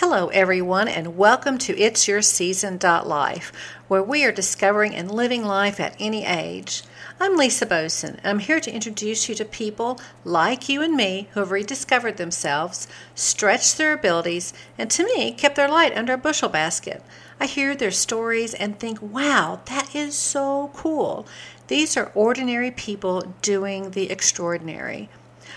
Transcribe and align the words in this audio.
Hello, 0.00 0.28
everyone, 0.28 0.88
and 0.88 1.18
welcome 1.18 1.58
to 1.58 1.78
It's 1.78 2.08
Your 2.08 2.22
Season 2.22 2.78
Life, 2.80 3.52
where 3.86 4.02
we 4.02 4.24
are 4.24 4.32
discovering 4.32 4.94
and 4.94 5.10
living 5.10 5.44
life 5.44 5.78
at 5.78 5.94
any 5.98 6.24
age. 6.24 6.84
I'm 7.20 7.36
Lisa 7.36 7.66
Boson, 7.66 8.14
and 8.16 8.26
I'm 8.26 8.38
here 8.38 8.60
to 8.60 8.72
introduce 8.72 9.28
you 9.28 9.34
to 9.34 9.44
people 9.44 10.00
like 10.24 10.70
you 10.70 10.80
and 10.80 10.96
me 10.96 11.28
who 11.32 11.40
have 11.40 11.50
rediscovered 11.50 12.16
themselves, 12.16 12.88
stretched 13.14 13.76
their 13.76 13.92
abilities, 13.92 14.54
and 14.78 14.90
to 14.90 15.04
me, 15.04 15.32
kept 15.32 15.56
their 15.56 15.68
light 15.68 15.94
under 15.94 16.14
a 16.14 16.16
bushel 16.16 16.48
basket. 16.48 17.02
I 17.38 17.44
hear 17.44 17.76
their 17.76 17.90
stories 17.90 18.54
and 18.54 18.78
think, 18.78 19.02
wow, 19.02 19.60
that 19.66 19.94
is 19.94 20.14
so 20.14 20.70
cool. 20.72 21.26
These 21.68 21.98
are 21.98 22.10
ordinary 22.14 22.70
people 22.70 23.34
doing 23.42 23.90
the 23.90 24.10
extraordinary. 24.10 25.10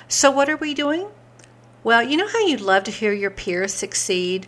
So, 0.09 0.29
what 0.29 0.49
are 0.49 0.57
we 0.57 0.73
doing? 0.73 1.07
Well, 1.84 2.02
you 2.02 2.15
know 2.15 2.29
how 2.29 2.39
you'd 2.39 2.61
love 2.61 2.86
to 2.86 2.91
hear 2.91 3.11
your 3.11 3.29
peers 3.29 3.73
succeed? 3.73 4.47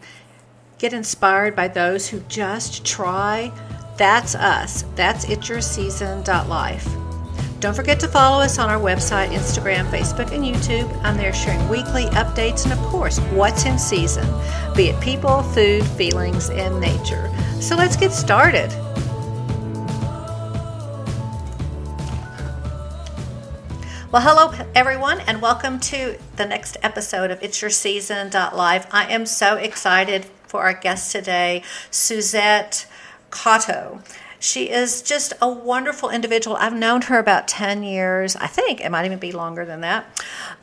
Get 0.78 0.94
inspired 0.94 1.54
by 1.54 1.68
those 1.68 2.08
who 2.08 2.22
just 2.30 2.86
try? 2.86 3.52
That's 3.98 4.36
us. 4.36 4.86
That's 4.96 5.26
It's 5.26 5.50
Your 5.50 5.60
Season 5.60 6.24
Life. 6.24 6.88
Don't 7.60 7.76
forget 7.76 8.00
to 8.00 8.08
follow 8.08 8.42
us 8.42 8.58
on 8.58 8.70
our 8.70 8.80
website, 8.80 9.32
Instagram, 9.32 9.86
Facebook, 9.90 10.32
and 10.32 10.46
YouTube. 10.46 10.90
I'm 11.04 11.18
there 11.18 11.34
sharing 11.34 11.68
weekly 11.68 12.06
updates 12.12 12.64
and, 12.64 12.72
of 12.72 12.80
course, 12.86 13.20
what's 13.34 13.66
in 13.66 13.78
season, 13.78 14.26
be 14.74 14.88
it 14.88 15.02
people, 15.02 15.44
food, 15.44 15.86
feelings, 15.86 16.50
and 16.50 16.80
nature. 16.80 17.30
So 17.60 17.76
let's 17.76 17.98
get 17.98 18.14
started. 18.14 18.72
Well, 24.16 24.24
hello, 24.24 24.66
everyone, 24.74 25.20
and 25.28 25.42
welcome 25.42 25.78
to 25.78 26.18
the 26.38 26.46
next 26.46 26.78
episode 26.82 27.32
of 27.32 27.44
It's 27.44 27.62
Your 27.62 27.70
Season 27.70 28.30
Life. 28.32 28.88
I 28.90 29.12
am 29.12 29.26
so 29.26 29.58
excited 29.58 30.24
for 30.48 30.62
our 30.62 30.72
guest 30.72 31.12
today, 31.12 31.64
Suzette 31.92 32.88
Cotto. 33.30 34.00
She 34.46 34.70
is 34.70 35.02
just 35.02 35.34
a 35.42 35.50
wonderful 35.50 36.12
individual. 36.12 36.56
I've 36.56 36.72
known 36.72 37.02
her 37.04 37.18
about 37.18 37.48
10 37.48 37.82
years. 37.82 38.36
I 38.36 38.46
think 38.46 38.80
it 38.80 38.92
might 38.92 39.06
even 39.06 39.18
be 39.18 39.32
longer 39.32 39.66
than 39.66 39.82
that. 39.82 40.06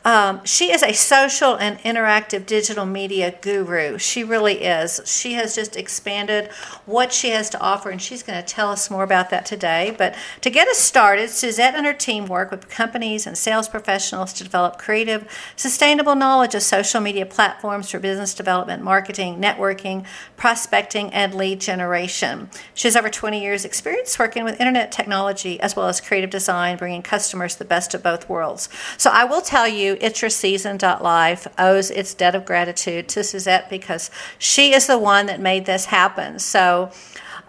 Um, 0.05 0.43
she 0.45 0.71
is 0.71 0.81
a 0.81 0.93
social 0.93 1.55
and 1.55 1.77
interactive 1.79 2.45
digital 2.45 2.85
media 2.85 3.35
guru. 3.41 3.97
She 3.97 4.23
really 4.23 4.63
is. 4.63 5.01
She 5.05 5.33
has 5.33 5.53
just 5.53 5.75
expanded 5.75 6.49
what 6.85 7.11
she 7.11 7.31
has 7.31 7.49
to 7.49 7.59
offer, 7.59 7.89
and 7.89 8.01
she's 8.01 8.23
going 8.23 8.41
to 8.41 8.45
tell 8.45 8.69
us 8.69 8.89
more 8.89 9.03
about 9.03 9.29
that 9.31 9.45
today. 9.45 9.93
But 9.97 10.15
to 10.39 10.49
get 10.49 10.69
us 10.69 10.77
started, 10.77 11.29
Suzette 11.29 11.75
and 11.75 11.85
her 11.85 11.93
team 11.93 12.25
work 12.25 12.51
with 12.51 12.69
companies 12.69 13.27
and 13.27 13.37
sales 13.37 13.67
professionals 13.67 14.31
to 14.33 14.45
develop 14.45 14.77
creative, 14.77 15.27
sustainable 15.57 16.15
knowledge 16.15 16.55
of 16.55 16.63
social 16.63 17.01
media 17.01 17.25
platforms 17.25 17.91
for 17.91 17.99
business 17.99 18.33
development, 18.33 18.81
marketing, 18.81 19.41
networking, 19.41 20.05
prospecting, 20.37 21.11
and 21.11 21.35
lead 21.35 21.59
generation. 21.59 22.49
She 22.73 22.87
has 22.87 22.95
over 22.95 23.09
20 23.09 23.41
years' 23.41 23.65
experience 23.73 24.19
working 24.19 24.43
with 24.43 24.59
internet 24.59 24.91
technology 24.91 25.59
as 25.59 25.75
well 25.75 25.87
as 25.87 25.99
creative 25.99 26.29
design, 26.29 26.77
bringing 26.77 27.01
customers 27.01 27.55
the 27.55 27.65
best 27.65 27.95
of 27.95 28.03
both 28.03 28.29
worlds. 28.29 28.69
So 28.99 29.09
I 29.09 29.23
will 29.23 29.41
tell 29.41 29.67
you, 29.67 29.97
It's 29.99 30.21
Your 30.21 30.29
Season 30.29 30.77
Life 30.77 31.47
owes 31.57 31.89
its 31.89 32.13
debt 32.13 32.35
of 32.35 32.45
gratitude 32.45 33.09
to 33.09 33.23
Suzette 33.23 33.71
because 33.71 34.11
she 34.37 34.75
is 34.75 34.85
the 34.85 34.99
one 34.99 35.25
that 35.25 35.39
made 35.39 35.65
this 35.65 35.85
happen. 35.85 36.37
So 36.37 36.91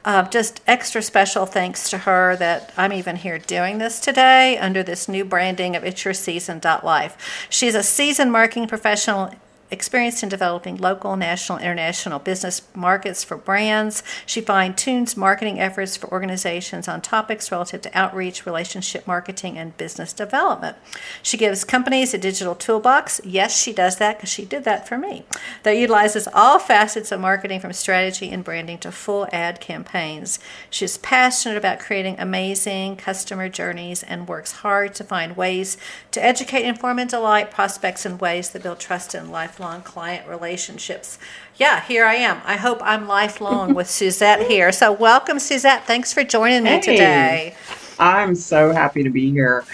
uh, 0.06 0.26
just 0.30 0.62
extra 0.66 1.02
special 1.02 1.44
thanks 1.44 1.90
to 1.90 1.98
her 1.98 2.36
that 2.36 2.72
I'm 2.78 2.94
even 2.94 3.16
here 3.16 3.38
doing 3.38 3.76
this 3.76 4.00
today 4.00 4.56
under 4.56 4.82
this 4.82 5.08
new 5.08 5.26
branding 5.26 5.76
of 5.76 5.84
It's 5.84 6.06
Your 6.06 6.14
Season 6.14 6.58
Life. 6.82 7.46
She's 7.50 7.74
a 7.74 7.82
seasoned 7.82 8.32
marketing 8.32 8.66
professional 8.66 9.30
experienced 9.70 10.22
in 10.22 10.28
developing 10.28 10.76
local, 10.76 11.16
national, 11.16 11.58
international 11.58 12.18
business 12.18 12.62
markets 12.74 13.24
for 13.24 13.36
brands. 13.36 14.02
She 14.26 14.40
fine 14.40 14.74
tunes 14.74 15.16
marketing 15.16 15.58
efforts 15.58 15.96
for 15.96 16.10
organizations 16.12 16.86
on 16.86 17.00
topics 17.00 17.50
relative 17.50 17.82
to 17.82 17.98
outreach, 17.98 18.46
relationship 18.46 19.06
marketing, 19.06 19.58
and 19.58 19.76
business 19.76 20.12
development. 20.12 20.76
She 21.22 21.36
gives 21.36 21.64
companies 21.64 22.14
a 22.14 22.18
digital 22.18 22.54
toolbox. 22.54 23.20
Yes, 23.24 23.60
she 23.60 23.72
does 23.72 23.96
that 23.96 24.18
because 24.18 24.30
she 24.30 24.44
did 24.44 24.64
that 24.64 24.86
for 24.86 24.98
me. 24.98 25.24
That 25.62 25.78
utilizes 25.78 26.28
all 26.32 26.58
facets 26.58 27.10
of 27.10 27.20
marketing 27.20 27.60
from 27.60 27.72
strategy 27.72 28.30
and 28.30 28.44
branding 28.44 28.78
to 28.78 28.92
full 28.92 29.26
ad 29.32 29.60
campaigns. 29.60 30.38
She's 30.70 30.98
passionate 30.98 31.56
about 31.56 31.80
creating 31.80 32.16
amazing 32.18 32.96
customer 32.96 33.48
journeys 33.48 34.02
and 34.02 34.28
works 34.28 34.52
hard 34.52 34.94
to 34.96 35.04
find 35.04 35.36
ways 35.36 35.76
to 36.10 36.24
educate, 36.24 36.64
inform, 36.64 36.98
and 36.98 37.10
delight 37.10 37.50
prospects 37.50 38.06
in 38.06 38.18
ways 38.18 38.50
that 38.50 38.62
build 38.62 38.78
trust 38.78 39.14
and 39.14 39.32
lifelong 39.32 39.53
lifelong 39.54 39.82
client 39.82 40.26
relationships. 40.28 41.16
Yeah, 41.56 41.80
here 41.80 42.04
I 42.04 42.16
am. 42.16 42.40
I 42.44 42.56
hope 42.56 42.80
I'm 42.82 43.06
lifelong 43.06 43.72
with 43.74 43.88
Suzette 43.90 44.48
here. 44.48 44.72
So, 44.72 44.90
welcome, 44.90 45.38
Suzette. 45.38 45.86
Thanks 45.86 46.12
for 46.12 46.24
joining 46.24 46.64
me 46.64 46.70
hey, 46.70 46.80
today. 46.80 47.54
I'm 48.00 48.34
so 48.34 48.72
happy 48.72 49.04
to 49.04 49.10
be 49.10 49.30
here. 49.30 49.64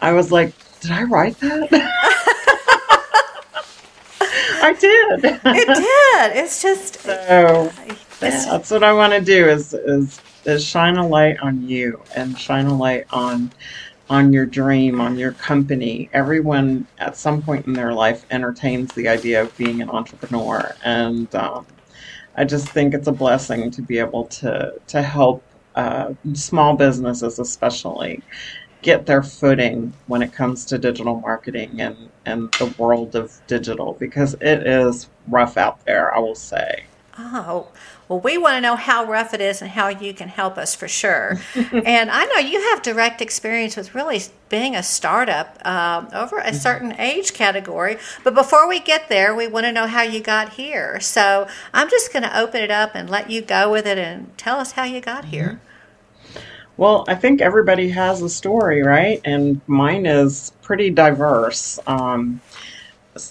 I 0.00 0.12
was 0.12 0.32
like, 0.32 0.52
did 0.80 0.90
I 0.90 1.04
write 1.04 1.38
that? 1.38 1.68
I 4.64 4.72
did. 4.72 5.24
It 5.24 5.66
did. 5.66 6.36
It's 6.44 6.60
just 6.60 7.00
so. 7.02 7.12
Uh, 7.12 7.94
it's, 8.22 8.46
that's 8.46 8.70
what 8.72 8.82
I 8.82 8.92
want 8.92 9.12
to 9.12 9.20
do 9.20 9.48
is 9.48 9.72
is 9.72 10.20
is 10.44 10.64
shine 10.64 10.96
a 10.96 11.06
light 11.06 11.38
on 11.40 11.68
you 11.68 12.02
and 12.16 12.36
shine 12.36 12.66
a 12.66 12.76
light 12.76 13.06
on 13.10 13.52
on 14.12 14.30
your 14.34 14.44
dream, 14.46 15.00
on 15.00 15.16
your 15.16 15.32
company. 15.32 16.10
Everyone 16.12 16.86
at 16.98 17.16
some 17.16 17.42
point 17.42 17.66
in 17.66 17.72
their 17.74 17.94
life 17.94 18.26
entertains 18.30 18.92
the 18.94 19.08
idea 19.08 19.42
of 19.42 19.56
being 19.56 19.80
an 19.80 19.88
entrepreneur, 19.88 20.76
and 20.84 21.34
um, 21.34 21.66
I 22.36 22.44
just 22.44 22.72
think 22.74 22.92
it's 22.94 23.08
a 23.08 23.12
blessing 23.12 23.70
to 23.72 23.82
be 23.82 23.98
able 23.98 24.26
to 24.40 24.74
to 24.88 25.02
help 25.02 25.46
uh, 25.76 26.12
small 26.34 26.76
businesses, 26.76 27.38
especially, 27.38 28.22
get 28.82 29.06
their 29.06 29.22
footing 29.22 29.96
when 30.06 30.22
it 30.22 30.32
comes 30.34 30.66
to 30.66 30.78
digital 30.78 31.20
marketing 31.20 31.80
and 31.80 32.10
and 32.26 32.52
the 32.58 32.66
world 32.78 33.16
of 33.16 33.32
digital 33.46 33.96
because 33.98 34.34
it 34.42 34.66
is 34.66 35.10
rough 35.28 35.56
out 35.56 35.84
there. 35.86 36.14
I 36.14 36.18
will 36.20 36.34
say. 36.36 36.86
Oh, 37.18 37.72
well, 38.12 38.20
we 38.20 38.36
want 38.36 38.56
to 38.56 38.60
know 38.60 38.76
how 38.76 39.06
rough 39.06 39.32
it 39.32 39.40
is 39.40 39.62
and 39.62 39.70
how 39.70 39.88
you 39.88 40.12
can 40.12 40.28
help 40.28 40.58
us 40.58 40.74
for 40.74 40.86
sure. 40.86 41.40
and 41.54 42.10
I 42.10 42.26
know 42.26 42.36
you 42.36 42.60
have 42.70 42.82
direct 42.82 43.22
experience 43.22 43.74
with 43.74 43.94
really 43.94 44.20
being 44.50 44.76
a 44.76 44.82
startup 44.82 45.58
um, 45.66 46.08
over 46.12 46.36
a 46.36 46.48
mm-hmm. 46.48 46.56
certain 46.56 47.00
age 47.00 47.32
category. 47.32 47.96
But 48.22 48.34
before 48.34 48.68
we 48.68 48.80
get 48.80 49.08
there, 49.08 49.34
we 49.34 49.46
want 49.46 49.64
to 49.64 49.72
know 49.72 49.86
how 49.86 50.02
you 50.02 50.20
got 50.20 50.50
here. 50.50 51.00
So 51.00 51.48
I'm 51.72 51.88
just 51.88 52.12
going 52.12 52.22
to 52.22 52.38
open 52.38 52.60
it 52.60 52.70
up 52.70 52.90
and 52.94 53.08
let 53.08 53.30
you 53.30 53.40
go 53.40 53.72
with 53.72 53.86
it 53.86 53.96
and 53.96 54.36
tell 54.36 54.58
us 54.58 54.72
how 54.72 54.84
you 54.84 55.00
got 55.00 55.26
here. 55.26 55.60
Mm-hmm. 56.34 56.40
Well, 56.76 57.06
I 57.08 57.14
think 57.14 57.40
everybody 57.40 57.88
has 57.90 58.20
a 58.20 58.28
story, 58.28 58.82
right? 58.82 59.22
And 59.24 59.60
mine 59.66 60.04
is 60.04 60.52
pretty 60.60 60.90
diverse. 60.90 61.78
Um, 61.86 62.42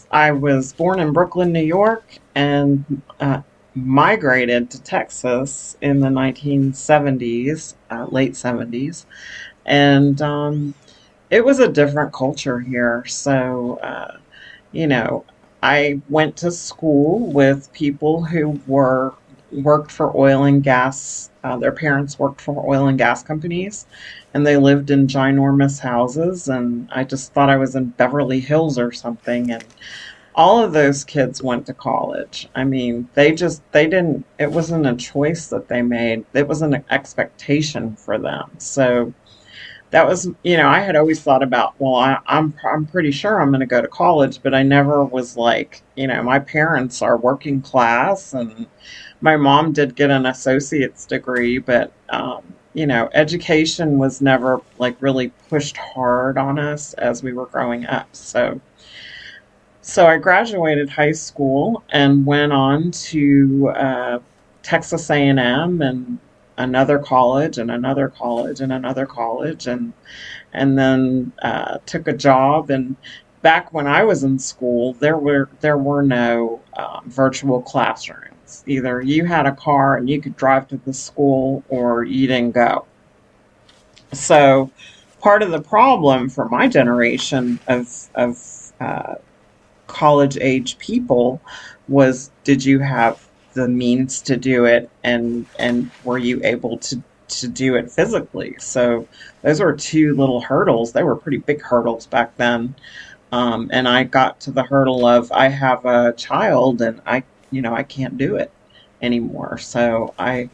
I 0.09 0.31
was 0.31 0.73
born 0.73 0.99
in 0.99 1.11
Brooklyn, 1.11 1.51
New 1.51 1.63
York, 1.63 2.03
and 2.35 3.01
uh, 3.19 3.41
migrated 3.75 4.69
to 4.71 4.81
Texas 4.81 5.77
in 5.81 5.99
the 5.99 6.09
1970s, 6.09 7.75
uh, 7.89 8.05
late 8.09 8.33
70s, 8.33 9.05
and 9.65 10.21
um, 10.21 10.73
it 11.29 11.43
was 11.45 11.59
a 11.59 11.67
different 11.67 12.13
culture 12.13 12.59
here. 12.59 13.05
So, 13.07 13.79
uh, 13.81 14.17
you 14.71 14.87
know, 14.87 15.25
I 15.63 16.01
went 16.09 16.37
to 16.37 16.51
school 16.51 17.31
with 17.31 17.71
people 17.73 18.23
who 18.23 18.59
were 18.67 19.13
worked 19.51 19.91
for 19.91 20.15
oil 20.17 20.43
and 20.43 20.63
gas. 20.63 21.29
Uh, 21.43 21.57
their 21.57 21.71
parents 21.71 22.19
worked 22.19 22.41
for 22.41 22.65
oil 22.67 22.87
and 22.87 22.97
gas 22.97 23.23
companies, 23.23 23.85
and 24.33 24.45
they 24.45 24.57
lived 24.57 24.91
in 24.91 25.07
ginormous 25.07 25.79
houses. 25.79 26.47
And 26.47 26.89
I 26.91 27.03
just 27.03 27.33
thought 27.33 27.49
I 27.49 27.57
was 27.57 27.75
in 27.75 27.87
Beverly 27.89 28.39
Hills 28.39 28.77
or 28.77 28.91
something, 28.91 29.51
and 29.51 29.63
all 30.41 30.63
of 30.63 30.73
those 30.73 31.03
kids 31.03 31.43
went 31.43 31.67
to 31.67 31.73
college. 31.73 32.49
I 32.55 32.63
mean, 32.63 33.07
they 33.13 33.31
just 33.31 33.61
they 33.71 33.85
didn't 33.85 34.25
it 34.39 34.51
wasn't 34.51 34.87
a 34.87 34.95
choice 34.95 35.47
that 35.47 35.67
they 35.67 35.83
made. 35.83 36.25
It 36.33 36.47
was 36.47 36.61
an 36.63 36.83
expectation 36.89 37.95
for 37.95 38.17
them. 38.17 38.49
So 38.57 39.13
that 39.91 40.07
was, 40.07 40.27
you 40.43 40.57
know, 40.57 40.67
I 40.69 40.79
had 40.79 40.95
always 40.95 41.21
thought 41.21 41.43
about, 41.43 41.75
well, 41.77 41.95
I, 41.95 42.13
am 42.13 42.21
I'm, 42.27 42.55
I'm 42.73 42.85
pretty 42.87 43.11
sure 43.11 43.39
I'm 43.39 43.49
going 43.49 43.59
to 43.59 43.65
go 43.65 43.81
to 43.81 43.87
college, 43.87 44.41
but 44.41 44.53
I 44.55 44.63
never 44.63 45.03
was 45.03 45.37
like, 45.37 45.81
you 45.95 46.07
know, 46.07 46.23
my 46.23 46.39
parents 46.39 47.01
are 47.01 47.17
working 47.17 47.61
class, 47.61 48.33
and 48.33 48.67
my 49.19 49.35
mom 49.37 49.73
did 49.73 49.95
get 49.95 50.09
an 50.09 50.25
associate's 50.25 51.05
degree, 51.05 51.59
but 51.59 51.91
um, 52.09 52.41
you 52.73 52.87
know, 52.87 53.09
education 53.13 53.99
was 53.99 54.21
never 54.21 54.61
like 54.79 54.95
really 55.01 55.29
pushed 55.49 55.77
hard 55.77 56.37
on 56.37 56.57
us 56.57 56.93
as 56.93 57.21
we 57.21 57.33
were 57.33 57.47
growing 57.47 57.85
up. 57.85 58.07
So 58.15 58.61
so 59.81 60.07
I 60.07 60.17
graduated 60.17 60.89
high 60.89 61.11
school 61.11 61.83
and 61.91 62.25
went 62.25 62.51
on 62.53 62.91
to 62.91 63.69
uh, 63.69 64.19
Texas 64.63 65.09
A&M 65.09 65.81
and 65.81 66.19
another 66.57 66.99
college 66.99 67.57
and 67.57 67.71
another 67.71 68.09
college 68.09 68.61
and 68.61 68.71
another 68.71 69.05
college 69.05 69.67
and 69.67 69.93
and 70.53 70.77
then 70.77 71.31
uh, 71.41 71.77
took 71.85 72.07
a 72.07 72.13
job 72.13 72.69
and 72.69 72.95
back 73.41 73.73
when 73.73 73.87
I 73.87 74.03
was 74.03 74.23
in 74.23 74.39
school, 74.39 74.93
there 74.93 75.17
were 75.17 75.49
there 75.59 75.77
were 75.77 76.01
no 76.01 76.61
um, 76.77 77.03
virtual 77.07 77.61
classrooms. 77.61 78.63
Either 78.65 79.01
you 79.01 79.25
had 79.25 79.45
a 79.45 79.51
car 79.53 79.97
and 79.97 80.09
you 80.09 80.21
could 80.21 80.35
drive 80.35 80.67
to 80.69 80.77
the 80.77 80.93
school, 80.93 81.63
or 81.69 82.03
you 82.03 82.27
didn't 82.27 82.53
go. 82.53 82.85
So, 84.13 84.69
part 85.21 85.41
of 85.41 85.51
the 85.51 85.61
problem 85.61 86.29
for 86.29 86.47
my 86.49 86.67
generation 86.67 87.59
of 87.67 88.09
of 88.15 88.73
uh, 88.79 89.15
college 89.91 90.37
age 90.39 90.77
people 90.79 91.41
was 91.87 92.31
did 92.43 92.63
you 92.63 92.79
have 92.79 93.27
the 93.53 93.67
means 93.67 94.21
to 94.23 94.37
do 94.37 94.65
it? 94.65 94.89
And 95.03 95.45
and 95.59 95.91
were 96.03 96.17
you 96.17 96.41
able 96.43 96.77
to 96.79 97.01
to 97.39 97.47
do 97.47 97.75
it 97.75 97.91
physically? 97.91 98.55
So 98.59 99.07
those 99.41 99.59
were 99.61 99.73
two 99.73 100.15
little 100.15 100.41
hurdles. 100.41 100.93
They 100.93 101.03
were 101.03 101.15
pretty 101.15 101.37
big 101.39 101.61
hurdles 101.61 102.07
back 102.07 102.35
then. 102.37 102.75
Um, 103.33 103.69
and 103.71 103.87
i 103.87 104.03
got 104.03 104.41
to 104.41 104.51
the 104.51 104.63
hurdle 104.63 105.05
of 105.05 105.31
i 105.31 105.47
have 105.47 105.85
a 105.85 106.11
child 106.13 106.81
and 106.81 107.01
i 107.05 107.23
you 107.49 107.61
know 107.61 107.73
i 107.73 107.83
can't 107.83 108.17
do 108.17 108.35
it 108.35 108.51
anymore. 109.01 109.57
So 109.57 110.13
i 110.19 110.49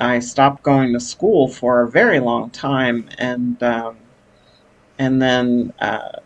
i 0.00 0.18
stopped 0.20 0.62
going 0.62 0.92
to 0.94 1.00
school 1.00 1.48
for 1.48 1.82
a 1.82 1.88
very 1.90 2.20
long 2.20 2.50
time 2.50 3.08
and 3.18 3.62
um, 3.62 3.96
and 4.98 5.20
then 5.20 5.72
uh, 5.80 6.18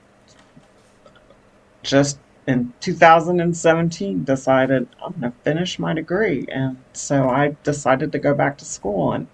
just 1.83 2.19
in 2.47 2.73
2017 2.81 4.25
decided 4.25 4.89
I'm 5.05 5.13
going 5.13 5.33
to 5.33 5.39
finish 5.43 5.79
my 5.79 5.95
degree. 5.95 6.47
And 6.49 6.79
so 6.93 7.29
I 7.29 7.57
decided 7.65 8.13
to 8.13 8.19
go 8.19 8.35
back 8.35 8.59
to 8.59 8.65
school. 8.65 9.13
And 9.13 9.27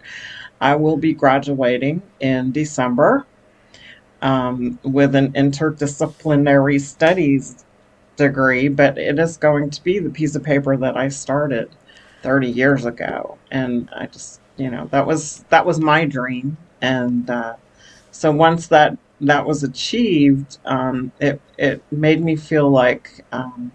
I 0.60 0.76
will 0.76 0.96
be 0.96 1.12
graduating 1.12 2.02
in 2.20 2.52
December 2.52 3.26
um, 4.22 4.78
with 4.82 5.14
an 5.14 5.32
interdisciplinary 5.32 6.80
studies 6.80 7.64
degree, 8.16 8.68
but 8.68 8.96
it 8.96 9.18
is 9.18 9.36
going 9.36 9.70
to 9.70 9.82
be 9.82 9.98
the 9.98 10.10
piece 10.10 10.34
of 10.34 10.42
paper 10.42 10.76
that 10.76 10.96
I 10.96 11.08
started 11.08 11.70
30 12.22 12.48
years 12.48 12.84
ago. 12.84 13.36
And 13.50 13.90
I 13.94 14.06
just, 14.06 14.40
you 14.56 14.70
know, 14.70 14.86
that 14.92 15.06
was 15.06 15.44
that 15.50 15.66
was 15.66 15.80
my 15.80 16.04
dream. 16.06 16.56
And 16.80 17.28
uh, 17.28 17.56
so 18.10 18.32
once 18.32 18.68
that 18.68 18.96
that 19.22 19.46
was 19.46 19.62
achieved, 19.62 20.58
um, 20.64 21.12
it 21.20 21.40
it 21.56 21.82
made 21.90 22.22
me 22.22 22.36
feel 22.36 22.68
like 22.68 23.24
um, 23.32 23.72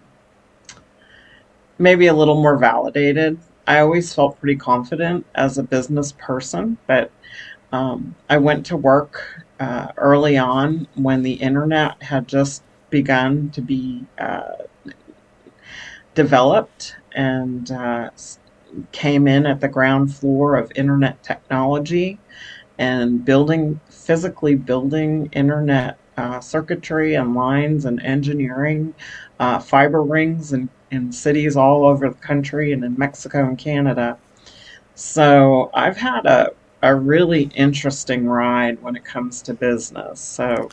maybe 1.79 2.07
a 2.07 2.13
little 2.13 2.41
more 2.41 2.57
validated. 2.57 3.39
I 3.65 3.79
always 3.79 4.13
felt 4.13 4.39
pretty 4.39 4.57
confident 4.57 5.25
as 5.35 5.57
a 5.57 5.63
business 5.63 6.13
person, 6.13 6.77
but 6.87 7.11
um, 7.71 8.15
I 8.29 8.37
went 8.37 8.65
to 8.67 8.77
work 8.77 9.45
uh, 9.59 9.87
early 9.97 10.37
on 10.37 10.87
when 10.95 11.23
the 11.23 11.33
internet 11.33 12.01
had 12.01 12.27
just 12.27 12.63
begun 12.89 13.49
to 13.51 13.61
be 13.61 14.05
uh, 14.17 14.53
developed 16.15 16.95
and 17.13 17.71
uh, 17.71 18.09
came 18.91 19.27
in 19.27 19.45
at 19.45 19.59
the 19.59 19.67
ground 19.67 20.13
floor 20.15 20.55
of 20.55 20.71
internet 20.75 21.21
technology 21.23 22.19
and 22.77 23.25
building 23.25 23.79
physically 24.07 24.55
building 24.55 25.29
internet 25.33 25.97
uh, 26.15 26.39
circuitry 26.39 27.15
and 27.15 27.35
lines 27.35 27.83
and 27.83 28.01
engineering 28.03 28.93
uh, 29.41 29.59
fiber 29.59 30.01
rings 30.01 30.53
in, 30.53 30.69
in 30.91 31.11
cities 31.11 31.57
all 31.57 31.85
over 31.85 32.07
the 32.07 32.15
country 32.15 32.71
and 32.71 32.85
in 32.85 32.97
Mexico 32.97 33.45
and 33.45 33.57
Canada. 33.57 34.17
So 34.95 35.69
I've 35.73 35.97
had 35.97 36.25
a, 36.25 36.51
a 36.83 36.95
really 36.95 37.51
interesting 37.53 38.25
ride 38.25 38.81
when 38.81 38.95
it 38.95 39.03
comes 39.03 39.41
to 39.41 39.53
business. 39.53 40.21
So 40.21 40.69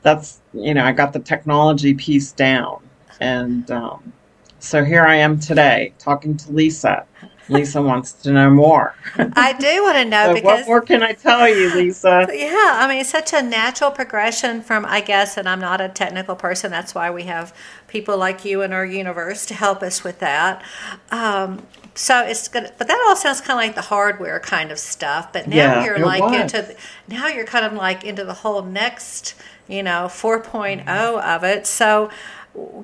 that's, 0.00 0.40
you 0.54 0.72
know, 0.72 0.86
I 0.86 0.92
got 0.92 1.12
the 1.12 1.20
technology 1.20 1.92
piece 1.92 2.32
down. 2.32 2.82
And 3.20 3.70
um, 3.70 4.10
so 4.58 4.82
here 4.82 5.04
I 5.04 5.16
am 5.16 5.38
today 5.38 5.92
talking 5.98 6.34
to 6.38 6.50
Lisa 6.50 7.04
Lisa 7.48 7.82
wants 7.82 8.12
to 8.12 8.32
know 8.32 8.50
more. 8.50 8.96
I 9.36 9.52
do 9.52 9.82
want 9.82 9.96
to 9.96 10.04
know 10.06 10.28
so 10.28 10.32
because 10.32 10.44
what 10.44 10.66
more 10.66 10.80
can 10.82 11.02
I 11.02 11.12
tell 11.12 11.48
you, 11.48 11.70
Lisa? 11.70 12.32
Yeah, 12.32 12.78
I 12.80 12.88
mean, 12.88 13.00
it's 13.00 13.10
such 13.10 13.34
a 13.34 13.42
natural 13.42 13.90
progression 13.90 14.62
from, 14.62 14.86
I 14.86 15.02
guess, 15.02 15.36
and 15.36 15.46
I'm 15.48 15.60
not 15.60 15.80
a 15.82 15.90
technical 15.90 16.36
person. 16.36 16.70
That's 16.70 16.94
why 16.94 17.10
we 17.10 17.24
have 17.24 17.54
people 17.86 18.16
like 18.16 18.46
you 18.46 18.62
in 18.62 18.72
our 18.72 18.84
universe 18.86 19.44
to 19.46 19.54
help 19.54 19.82
us 19.82 20.02
with 20.02 20.20
that. 20.20 20.62
Um, 21.10 21.66
so 21.94 22.20
it's 22.22 22.48
good, 22.48 22.72
but 22.78 22.88
that 22.88 23.04
all 23.06 23.14
sounds 23.14 23.42
kind 23.42 23.52
of 23.60 23.66
like 23.66 23.74
the 23.74 23.82
hardware 23.82 24.40
kind 24.40 24.72
of 24.72 24.78
stuff. 24.78 25.32
But 25.34 25.46
now 25.48 25.74
Yeah, 25.74 25.74
you're 25.74 26.00
like 26.00 26.22
was. 26.22 26.32
into 26.32 26.62
the, 26.62 26.76
now 27.08 27.28
you're 27.28 27.44
kind 27.44 27.66
of 27.66 27.74
like 27.74 28.04
into 28.04 28.24
the 28.24 28.34
whole 28.34 28.62
next, 28.62 29.34
you 29.68 29.82
know, 29.82 30.08
4.0 30.08 30.86
of 31.22 31.44
it. 31.44 31.66
So, 31.66 32.10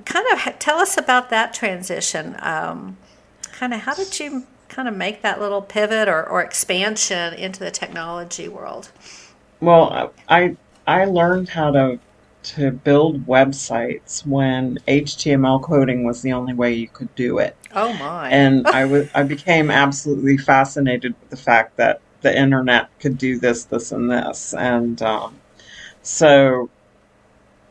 kind 0.05 0.25
of 0.33 0.59
tell 0.59 0.77
us 0.79 0.97
about 0.97 1.29
that 1.31 1.53
transition. 1.53 2.35
Um, 2.39 2.97
kind 3.51 3.73
of 3.73 3.81
how 3.81 3.95
did 3.95 4.19
you 4.19 4.45
kind 4.71 4.87
of 4.87 4.95
make 4.95 5.21
that 5.21 5.39
little 5.39 5.61
pivot 5.61 6.07
or, 6.07 6.27
or 6.27 6.41
expansion 6.41 7.33
into 7.33 7.59
the 7.59 7.69
technology 7.69 8.47
world? 8.47 8.89
Well, 9.59 10.13
I 10.27 10.55
I 10.87 11.05
learned 11.05 11.49
how 11.49 11.71
to 11.71 11.99
to 12.43 12.71
build 12.71 13.27
websites 13.27 14.25
when 14.25 14.79
HTML 14.87 15.61
coding 15.61 16.03
was 16.03 16.23
the 16.23 16.33
only 16.33 16.53
way 16.53 16.73
you 16.73 16.87
could 16.87 17.13
do 17.15 17.37
it. 17.37 17.55
Oh 17.75 17.93
my! 17.93 18.29
and 18.29 18.65
I 18.79 18.85
was 18.85 19.09
I 19.13 19.23
became 19.23 19.69
absolutely 19.69 20.37
fascinated 20.37 21.13
with 21.19 21.29
the 21.29 21.37
fact 21.37 21.77
that 21.77 22.01
the 22.21 22.35
internet 22.35 22.87
could 22.99 23.17
do 23.17 23.39
this, 23.39 23.65
this, 23.65 23.91
and 23.91 24.09
this, 24.09 24.53
and 24.53 25.01
um, 25.01 25.39
so 26.01 26.69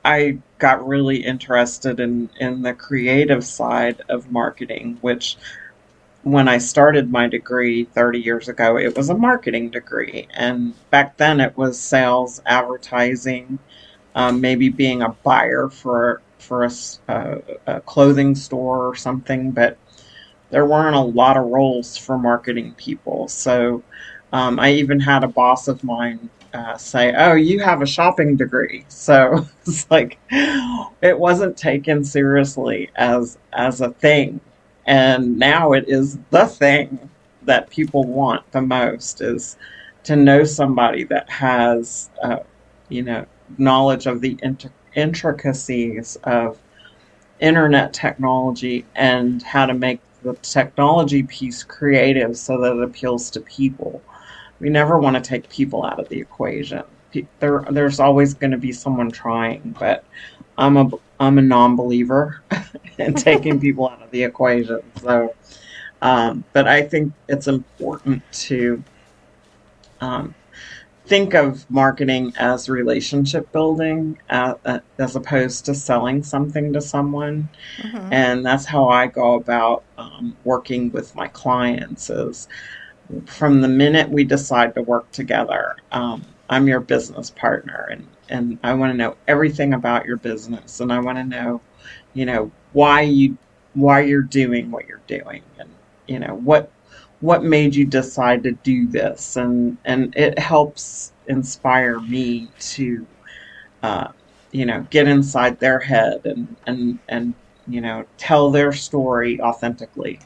I 0.04 0.38
got 0.58 0.86
really 0.86 1.24
interested 1.24 1.98
in 1.98 2.30
in 2.38 2.62
the 2.62 2.74
creative 2.74 3.44
side 3.44 4.02
of 4.08 4.30
marketing, 4.30 4.98
which 5.00 5.36
when 6.22 6.48
I 6.48 6.58
started 6.58 7.10
my 7.10 7.28
degree 7.28 7.84
30 7.84 8.20
years 8.20 8.48
ago, 8.48 8.76
it 8.78 8.96
was 8.96 9.10
a 9.10 9.16
marketing 9.16 9.70
degree, 9.70 10.28
and 10.34 10.74
back 10.90 11.16
then 11.16 11.40
it 11.40 11.56
was 11.56 11.80
sales, 11.80 12.40
advertising, 12.46 13.58
um, 14.14 14.40
maybe 14.40 14.68
being 14.70 15.02
a 15.02 15.10
buyer 15.24 15.68
for 15.70 16.22
for 16.38 16.64
a, 16.64 16.70
a- 17.08 17.40
a 17.66 17.80
clothing 17.82 18.34
store 18.34 18.86
or 18.88 18.94
something, 18.96 19.52
but 19.52 19.78
there 20.50 20.66
weren't 20.66 20.96
a 20.96 21.00
lot 21.00 21.36
of 21.36 21.46
roles 21.46 21.96
for 21.96 22.18
marketing 22.18 22.74
people. 22.76 23.28
So 23.28 23.84
um, 24.32 24.58
I 24.58 24.72
even 24.72 25.00
had 25.00 25.24
a 25.24 25.28
boss 25.28 25.68
of 25.68 25.82
mine 25.84 26.30
uh, 26.52 26.76
say, 26.76 27.14
"Oh, 27.16 27.34
you 27.34 27.60
have 27.60 27.82
a 27.82 27.86
shopping 27.86 28.36
degree." 28.36 28.84
So 28.88 29.46
it's 29.66 29.90
like 29.90 30.18
it 30.30 31.18
wasn't 31.18 31.56
taken 31.56 32.04
seriously 32.04 32.90
as 32.96 33.38
as 33.52 33.80
a 33.80 33.90
thing, 33.92 34.40
and 34.86 35.38
now 35.38 35.72
it 35.72 35.84
is 35.88 36.18
the 36.30 36.46
thing 36.46 37.10
that 37.42 37.70
people 37.70 38.04
want 38.04 38.50
the 38.52 38.60
most 38.60 39.20
is 39.20 39.56
to 40.04 40.16
know 40.16 40.44
somebody 40.44 41.04
that 41.04 41.28
has, 41.30 42.10
uh, 42.22 42.38
you 42.88 43.02
know, 43.02 43.24
knowledge 43.58 44.06
of 44.06 44.20
the 44.20 44.38
inter- 44.42 44.72
intricacies 44.94 46.16
of 46.24 46.58
internet 47.40 47.92
technology 47.92 48.84
and 48.94 49.42
how 49.42 49.66
to 49.66 49.74
make 49.74 50.00
the 50.22 50.34
technology 50.42 51.22
piece 51.22 51.62
creative 51.62 52.36
so 52.36 52.60
that 52.60 52.76
it 52.76 52.82
appeals 52.82 53.30
to 53.30 53.40
people. 53.40 54.02
We 54.58 54.68
never 54.68 54.98
want 54.98 55.16
to 55.16 55.22
take 55.22 55.48
people 55.48 55.84
out 55.84 55.98
of 55.98 56.08
the 56.08 56.20
equation. 56.20 56.82
There, 57.40 57.64
there's 57.70 57.98
always 57.98 58.34
going 58.34 58.50
to 58.50 58.58
be 58.58 58.72
someone 58.72 59.10
trying, 59.10 59.74
but 59.78 60.04
I'm 60.58 60.76
a 60.76 60.90
I'm 61.20 61.38
a 61.38 61.42
non-believer 61.42 62.42
in 62.98 63.14
taking 63.14 63.60
people 63.66 63.88
out 63.88 64.02
of 64.02 64.10
the 64.10 64.24
equation. 64.24 64.80
So, 65.00 65.34
um, 66.02 66.44
but 66.52 66.66
I 66.66 66.82
think 66.82 67.12
it's 67.28 67.46
important 67.46 68.22
to 68.32 68.82
um, 70.00 70.34
think 71.06 71.34
of 71.34 71.68
marketing 71.70 72.32
as 72.38 72.68
relationship 72.68 73.50
building 73.52 74.18
uh, 74.30 74.54
uh, 74.64 74.80
as 74.98 75.16
opposed 75.16 75.64
to 75.66 75.74
selling 75.74 76.22
something 76.22 76.72
to 76.72 76.80
someone 76.80 77.48
Mhm. 77.78 78.08
and 78.12 78.46
that's 78.46 78.64
how 78.64 78.88
i 78.88 79.06
go 79.06 79.34
about 79.34 79.82
um, 79.98 80.36
working 80.44 80.92
with 80.92 81.14
my 81.16 81.26
clients 81.28 82.10
is 82.10 82.48
from 83.26 83.60
the 83.60 83.68
minute 83.68 84.08
we 84.10 84.24
decide 84.24 84.74
to 84.74 84.82
work 84.82 85.10
together 85.10 85.76
um, 85.92 86.24
i'm 86.48 86.68
your 86.68 86.80
business 86.80 87.30
partner 87.30 87.88
and, 87.90 88.06
and 88.30 88.58
i 88.62 88.72
want 88.72 88.92
to 88.92 88.96
know 88.96 89.16
everything 89.28 89.74
about 89.74 90.06
your 90.06 90.16
business 90.16 90.80
and 90.80 90.92
i 90.92 90.98
want 90.98 91.18
to 91.18 91.24
know 91.24 91.60
you 92.14 92.26
know 92.26 92.50
why 92.72 93.02
you 93.02 93.36
why 93.74 94.00
you're 94.00 94.22
doing 94.22 94.70
what 94.70 94.86
you're 94.86 95.02
doing 95.06 95.42
and 95.58 95.68
you 96.06 96.18
know 96.18 96.34
what 96.34 96.70
what 97.20 97.44
made 97.44 97.74
you 97.74 97.84
decide 97.84 98.42
to 98.42 98.52
do 98.52 98.86
this? 98.86 99.36
And 99.36 99.76
and 99.84 100.14
it 100.16 100.38
helps 100.38 101.12
inspire 101.26 102.00
me 102.00 102.48
to 102.58 103.06
uh, 103.82 104.08
you 104.52 104.66
know 104.66 104.86
get 104.90 105.06
inside 105.06 105.60
their 105.60 105.78
head 105.78 106.22
and 106.24 106.56
and 106.66 106.98
and 107.08 107.34
you 107.68 107.80
know 107.80 108.04
tell 108.16 108.50
their 108.50 108.72
story 108.72 109.40
authentically. 109.40 110.18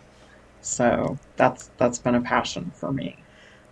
So 0.60 1.18
that's 1.36 1.70
that's 1.78 1.98
been 1.98 2.14
a 2.14 2.20
passion 2.20 2.70
for 2.74 2.92
me 2.92 3.23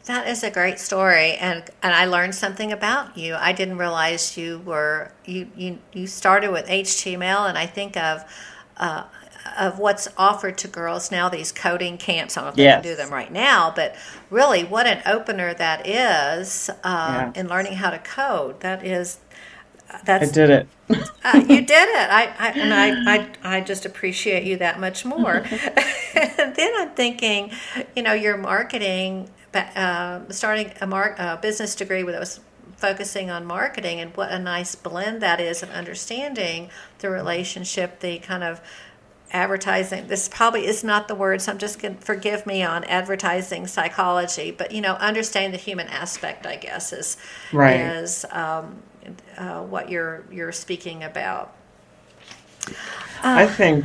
That 0.06 0.26
is 0.26 0.42
a 0.42 0.50
great 0.50 0.80
story, 0.80 1.34
and 1.34 1.62
and 1.82 1.94
I 1.94 2.06
learned 2.06 2.34
something 2.34 2.72
about 2.72 3.16
you. 3.16 3.34
I 3.36 3.52
didn't 3.52 3.78
realize 3.78 4.36
you 4.36 4.58
were 4.64 5.12
you 5.24 5.48
you, 5.56 5.78
you 5.92 6.06
started 6.08 6.50
with 6.50 6.66
HTML, 6.66 7.48
and 7.48 7.56
I 7.58 7.66
think 7.66 7.96
of. 7.96 8.24
Uh, 8.76 9.04
of 9.58 9.76
what's 9.80 10.06
offered 10.16 10.56
to 10.56 10.68
girls 10.68 11.10
now, 11.10 11.28
these 11.28 11.50
coding 11.50 11.98
camps. 11.98 12.36
I 12.36 12.42
don't 12.42 12.46
know 12.46 12.50
if 12.50 12.56
they 12.56 12.62
can 12.74 12.82
do 12.82 12.94
them 12.94 13.10
right 13.10 13.30
now, 13.30 13.72
but 13.74 13.96
really, 14.30 14.62
what 14.62 14.86
an 14.86 15.02
opener 15.04 15.52
that 15.54 15.84
is 15.84 16.70
uh, 16.84 17.30
Yeah. 17.34 17.40
in 17.40 17.48
learning 17.48 17.74
how 17.74 17.90
to 17.90 17.98
code. 17.98 18.60
That 18.60 18.84
is, 18.86 19.18
that's. 20.04 20.30
I 20.30 20.32
did 20.32 20.50
it. 20.50 20.68
uh, 21.24 21.38
you 21.48 21.60
did 21.66 21.88
it. 21.88 22.10
I, 22.10 22.32
I 22.38 22.50
and 22.52 22.72
I, 22.72 23.14
I, 23.16 23.56
I 23.56 23.60
just 23.62 23.84
appreciate 23.84 24.44
you 24.44 24.56
that 24.58 24.78
much 24.78 25.04
more. 25.04 25.40
then 26.14 26.72
I'm 26.78 26.90
thinking, 26.90 27.50
you 27.96 28.02
know, 28.04 28.12
your 28.12 28.36
marketing, 28.36 29.28
uh, 29.54 30.20
starting 30.30 30.72
a 30.80 30.86
uh, 30.86 31.36
business 31.36 31.74
degree 31.74 32.02
with 32.02 32.14
us 32.14 32.40
focusing 32.76 33.30
on 33.30 33.46
marketing, 33.46 34.00
and 34.00 34.16
what 34.16 34.30
a 34.30 34.38
nice 34.38 34.74
blend 34.74 35.22
that 35.22 35.40
is 35.40 35.62
of 35.62 35.70
understanding 35.70 36.70
the 36.98 37.10
relationship, 37.10 38.00
the 38.00 38.18
kind 38.18 38.42
of 38.42 38.60
advertising 39.32 40.06
this 40.08 40.28
probably 40.28 40.66
is 40.66 40.84
not 40.84 41.08
the 41.08 41.14
word 41.14 41.40
so 41.40 41.50
i'm 41.50 41.56
just 41.56 41.80
going 41.80 41.96
to 41.96 42.00
forgive 42.02 42.44
me 42.44 42.62
on 42.62 42.84
advertising 42.84 43.66
psychology 43.66 44.50
but 44.50 44.72
you 44.72 44.80
know 44.82 44.92
understanding 44.96 45.52
the 45.52 45.56
human 45.56 45.88
aspect 45.88 46.44
i 46.46 46.54
guess 46.54 46.92
is 46.92 47.16
Right. 47.50 47.80
is 47.80 48.26
um, 48.30 48.82
uh, 49.38 49.62
what 49.62 49.88
you're 49.88 50.24
you're 50.30 50.52
speaking 50.52 51.02
about 51.02 51.54
I 53.24 53.46
think 53.46 53.84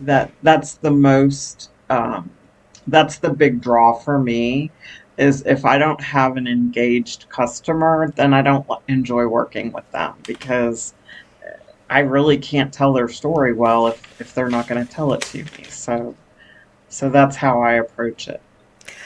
that 0.00 0.30
that's 0.42 0.74
the 0.74 0.90
most 0.90 1.70
um, 1.90 2.30
that's 2.86 3.18
the 3.18 3.30
big 3.30 3.60
draw 3.60 3.92
for 3.92 4.18
me 4.18 4.70
is 5.18 5.42
if 5.44 5.64
I 5.64 5.76
don't 5.78 6.00
have 6.00 6.36
an 6.36 6.46
engaged 6.46 7.28
customer, 7.28 8.12
then 8.16 8.32
I 8.32 8.40
don't 8.40 8.66
enjoy 8.86 9.26
working 9.26 9.72
with 9.72 9.90
them 9.90 10.14
because 10.26 10.94
I 11.90 12.00
really 12.00 12.38
can't 12.38 12.72
tell 12.72 12.92
their 12.92 13.08
story 13.08 13.52
well 13.52 13.88
if, 13.88 14.20
if 14.20 14.34
they're 14.34 14.50
not 14.50 14.68
going 14.68 14.84
to 14.84 14.90
tell 14.90 15.12
it 15.12 15.22
to 15.22 15.38
me. 15.38 15.64
So 15.68 16.14
so 16.90 17.10
that's 17.10 17.36
how 17.36 17.60
I 17.60 17.74
approach 17.74 18.28
it. 18.28 18.40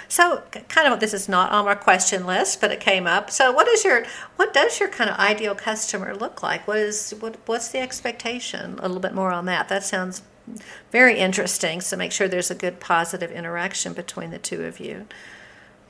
so 0.07 0.43
kind 0.69 0.93
of 0.93 1.01
this 1.01 1.13
is 1.13 1.29
not 1.29 1.51
on 1.51 1.67
our 1.67 1.75
question 1.75 2.27
list 2.27 2.61
but 2.61 2.71
it 2.71 2.81
came 2.81 3.07
up. 3.07 3.31
So 3.31 3.51
what 3.51 3.67
is 3.69 3.85
your 3.85 4.05
what 4.37 4.53
does 4.53 4.81
your 4.81 4.89
kind 4.89 5.09
of 5.09 5.17
ideal 5.17 5.55
customer 5.55 6.15
look 6.15 6.43
like? 6.43 6.69
What 6.69 6.79
is 6.79 7.15
what 7.21 7.37
what's 7.47 7.69
the 7.69 7.79
expectation? 7.79 8.79
A 8.81 8.83
little 8.83 9.01
bit 9.01 9.15
more 9.15 9.33
on 9.33 9.47
that. 9.47 9.69
That 9.69 9.83
sounds 9.85 10.23
very 10.91 11.19
interesting 11.19 11.81
so 11.81 11.97
make 11.97 12.11
sure 12.13 12.27
there's 12.27 12.51
a 12.51 12.55
good 12.55 12.81
positive 12.81 13.31
interaction 13.31 13.93
between 13.93 14.31
the 14.31 14.39
two 14.39 14.65
of 14.65 14.81
you 14.81 15.07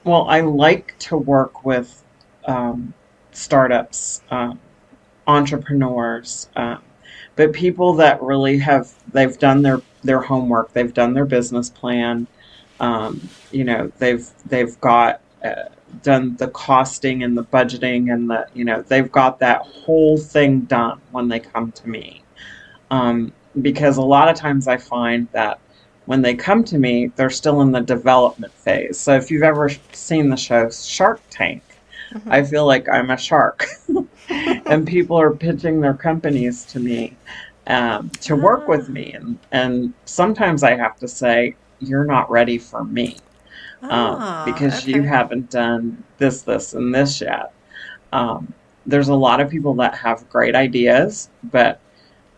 Well, 0.04 0.26
I 0.28 0.40
like 0.40 0.98
to 1.00 1.16
work 1.16 1.64
with 1.64 2.02
um, 2.46 2.92
startups, 3.30 4.22
um, 4.30 4.58
entrepreneurs, 5.26 6.50
um, 6.56 6.82
but 7.36 7.52
people 7.52 7.94
that 7.94 8.20
really 8.22 8.58
have 8.58 8.92
they've 9.12 9.38
done 9.38 9.62
their 9.62 9.80
their 10.02 10.20
homework, 10.20 10.72
they've 10.72 10.92
done 10.92 11.14
their 11.14 11.24
business 11.24 11.70
plan, 11.70 12.26
um, 12.80 13.28
you 13.52 13.64
know, 13.64 13.92
they've 13.98 14.28
they've 14.46 14.78
got 14.80 15.20
uh, 15.44 15.68
done 16.02 16.36
the 16.36 16.48
costing 16.48 17.22
and 17.22 17.36
the 17.38 17.44
budgeting 17.44 18.12
and 18.12 18.28
the 18.28 18.46
you 18.54 18.64
know 18.64 18.82
they've 18.82 19.12
got 19.12 19.38
that 19.38 19.62
whole 19.62 20.18
thing 20.18 20.62
done 20.62 21.00
when 21.12 21.28
they 21.28 21.38
come 21.38 21.70
to 21.72 21.88
me, 21.88 22.24
um, 22.90 23.32
because 23.60 23.98
a 23.98 24.02
lot 24.02 24.28
of 24.28 24.34
times 24.36 24.66
I 24.66 24.78
find 24.78 25.28
that 25.32 25.60
when 26.06 26.22
they 26.22 26.34
come 26.34 26.64
to 26.64 26.78
me, 26.78 27.08
they're 27.16 27.30
still 27.30 27.60
in 27.62 27.72
the 27.72 27.80
development 27.80 28.52
phase. 28.54 28.98
So 28.98 29.14
if 29.14 29.30
you've 29.30 29.42
ever 29.42 29.70
seen 29.92 30.28
the 30.30 30.36
show 30.36 30.70
Shark 30.70 31.22
Tank, 31.30 31.62
I 32.28 32.42
feel 32.42 32.66
like 32.66 32.88
I'm 32.88 33.10
a 33.10 33.16
shark, 33.16 33.66
and 34.66 34.86
people 34.86 35.16
are 35.20 35.34
pitching 35.34 35.80
their 35.80 35.94
companies 35.94 36.64
to 36.66 36.80
me 36.80 37.16
um, 37.66 38.10
to 38.22 38.36
work 38.36 38.68
with 38.68 38.88
me, 38.88 39.12
and 39.12 39.38
and 39.52 39.94
sometimes 40.04 40.62
I 40.62 40.76
have 40.76 40.98
to 40.98 41.08
say 41.08 41.56
you're 41.80 42.04
not 42.04 42.30
ready 42.30 42.58
for 42.58 42.84
me 42.84 43.18
um, 43.90 44.22
Ah, 44.22 44.42
because 44.44 44.86
you 44.86 45.02
haven't 45.02 45.50
done 45.50 46.04
this, 46.18 46.42
this, 46.42 46.74
and 46.74 46.94
this 46.94 47.20
yet. 47.20 47.52
Um, 48.12 48.54
there's 48.86 49.08
a 49.08 49.14
lot 49.14 49.40
of 49.40 49.50
people 49.50 49.74
that 49.74 49.94
have 49.94 50.28
great 50.28 50.54
ideas, 50.54 51.30
but 51.44 51.80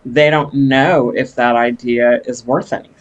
they 0.04 0.30
don't 0.30 0.54
know 0.54 1.10
if 1.10 1.34
that 1.36 1.56
idea 1.56 2.20
is 2.26 2.44
worth 2.44 2.72
anything. 2.72 2.93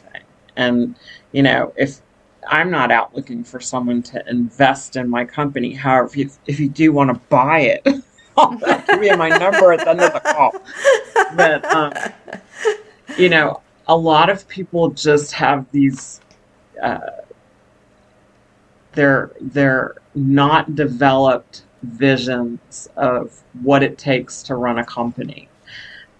And, 0.55 0.95
you 1.31 1.43
know, 1.43 1.74
if 1.75 2.01
I'm 2.48 2.69
not 2.69 2.91
out 2.91 3.15
looking 3.15 3.43
for 3.43 3.60
someone 3.60 4.01
to 4.03 4.29
invest 4.29 4.95
in 4.95 5.10
my 5.10 5.25
company, 5.25 5.74
however, 5.74 6.07
if 6.07 6.17
you, 6.17 6.29
if 6.45 6.60
you 6.60 6.69
do 6.69 6.91
want 6.91 7.10
to 7.10 7.19
buy 7.29 7.60
it, 7.60 7.83
give 7.86 9.03
you 9.03 9.17
my 9.17 9.29
number 9.29 9.74
at 9.74 9.79
the 9.79 9.89
end 9.89 10.01
of 10.01 10.13
the 10.13 10.19
call. 10.19 10.53
But, 11.36 11.65
um, 11.65 11.93
you 13.17 13.29
know, 13.29 13.62
a 13.88 13.95
lot 13.95 14.29
of 14.29 14.48
people 14.48 14.89
just 14.89 15.31
have 15.33 15.65
these 15.72 16.22
uh, 16.81 17.00
they're 18.93 19.31
they're 19.41 19.95
not 20.15 20.75
developed 20.75 21.63
visions 21.83 22.88
of 22.95 23.41
what 23.62 23.83
it 23.83 23.98
takes 23.98 24.41
to 24.43 24.55
run 24.55 24.79
a 24.79 24.86
company 24.86 25.50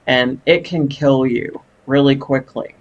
and 0.08 0.42
it 0.46 0.66
can 0.66 0.88
kill 0.88 1.26
you 1.26 1.62
really 1.86 2.16
quickly 2.16 2.76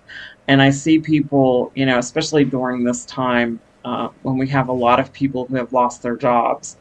and 0.53 0.61
i 0.61 0.69
see 0.69 0.99
people 0.99 1.73
you 1.75 1.87
know 1.87 1.99
especially 1.99 2.45
during 2.45 2.85
this 2.85 3.07
time 3.07 3.59
uh, 3.87 4.09
when 4.23 4.37
we 4.37 4.47
have 4.47 4.69
a 4.69 4.73
lot 4.73 5.01
of 5.01 5.13
people 5.13 5.47
who 5.47 5.57
have 5.57 5.73
lost 5.73 6.03
their 6.03 6.15
jobs 6.15 6.77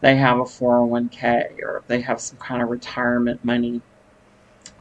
they 0.00 0.16
have 0.16 0.38
a 0.38 0.44
401k 0.44 1.62
or 1.62 1.84
they 1.86 2.00
have 2.00 2.20
some 2.20 2.36
kind 2.38 2.60
of 2.60 2.68
retirement 2.68 3.42
money 3.42 3.80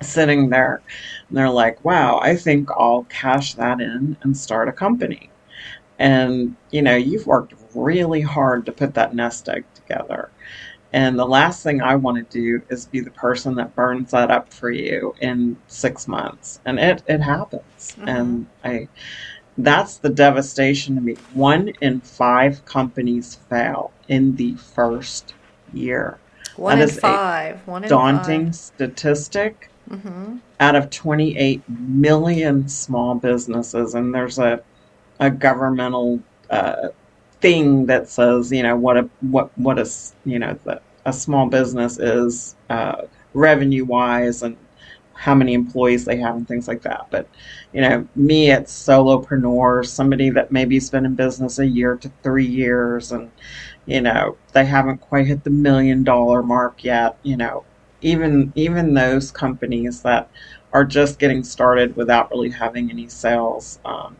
sitting 0.01 0.49
there. 0.49 0.81
And 1.29 1.37
they're 1.37 1.49
like 1.49 1.85
wow 1.85 2.19
i 2.21 2.35
think 2.35 2.69
i'll 2.71 3.03
cash 3.03 3.53
that 3.53 3.79
in 3.79 4.17
and 4.23 4.35
start 4.35 4.67
a 4.67 4.73
company. 4.73 5.29
And 5.99 6.55
you 6.71 6.81
know 6.81 6.95
you've 6.95 7.27
worked 7.27 7.53
really 7.75 8.21
hard 8.21 8.65
to 8.65 8.71
put 8.71 8.95
that 8.95 9.15
nest 9.15 9.47
egg 9.47 9.63
together 9.75 10.29
and 10.93 11.17
the 11.17 11.25
last 11.25 11.63
thing 11.63 11.81
i 11.81 11.95
want 11.95 12.17
to 12.17 12.39
do 12.39 12.61
is 12.69 12.85
be 12.85 12.99
the 12.99 13.11
person 13.11 13.55
that 13.55 13.75
burns 13.75 14.11
that 14.11 14.29
up 14.31 14.53
for 14.53 14.69
you 14.69 15.13
in 15.21 15.57
six 15.67 16.07
months. 16.07 16.59
And 16.65 16.79
it 16.79 17.03
it 17.07 17.21
happens. 17.21 17.95
Mhm. 17.99 18.07
and 18.07 18.47
i 18.63 18.87
that's 19.57 19.97
the 19.97 20.09
devastation 20.09 20.95
to 20.95 21.01
me. 21.01 21.15
One 21.33 21.69
in 21.81 22.01
five 22.01 22.65
companies 22.65 23.35
fail 23.49 23.91
in 24.07 24.35
the 24.35 24.55
first 24.55 25.35
year. 25.73 26.17
One 26.55 26.79
that 26.79 26.89
in 26.89 26.95
five. 26.95 27.67
One 27.67 27.83
in 27.83 27.89
daunting 27.89 28.51
statistic. 28.53 29.69
Mm-hmm. 29.89 30.37
out 30.61 30.75
of 30.77 30.89
28 30.89 31.61
million 31.67 32.69
small 32.69 33.15
businesses, 33.15 33.93
and 33.95 34.15
there's 34.15 34.39
a 34.39 34.61
a 35.19 35.29
governmental 35.29 36.21
uh, 36.49 36.87
thing 37.43 37.87
that 37.87 38.09
says, 38.09 38.51
you 38.53 38.63
know, 38.63 38.77
what 38.77 38.97
a 38.97 39.09
what 39.21 39.51
what 39.59 39.79
a 39.79 39.83
s- 39.83 40.15
you 40.25 40.39
know 40.39 40.59
the, 40.65 40.81
a 41.05 41.13
small 41.13 41.47
business 41.49 41.99
is 41.99 42.57
uh, 42.71 43.03
revenue 43.35 43.85
wise 43.85 44.43
and 44.43 44.57
how 45.15 45.35
many 45.35 45.53
employees 45.53 46.05
they 46.05 46.17
have 46.17 46.35
and 46.35 46.47
things 46.47 46.67
like 46.69 46.83
that. 46.83 47.07
But 47.11 47.29
you 47.73 47.81
know, 47.81 48.07
me, 48.15 48.51
it's 48.51 48.73
solopreneur, 48.73 49.85
somebody 49.87 50.31
that 50.31 50.51
maybe's 50.51 50.89
been 50.91 51.05
in 51.05 51.15
business 51.15 51.59
a 51.59 51.67
year 51.67 51.97
to 51.97 52.11
three 52.23 52.47
years, 52.47 53.11
and 53.13 53.31
you 53.85 54.01
know, 54.01 54.37
they 54.53 54.65
haven't 54.65 54.99
quite 54.99 55.27
hit 55.27 55.43
the 55.43 55.49
million 55.51 56.03
dollar 56.03 56.43
mark 56.43 56.83
yet. 56.83 57.17
You 57.23 57.37
know, 57.37 57.65
even 58.01 58.53
even 58.55 58.93
those 58.95 59.31
companies 59.31 60.01
that 60.03 60.29
are 60.73 60.85
just 60.85 61.19
getting 61.19 61.43
started 61.43 61.95
without 61.95 62.31
really 62.31 62.51
having 62.51 62.89
any 62.91 63.07
sales. 63.09 63.79
Um, 63.85 64.17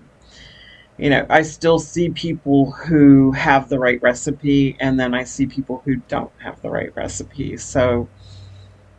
you 0.98 1.10
know, 1.10 1.26
I 1.30 1.42
still 1.42 1.80
see 1.80 2.10
people 2.10 2.72
who 2.72 3.32
have 3.32 3.70
the 3.70 3.80
right 3.80 4.02
recipe, 4.02 4.78
and 4.80 5.00
then 5.00 5.14
I 5.14 5.24
see 5.24 5.48
people 5.48 5.82
who 5.86 5.96
don't 6.08 6.32
have 6.40 6.62
the 6.62 6.70
right 6.70 6.96
recipe. 6.96 7.58
So, 7.58 8.08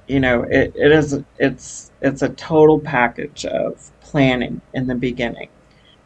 you 0.09 0.21
know, 0.21 0.43
it, 0.43 0.75
it 0.77 0.93
is 0.93 1.21
it's 1.39 1.93
it's 2.03 2.23
a 2.23 2.29
total 2.31 2.81
package 2.81 3.47
of 3.47 3.91
planning 4.01 4.61
in 4.75 4.87
the 4.87 4.95
beginning, 4.95 5.49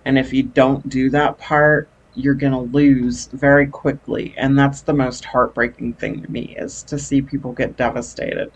and 0.05 0.19
if 0.19 0.33
you 0.33 0.43
don't 0.43 0.89
do 0.89 1.11
that 1.11 1.39
part, 1.39 1.89
you're 2.15 2.35
going 2.35 2.53
to 2.53 2.59
lose 2.77 3.27
very 3.29 3.67
quickly, 3.67 4.35
and 4.37 4.59
that's 4.59 4.83
the 4.83 4.93
most 4.93 5.25
heartbreaking 5.25 5.95
thing 5.95 6.23
to 6.23 6.31
me 6.31 6.55
is 6.59 6.83
to 6.85 6.99
see 6.99 7.23
people 7.23 7.53
get 7.53 7.77
devastated. 7.77 8.53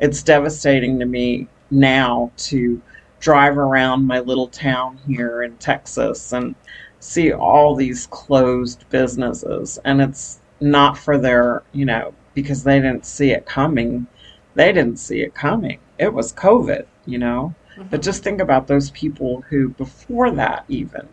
It's 0.00 0.22
devastating 0.22 0.98
to 0.98 1.06
me 1.06 1.48
now 1.70 2.30
to 2.36 2.82
drive 3.20 3.58
around 3.58 4.06
my 4.06 4.20
little 4.20 4.48
town 4.48 4.98
here 5.06 5.42
in 5.42 5.56
Texas 5.56 6.32
and 6.32 6.54
see 7.00 7.32
all 7.32 7.74
these 7.74 8.06
closed 8.08 8.84
businesses. 8.90 9.78
And 9.84 10.00
it's 10.00 10.40
not 10.60 10.96
for 10.96 11.18
their 11.18 11.62
you 11.72 11.84
know 11.84 12.14
because 12.34 12.64
they 12.64 12.80
didn't 12.80 13.06
see 13.06 13.30
it 13.30 13.46
coming. 13.46 14.06
They 14.54 14.72
didn't 14.72 14.98
see 14.98 15.22
it 15.22 15.34
coming. 15.34 15.78
It 15.98 16.12
was 16.12 16.32
covid 16.32 16.86
you 17.06 17.18
know? 17.18 17.54
But 17.90 18.02
just 18.02 18.22
think 18.22 18.40
about 18.40 18.66
those 18.66 18.90
people 18.90 19.42
who 19.42 19.70
before 19.70 20.30
that 20.32 20.64
even 20.68 21.08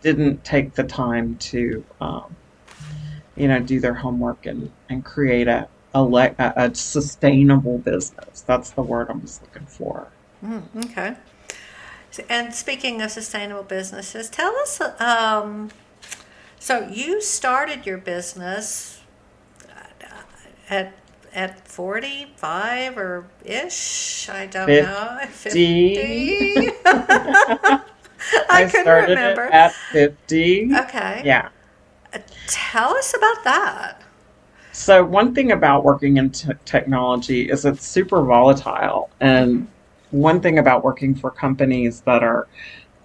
didn't 0.00 0.44
take 0.44 0.74
the 0.74 0.84
time 0.84 1.36
to 1.36 1.84
um, 2.00 2.34
you 3.36 3.48
know, 3.48 3.60
do 3.60 3.80
their 3.80 3.94
homework 3.94 4.46
and, 4.46 4.70
and 4.88 5.04
create 5.04 5.48
a, 5.48 5.68
a, 5.94 6.02
a, 6.02 6.52
a 6.56 6.74
sustainable 6.74 7.78
business. 7.78 8.42
That's 8.42 8.70
the 8.70 8.82
word 8.82 9.10
I 9.10 9.14
was 9.14 9.40
looking 9.42 9.66
for. 9.66 10.08
Mm, 10.44 10.90
okay. 10.90 11.16
And 12.28 12.54
speaking 12.54 13.02
of 13.02 13.10
sustainable 13.10 13.64
businesses, 13.64 14.28
tell 14.30 14.54
us. 14.58 14.80
Um, 15.00 15.70
so 16.60 16.88
you 16.88 17.20
started 17.20 17.86
your 17.86 17.98
business 17.98 19.00
at 20.70 20.92
at 21.34 21.66
forty 21.66 22.32
five 22.36 22.96
or 22.96 23.26
ish. 23.44 24.28
I 24.30 24.46
don't 24.46 24.66
50. 24.66 24.82
know. 24.82 25.18
Fifty. 25.28 26.68
I, 26.86 27.80
I 28.48 28.64
couldn't 28.70 29.10
remember. 29.10 29.42
at 29.46 29.72
fifty. 29.72 30.70
Okay. 30.74 31.22
Yeah. 31.24 31.48
Tell 32.46 32.96
us 32.96 33.14
about 33.16 33.42
that. 33.44 34.02
So 34.72 35.04
one 35.04 35.34
thing 35.34 35.52
about 35.52 35.84
working 35.84 36.16
in 36.16 36.30
t- 36.30 36.52
technology 36.64 37.50
is 37.50 37.64
it's 37.64 37.86
super 37.86 38.22
volatile, 38.22 39.10
and 39.20 39.66
one 40.14 40.40
thing 40.40 40.58
about 40.58 40.84
working 40.84 41.14
for 41.14 41.30
companies 41.30 42.00
that 42.02 42.22
are 42.22 42.46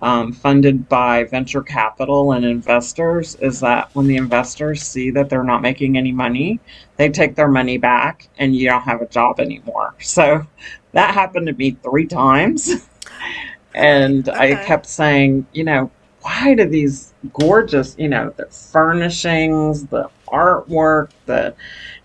um, 0.02 0.32
funded 0.32 0.88
by 0.88 1.24
venture 1.26 1.62
capital 1.62 2.32
and 2.34 2.46
investors 2.46 3.36
is 3.42 3.60
that 3.60 3.94
when 3.96 4.08
the 4.08 4.16
investors 4.16 4.84
see 4.84 5.10
that 5.12 5.30
they're 5.30 5.44
not 5.44 5.62
making 5.62 5.98
any 5.98 6.12
money, 6.12 6.60
they 6.98 7.10
take 7.10 7.36
their 7.36 7.50
money 7.50 7.78
back 7.78 8.30
and 8.38 8.56
you 8.56 8.70
don't 8.70 8.84
have 8.84 9.02
a 9.02 9.08
job 9.08 9.40
anymore. 9.40 9.96
So 10.10 10.46
that 10.94 11.14
happened 11.14 11.48
to 11.48 11.54
me 11.54 11.72
three 11.84 12.06
times. 12.06 12.88
and 13.74 14.30
okay. 14.30 14.54
I 14.54 14.66
kept 14.66 14.86
saying, 14.86 15.46
you 15.52 15.64
know, 15.64 15.92
why 16.22 16.54
do 16.54 16.66
these 16.66 17.14
gorgeous, 17.34 17.96
you 17.98 18.08
know, 18.08 18.34
the 18.38 18.46
furnishings, 18.48 19.86
the 19.88 20.10
artwork, 20.28 21.10
the, 21.26 21.56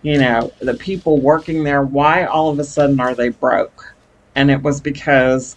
you 0.02 0.18
know, 0.18 0.52
the 0.60 0.74
people 0.74 1.20
working 1.20 1.64
there, 1.64 1.82
why 1.82 2.24
all 2.24 2.50
of 2.50 2.58
a 2.58 2.64
sudden 2.64 3.00
are 3.00 3.14
they 3.14 3.30
broke? 3.30 3.94
And 4.34 4.50
it 4.50 4.62
was 4.62 4.80
because 4.80 5.56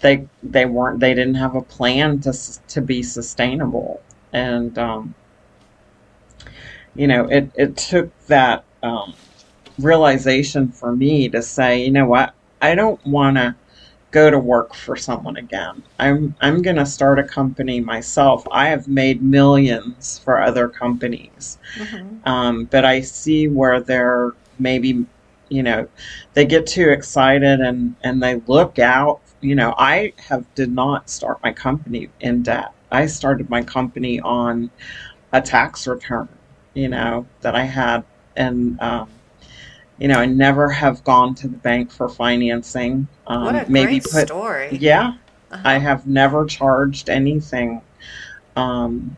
they 0.00 0.26
they 0.42 0.64
weren't 0.64 1.00
they 1.00 1.14
didn't 1.14 1.34
have 1.34 1.54
a 1.54 1.62
plan 1.62 2.20
to 2.20 2.32
to 2.68 2.80
be 2.80 3.02
sustainable. 3.02 4.02
And 4.32 4.78
um, 4.78 5.14
you 6.94 7.06
know 7.06 7.26
it 7.28 7.50
it 7.54 7.76
took 7.76 8.10
that 8.26 8.64
um, 8.82 9.14
realization 9.78 10.68
for 10.70 10.94
me 10.94 11.28
to 11.28 11.42
say 11.42 11.84
you 11.84 11.90
know 11.90 12.06
what? 12.06 12.34
I 12.60 12.74
don't 12.74 13.04
want 13.06 13.36
to 13.36 13.54
go 14.10 14.30
to 14.30 14.38
work 14.38 14.74
for 14.74 14.96
someone 14.96 15.36
again. 15.36 15.82
I'm 15.98 16.34
I'm 16.40 16.62
going 16.62 16.76
to 16.76 16.86
start 16.86 17.18
a 17.18 17.24
company 17.24 17.80
myself. 17.80 18.46
I 18.50 18.68
have 18.68 18.88
made 18.88 19.22
millions 19.22 20.18
for 20.18 20.40
other 20.40 20.68
companies. 20.68 21.58
Mm-hmm. 21.76 22.28
um, 22.28 22.64
but 22.66 22.84
I 22.84 23.00
see 23.00 23.48
where 23.48 23.80
they're 23.80 24.34
maybe 24.58 25.06
you 25.48 25.62
know 25.62 25.88
they 26.34 26.44
get 26.44 26.66
too 26.66 26.90
excited 26.90 27.60
and 27.60 27.96
and 28.02 28.22
they 28.22 28.36
look 28.46 28.78
out 28.78 29.20
you 29.40 29.54
know, 29.54 29.74
I 29.78 30.12
have 30.16 30.52
did 30.54 30.72
not 30.72 31.08
start 31.08 31.42
my 31.42 31.52
company 31.52 32.08
in 32.20 32.42
debt. 32.42 32.72
I 32.90 33.06
started 33.06 33.50
my 33.50 33.62
company 33.62 34.20
on 34.20 34.70
a 35.32 35.40
tax 35.40 35.86
return, 35.86 36.28
you 36.74 36.88
know, 36.88 37.26
that 37.42 37.54
I 37.54 37.64
had, 37.64 38.04
and 38.36 38.80
um, 38.80 39.08
you 39.98 40.08
know, 40.08 40.18
I 40.18 40.26
never 40.26 40.70
have 40.70 41.04
gone 41.04 41.34
to 41.36 41.48
the 41.48 41.56
bank 41.56 41.90
for 41.90 42.08
financing. 42.08 43.06
Um, 43.26 43.44
what 43.44 43.68
a 43.68 43.70
maybe 43.70 44.00
great 44.00 44.04
put, 44.04 44.26
story! 44.26 44.76
Yeah, 44.80 45.14
uh-huh. 45.50 45.62
I 45.64 45.78
have 45.78 46.06
never 46.06 46.44
charged 46.46 47.08
anything. 47.08 47.82
Um, 48.56 49.16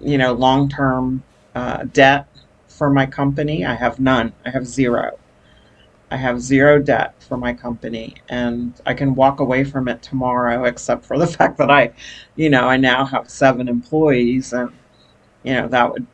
you 0.00 0.18
know, 0.18 0.34
long 0.34 0.68
term 0.68 1.22
uh, 1.54 1.84
debt 1.84 2.28
for 2.68 2.90
my 2.90 3.06
company. 3.06 3.64
I 3.64 3.74
have 3.74 3.98
none. 3.98 4.32
I 4.44 4.50
have 4.50 4.66
zero. 4.66 5.18
I 6.12 6.16
have 6.16 6.42
zero 6.42 6.78
debt 6.78 7.14
for 7.26 7.38
my 7.38 7.54
company 7.54 8.16
and 8.28 8.78
I 8.84 8.92
can 8.92 9.14
walk 9.14 9.40
away 9.40 9.64
from 9.64 9.88
it 9.88 10.02
tomorrow, 10.02 10.64
except 10.64 11.06
for 11.06 11.18
the 11.18 11.26
fact 11.38 11.56
that 11.56 11.70
I, 11.70 11.92
you 12.36 12.50
know, 12.50 12.68
I 12.68 12.76
now 12.76 13.06
have 13.06 13.30
seven 13.30 13.66
employees 13.66 14.52
and, 14.52 14.70
you 15.42 15.54
know, 15.54 15.68
that 15.68 15.90
would 15.90 16.06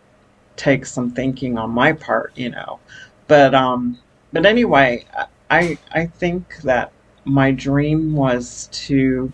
take 0.55 0.87
some 0.87 1.11
thinking 1.11 1.59
on 1.59 1.71
my 1.71 1.93
part, 1.93 2.33
you 2.37 2.51
know. 2.51 2.79
But, 3.27 3.57
um, 3.57 3.99
but 4.33 4.47
anyway, 4.47 5.05
I, 5.51 5.77
I 5.91 6.07
think 6.07 6.59
that 6.63 6.93
my 7.25 7.51
dream 7.51 8.15
was 8.15 8.69
to 8.87 9.33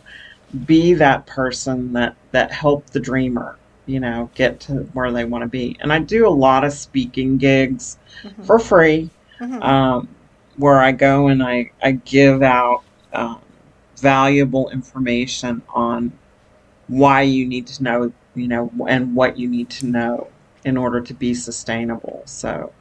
be 0.65 0.95
that 0.95 1.27
person 1.27 1.93
that, 1.93 2.17
that 2.31 2.51
helped 2.53 2.95
the 2.95 3.01
dreamer, 3.01 3.59
you 3.85 4.01
know, 4.01 4.31
get 4.35 4.61
to 4.61 4.77
where 4.95 5.13
they 5.13 5.27
want 5.27 5.43
to 5.43 5.49
be. 5.49 5.77
And 5.81 5.93
I 5.93 5.99
do 5.99 6.27
a 6.27 6.31
lot 6.31 6.65
of 6.65 6.73
speaking 6.73 7.37
gigs 7.37 7.99
mm-hmm. 8.23 8.45
for 8.45 8.59
free. 8.59 9.11
Mm-hmm. 9.41 9.63
Um, 9.63 10.09
where 10.57 10.79
I 10.79 10.93
go 10.93 11.29
and 11.29 11.43
I, 11.43 11.71
I 11.83 11.93
give 11.93 12.43
out 12.43 12.83
um, 13.13 13.41
valuable 13.97 14.71
information 14.71 15.63
on 15.75 16.13
why 16.89 17.23
you 17.23 17.47
need 17.47 17.67
to 17.69 17.83
know, 17.83 18.13
you 18.35 18.49
know, 18.49 18.71
and 18.89 19.15
what 19.15 19.39
you 19.39 19.49
need 19.49 19.71
to 19.71 19.87
know 19.87 20.29
in 20.65 20.77
order 20.77 21.01
to 21.01 21.15
be 21.15 21.35
sustainable. 21.35 22.23
So 22.27 22.73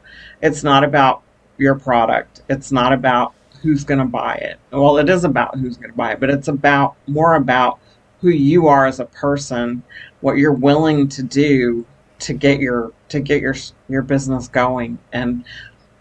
it's 0.42 0.62
not 0.62 0.84
about 0.84 1.22
your 1.58 1.74
product. 1.74 2.42
It's 2.48 2.72
not 2.72 2.92
about 2.92 3.34
who's 3.62 3.84
going 3.84 4.00
to 4.00 4.04
buy 4.04 4.34
it. 4.34 4.58
Well, 4.70 4.98
it 4.98 5.08
is 5.08 5.24
about 5.24 5.58
who's 5.58 5.76
going 5.76 5.90
to 5.90 5.96
buy 5.96 6.12
it, 6.12 6.20
but 6.20 6.30
it's 6.30 6.48
about 6.48 6.96
more 7.06 7.34
about 7.34 7.78
who 8.20 8.28
you 8.30 8.68
are 8.68 8.86
as 8.86 9.00
a 9.00 9.06
person, 9.06 9.82
what 10.20 10.36
you're 10.36 10.52
willing 10.52 11.08
to 11.08 11.22
do 11.22 11.86
to 12.20 12.32
get 12.32 12.60
your 12.60 12.92
to 13.08 13.20
get 13.20 13.42
your 13.42 13.54
your 13.88 14.02
business 14.02 14.48
going 14.48 14.98
and 15.12 15.44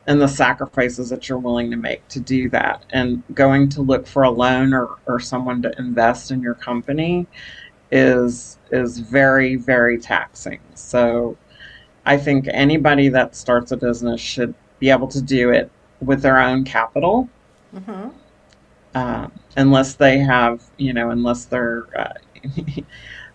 and 0.07 0.21
the 0.21 0.27
sacrifices 0.27 1.09
that 1.09 1.29
you're 1.29 1.37
willing 1.37 1.71
to 1.71 1.77
make 1.77 2.07
to 2.09 2.19
do 2.19 2.49
that. 2.49 2.85
And 2.91 3.23
going 3.33 3.69
to 3.69 3.81
look 3.81 4.05
for 4.05 4.23
a 4.23 4.29
loan 4.29 4.73
or, 4.73 4.97
or 5.05 5.19
someone 5.19 5.61
to 5.61 5.73
invest 5.77 6.31
in 6.31 6.41
your 6.41 6.55
company 6.55 7.27
is 7.91 8.57
is 8.71 8.99
very, 8.99 9.55
very 9.55 9.99
taxing. 9.99 10.59
So 10.73 11.37
I 12.05 12.17
think 12.17 12.47
anybody 12.49 13.07
that 13.09 13.35
starts 13.35 13.71
a 13.71 13.77
business 13.77 14.19
should 14.19 14.53
be 14.79 14.89
able 14.89 15.07
to 15.09 15.21
do 15.21 15.51
it 15.51 15.71
with 16.01 16.21
their 16.21 16.39
own 16.39 16.63
capital. 16.63 17.29
Mm-hmm. 17.73 18.09
Uh, 18.95 19.27
unless 19.57 19.95
they 19.95 20.19
have, 20.19 20.63
you 20.77 20.93
know, 20.93 21.11
unless 21.11 21.45
they're 21.45 21.87
uh, 21.97 22.13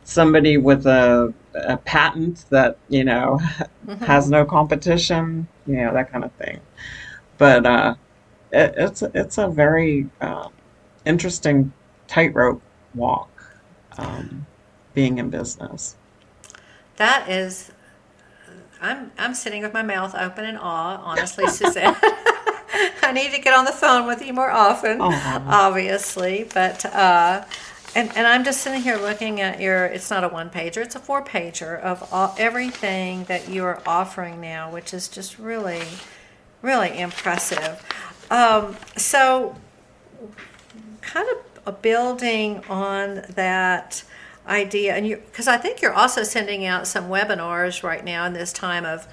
somebody 0.04 0.56
with 0.56 0.86
a, 0.86 1.32
a 1.66 1.76
patent 1.78 2.44
that 2.50 2.78
you 2.88 3.04
know 3.04 3.38
mm-hmm. 3.86 4.04
has 4.04 4.30
no 4.30 4.44
competition, 4.44 5.48
you 5.66 5.76
know 5.76 5.92
that 5.92 6.10
kind 6.10 6.24
of 6.24 6.32
thing. 6.32 6.60
But 7.36 7.66
uh, 7.66 7.94
it, 8.52 8.74
it's 8.76 9.02
it's 9.14 9.38
a 9.38 9.48
very 9.48 10.08
uh, 10.20 10.48
interesting 11.04 11.72
tightrope 12.06 12.62
walk 12.94 13.30
um, 13.96 14.46
being 14.94 15.18
in 15.18 15.30
business. 15.30 15.96
That 16.96 17.28
is, 17.28 17.70
I'm 18.80 19.12
I'm 19.18 19.34
sitting 19.34 19.62
with 19.62 19.72
my 19.72 19.82
mouth 19.82 20.14
open 20.14 20.44
in 20.44 20.56
awe. 20.56 21.00
Honestly, 21.02 21.46
Suzette. 21.48 21.96
I 23.02 23.12
need 23.12 23.32
to 23.32 23.40
get 23.40 23.54
on 23.54 23.64
the 23.64 23.72
phone 23.72 24.06
with 24.06 24.24
you 24.24 24.34
more 24.34 24.50
often, 24.50 24.98
oh. 25.00 25.44
obviously, 25.48 26.48
but. 26.52 26.84
Uh, 26.84 27.44
and, 27.94 28.14
and 28.16 28.26
I'm 28.26 28.44
just 28.44 28.60
sitting 28.60 28.82
here 28.82 28.96
looking 28.96 29.40
at 29.40 29.60
your, 29.60 29.86
it's 29.86 30.10
not 30.10 30.24
a 30.24 30.28
one 30.28 30.50
pager, 30.50 30.78
it's 30.78 30.94
a 30.94 31.00
four 31.00 31.22
pager 31.22 31.80
of 31.80 32.12
all, 32.12 32.34
everything 32.38 33.24
that 33.24 33.48
you 33.48 33.64
are 33.64 33.82
offering 33.86 34.40
now, 34.40 34.70
which 34.70 34.92
is 34.92 35.08
just 35.08 35.38
really, 35.38 35.82
really 36.62 36.98
impressive. 36.98 37.82
Um, 38.30 38.76
so, 38.96 39.56
kind 41.00 41.28
of 41.28 41.82
building 41.82 42.64
on 42.68 43.24
that 43.34 44.04
idea, 44.46 44.94
and 44.94 45.08
because 45.08 45.48
I 45.48 45.58
think 45.58 45.82
you're 45.82 45.92
also 45.92 46.22
sending 46.22 46.64
out 46.64 46.86
some 46.86 47.08
webinars 47.08 47.82
right 47.82 48.04
now 48.04 48.24
in 48.24 48.32
this 48.32 48.52
time 48.52 48.84
of, 48.84 49.06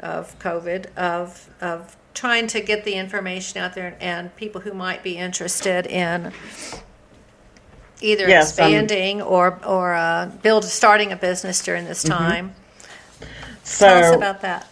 of 0.00 0.38
COVID, 0.38 0.94
of, 0.96 1.50
of 1.60 1.96
trying 2.14 2.46
to 2.48 2.60
get 2.60 2.84
the 2.84 2.94
information 2.94 3.60
out 3.60 3.74
there 3.74 3.96
and 4.00 4.34
people 4.36 4.62
who 4.62 4.72
might 4.72 5.02
be 5.02 5.16
interested 5.16 5.86
in 5.86 6.32
either 8.02 8.28
yes, 8.28 8.50
expanding 8.50 9.22
um, 9.22 9.28
or 9.28 9.58
or 9.66 9.94
uh, 9.94 10.26
build 10.42 10.64
starting 10.64 11.12
a 11.12 11.16
business 11.16 11.62
during 11.62 11.84
this 11.84 12.04
mm-hmm. 12.04 12.18
time. 12.18 12.54
So 13.64 13.86
Tell 13.86 14.04
us 14.04 14.16
about 14.16 14.40
that. 14.42 14.66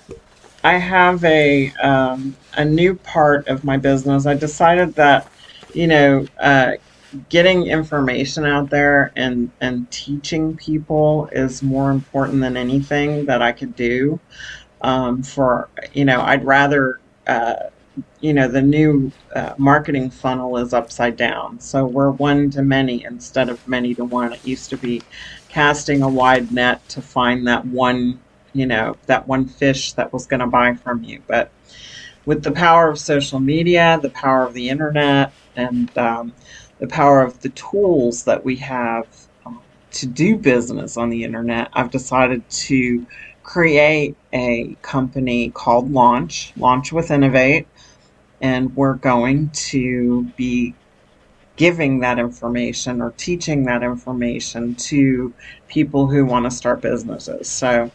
I 0.64 0.75
have 0.75 1.25
a 1.25 1.73
um, 1.75 2.37
a 2.55 2.64
new 2.64 2.95
part 2.95 3.47
of 3.49 3.64
my 3.64 3.77
business. 3.77 4.27
I 4.27 4.35
decided 4.35 4.95
that 4.95 5.31
you 5.75 5.87
know 5.87 6.27
uh, 6.38 6.73
getting 7.29 7.67
information 7.67 8.45
out 8.45 8.71
there 8.71 9.12
and 9.17 9.51
and 9.61 9.91
teaching 9.91 10.57
people 10.57 11.29
is 11.33 11.62
more 11.62 11.91
important 11.91 12.41
than 12.41 12.57
anything 12.57 13.27
that 13.27 13.43
I 13.43 13.53
could 13.53 13.77
do. 13.77 14.19
Um, 14.81 15.23
for 15.23 15.69
you 15.93 16.05
know, 16.05 16.21
I'd 16.21 16.45
rather 16.45 17.01
uh, 17.27 17.55
you 18.21 18.33
know, 18.33 18.49
the 18.49 18.63
new 18.63 19.13
uh, 19.35 19.55
marketing 19.59 20.11
funnel 20.11 20.57
is 20.57 20.73
upside 20.73 21.17
down. 21.17 21.61
So 21.61 21.87
we're 21.87 22.11
one 22.11 22.51
to 22.51 22.63
many 22.63 23.05
instead 23.05 23.49
of 23.49 23.67
many 23.67 23.95
to 23.95 24.05
one. 24.05 24.33
It 24.33 24.45
used 24.45 24.71
to 24.71 24.77
be 24.77 25.03
casting 25.49 26.03
a 26.03 26.09
wide 26.09 26.53
net 26.53 26.89
to 26.91 27.03
find 27.03 27.47
that 27.47 27.67
one, 27.67 28.21
you 28.53 28.67
know, 28.67 28.97
that 29.07 29.29
one 29.29 29.47
fish 29.47 29.93
that 29.93 30.13
was 30.13 30.27
going 30.27 30.41
to 30.41 30.47
buy 30.47 30.75
from 30.75 31.05
you. 31.05 31.23
But 31.27 31.51
with 32.25 32.43
the 32.43 32.53
power 32.53 32.91
of 32.91 32.99
social 32.99 33.41
media, 33.41 33.99
the 34.03 34.11
power 34.11 34.45
of 34.45 34.55
the 34.55 34.69
internet, 34.69 35.33
and 35.57 35.97
um, 35.99 36.35
the 36.79 36.87
power 36.87 37.23
of 37.23 37.41
the 37.41 37.49
tools 37.51 38.25
that 38.25 38.45
we 38.45 38.57
have 38.57 39.07
um, 39.45 39.61
to 39.93 40.07
do 40.07 40.37
business 40.37 40.97
on 40.97 41.11
the 41.11 41.25
internet, 41.25 41.69
I've 41.73 41.91
decided 41.91 42.49
to 42.51 43.07
create 43.43 44.15
a 44.33 44.77
company 44.83 45.51
called 45.51 45.91
Launch, 45.91 46.53
Launch 46.57 46.93
with 46.93 47.11
Innovate, 47.11 47.67
and 48.40 48.74
we're 48.77 48.94
going 48.94 49.51
to 49.51 50.24
be 50.37 50.74
giving 51.57 52.01
that 52.01 52.18
information 52.18 53.01
or 53.01 53.12
teaching 53.16 53.64
that 53.64 53.83
information 53.83 54.74
to 54.77 55.35
people 55.66 56.07
who 56.07 56.24
want 56.24 56.44
to 56.44 56.51
start 56.51 56.81
businesses. 56.81 57.48
So 57.48 57.90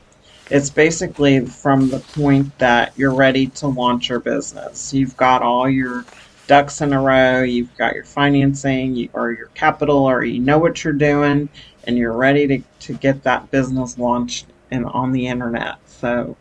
it's 0.50 0.70
basically 0.70 1.46
from 1.46 1.90
the 1.90 2.00
point 2.00 2.58
that 2.60 2.92
you're 2.98 3.14
ready 3.14 3.48
to 3.48 3.68
launch 3.68 4.10
your 4.10 4.20
business. 4.20 4.94
You've 4.94 5.16
got 5.16 5.42
all 5.42 5.70
your 5.70 6.06
ducks 6.48 6.82
in 6.82 6.92
a 6.92 7.02
row, 7.02 7.44
you've 7.44 7.76
got 7.78 7.96
your 7.96 8.04
financing 8.04 9.10
or 9.14 9.32
your 9.32 9.48
capital, 9.48 10.04
or 10.04 10.26
you 10.26 10.40
know 10.40 10.60
what 10.60 10.84
you're 10.84 10.94
doing, 10.94 11.48
and 11.86 11.98
you're 11.98 12.14
ready 12.14 12.48
to, 12.48 12.62
to 12.82 12.94
get 12.94 13.24
that 13.24 13.50
business 13.50 13.98
launched 13.98 14.48
and 14.72 14.86
on 14.86 15.14
the 15.14 15.28
internet. 15.28 15.78
So, 15.86 16.36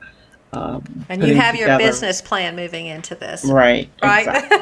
um, 0.53 1.07
and 1.09 1.25
you 1.25 1.35
have 1.35 1.57
your 1.57 1.79
business 1.79 2.21
plan 2.21 2.57
moving 2.57 2.87
into 2.87 3.15
this, 3.15 3.45
right? 3.45 3.89
Right. 4.03 4.27
Exactly. 4.27 4.59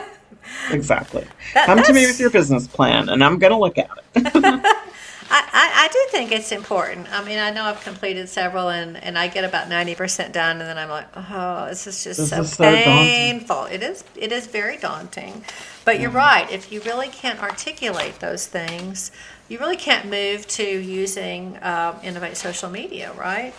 exactly. 0.71 1.27
That, 1.55 1.67
Come 1.67 1.83
to 1.83 1.93
me 1.93 2.07
with 2.07 2.21
your 2.21 2.31
business 2.31 2.69
plan, 2.69 3.09
and 3.09 3.25
I'm 3.25 3.39
going 3.39 3.53
to 3.53 3.59
look 3.59 3.79
at 3.79 3.91
it. 4.15 4.67
I, 5.33 5.49
I, 5.53 5.85
I, 5.85 5.89
do 5.89 6.07
think 6.11 6.33
it's 6.33 6.51
important. 6.51 7.07
I 7.13 7.25
mean, 7.25 7.39
I 7.39 7.51
know 7.51 7.63
I've 7.63 7.81
completed 7.83 8.29
several, 8.29 8.69
and, 8.69 8.97
and 8.97 9.17
I 9.17 9.29
get 9.29 9.45
about 9.45 9.69
ninety 9.69 9.95
percent 9.95 10.33
done, 10.33 10.61
and 10.61 10.69
then 10.69 10.77
I'm 10.77 10.89
like, 10.89 11.07
oh, 11.15 11.67
this 11.69 11.87
is 11.87 12.03
just 12.03 12.19
this 12.19 12.31
so 12.31 12.43
is 12.43 12.57
painful. 12.57 13.67
So 13.67 13.67
it 13.67 13.83
is 13.83 14.05
it 14.17 14.33
is 14.33 14.47
very 14.47 14.77
daunting. 14.77 15.45
But 15.85 16.01
you're 16.01 16.11
right. 16.11 16.51
If 16.51 16.73
you 16.73 16.81
really 16.83 17.09
can't 17.09 17.41
articulate 17.41 18.19
those 18.19 18.47
things, 18.47 19.13
you 19.49 19.59
really 19.59 19.77
can't 19.77 20.09
move 20.09 20.47
to 20.49 20.65
using 20.65 21.59
um, 21.63 21.97
Innovate 22.03 22.37
social 22.37 22.71
media, 22.71 23.13
right? 23.15 23.53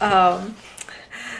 Um, 0.00 0.56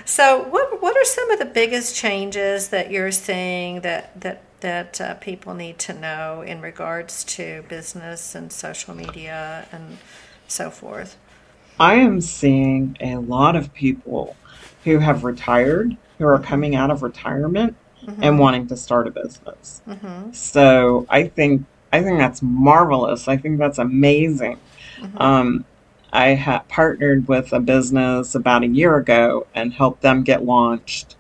so, 0.05 0.43
what 0.43 0.83
what 0.83 0.97
are 0.97 1.05
some 1.05 1.31
of 1.31 1.39
the 1.39 1.45
biggest 1.45 1.97
changes 1.97 2.69
that 2.69 2.91
you're 2.91 3.13
seeing 3.13 3.81
that 3.83 4.21
that 4.21 4.43
that 4.61 5.01
uh, 5.01 5.15
people 5.15 5.55
need 5.55 5.79
to 5.81 5.93
know 5.93 6.43
in 6.43 6.61
regards 6.61 7.25
to 7.25 7.65
business 7.69 8.35
and 8.35 8.53
social 8.53 8.95
media 8.95 9.67
and 9.73 9.99
so 10.49 10.71
forth? 10.71 11.17
I 11.79 11.95
am 11.95 12.21
seeing 12.21 12.97
a 13.01 13.17
lot 13.17 13.57
of 13.57 13.73
people 13.75 14.37
who 14.85 14.99
have 14.99 15.25
retired, 15.25 15.97
who 16.19 16.27
are 16.27 16.39
coming 16.39 16.75
out 16.75 16.91
of 16.91 17.03
retirement 17.03 17.77
mm-hmm. 18.05 18.23
and 18.23 18.39
wanting 18.39 18.67
to 18.69 18.77
start 18.77 19.07
a 19.07 19.11
business. 19.11 19.83
Mm-hmm. 19.89 20.33
So 20.33 21.07
I 21.09 21.25
think 21.25 21.65
I 21.93 22.03
think 22.03 22.19
that's 22.19 22.43
marvelous. 22.43 23.29
I 23.29 23.37
think 23.37 23.59
that's 23.59 23.79
amazing. 23.79 24.59
Mm-hmm. 24.99 25.19
Um, 25.19 25.65
I 26.13 26.29
had 26.29 26.69
partnered 26.69 27.27
with 27.27 27.53
a 27.53 27.61
business 27.61 28.35
about 28.35 28.63
a 28.63 28.67
year 28.67 28.97
ago 28.97 29.47
and 29.55 29.73
helped 29.73 30.03
them 30.03 30.23
get 30.23 30.45
launched 30.45 31.17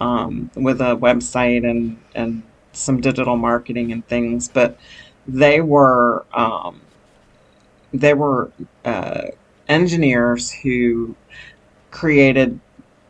um, 0.00 0.50
with 0.54 0.80
a 0.80 0.96
website 0.96 1.68
and 1.68 1.98
and 2.14 2.42
some 2.72 3.00
digital 3.00 3.36
marketing 3.36 3.92
and 3.92 4.06
things, 4.06 4.48
but 4.48 4.78
they 5.26 5.60
were 5.60 6.26
um, 6.34 6.80
they 7.92 8.14
were 8.14 8.50
uh, 8.84 9.26
engineers 9.68 10.50
who 10.52 11.14
created 11.90 12.58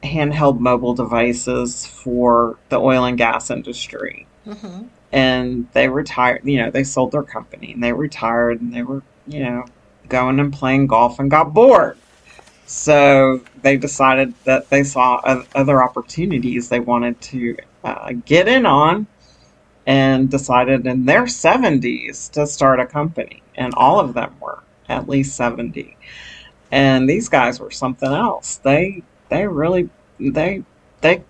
handheld 0.02 0.60
mobile 0.60 0.94
devices 0.94 1.86
for 1.86 2.58
the 2.68 2.78
oil 2.78 3.04
and 3.04 3.16
gas 3.18 3.50
industry. 3.50 4.26
Mm-hmm. 4.46 4.84
And 5.10 5.68
they 5.72 5.88
retired, 5.88 6.42
you 6.44 6.58
know, 6.58 6.70
they 6.70 6.84
sold 6.84 7.12
their 7.12 7.22
company 7.22 7.72
and 7.72 7.82
they 7.82 7.92
retired 7.92 8.60
and 8.60 8.74
they 8.74 8.82
were, 8.82 9.02
you 9.26 9.42
know, 9.42 9.64
going 10.08 10.40
and 10.40 10.52
playing 10.52 10.86
golf 10.86 11.18
and 11.18 11.30
got 11.30 11.54
bored. 11.54 11.98
So 12.66 13.40
they 13.62 13.76
decided 13.76 14.34
that 14.44 14.70
they 14.70 14.84
saw 14.84 15.44
other 15.54 15.82
opportunities 15.82 16.68
they 16.68 16.80
wanted 16.80 17.20
to 17.22 17.56
uh, 17.82 18.12
get 18.24 18.48
in 18.48 18.66
on 18.66 19.06
and 19.86 20.30
decided 20.30 20.86
in 20.86 21.04
their 21.04 21.24
70s 21.24 22.30
to 22.32 22.46
start 22.46 22.80
a 22.80 22.86
company. 22.86 23.42
And 23.54 23.74
all 23.74 24.00
of 24.00 24.14
them 24.14 24.34
were 24.40 24.62
at 24.88 25.08
least 25.08 25.36
70. 25.36 25.96
And 26.70 27.08
these 27.08 27.28
guys 27.28 27.60
were 27.60 27.70
something 27.70 28.10
else. 28.10 28.56
They 28.56 29.02
they 29.28 29.46
really 29.46 29.88
they 30.18 30.62
they 31.00 31.22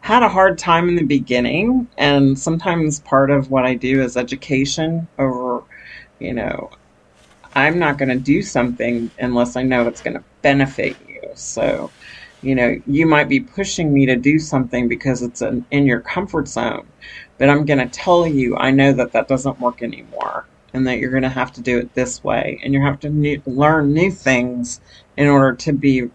had 0.00 0.22
a 0.22 0.28
hard 0.28 0.58
time 0.58 0.88
in 0.88 0.96
the 0.96 1.04
beginning 1.04 1.88
and 1.98 2.38
sometimes 2.38 3.00
part 3.00 3.30
of 3.30 3.50
what 3.50 3.64
I 3.64 3.74
do 3.74 4.02
is 4.02 4.16
education 4.16 5.08
over 5.18 5.64
you 6.18 6.32
know 6.32 6.70
I'm 7.58 7.78
not 7.78 7.98
going 7.98 8.10
to 8.10 8.18
do 8.18 8.42
something 8.42 9.10
unless 9.18 9.56
I 9.56 9.62
know 9.62 9.86
it's 9.88 10.00
going 10.02 10.14
to 10.14 10.24
benefit 10.42 10.96
you. 11.08 11.20
So, 11.34 11.90
you 12.40 12.54
know, 12.54 12.80
you 12.86 13.06
might 13.06 13.28
be 13.28 13.40
pushing 13.40 13.92
me 13.92 14.06
to 14.06 14.16
do 14.16 14.38
something 14.38 14.88
because 14.88 15.22
it's 15.22 15.42
in, 15.42 15.64
in 15.70 15.86
your 15.86 16.00
comfort 16.00 16.48
zone. 16.48 16.86
But 17.38 17.50
I'm 17.50 17.64
going 17.64 17.78
to 17.78 17.88
tell 17.88 18.26
you, 18.26 18.56
I 18.56 18.70
know 18.70 18.92
that 18.92 19.12
that 19.12 19.28
doesn't 19.28 19.60
work 19.60 19.82
anymore 19.82 20.46
and 20.72 20.86
that 20.86 20.98
you're 20.98 21.10
going 21.10 21.22
to 21.22 21.28
have 21.28 21.52
to 21.52 21.60
do 21.60 21.78
it 21.78 21.94
this 21.94 22.22
way. 22.22 22.60
And 22.62 22.74
you 22.74 22.80
have 22.82 23.00
to 23.00 23.10
new, 23.10 23.42
learn 23.46 23.92
new 23.92 24.10
things 24.10 24.80
in 25.16 25.26
order 25.28 25.54
to 25.56 25.72
be 25.72 26.10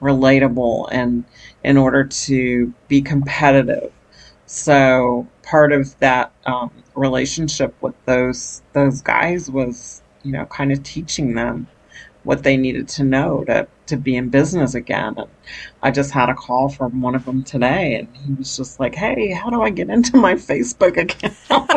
relatable 0.00 0.88
and 0.90 1.24
in 1.64 1.76
order 1.76 2.04
to 2.04 2.72
be 2.88 3.02
competitive. 3.02 3.92
So 4.46 5.28
part 5.42 5.72
of 5.72 5.98
that 5.98 6.32
um, 6.46 6.70
relationship 6.94 7.74
with 7.82 7.94
those 8.06 8.62
those 8.72 9.02
guys 9.02 9.50
was, 9.50 10.02
you 10.22 10.32
know, 10.32 10.46
kind 10.46 10.72
of 10.72 10.82
teaching 10.82 11.34
them 11.34 11.66
what 12.24 12.42
they 12.42 12.56
needed 12.56 12.88
to 12.88 13.04
know 13.04 13.44
to, 13.44 13.66
to 13.86 13.96
be 13.96 14.16
in 14.16 14.28
business 14.28 14.74
again. 14.74 15.14
And 15.16 15.28
I 15.82 15.90
just 15.90 16.10
had 16.10 16.28
a 16.28 16.34
call 16.34 16.68
from 16.68 17.00
one 17.00 17.14
of 17.14 17.24
them 17.24 17.42
today, 17.42 17.94
and 17.94 18.08
he 18.16 18.32
was 18.34 18.56
just 18.56 18.78
like, 18.78 18.94
Hey, 18.94 19.32
how 19.32 19.50
do 19.50 19.62
I 19.62 19.70
get 19.70 19.88
into 19.88 20.16
my 20.16 20.34
Facebook 20.34 20.96
account? 20.96 21.36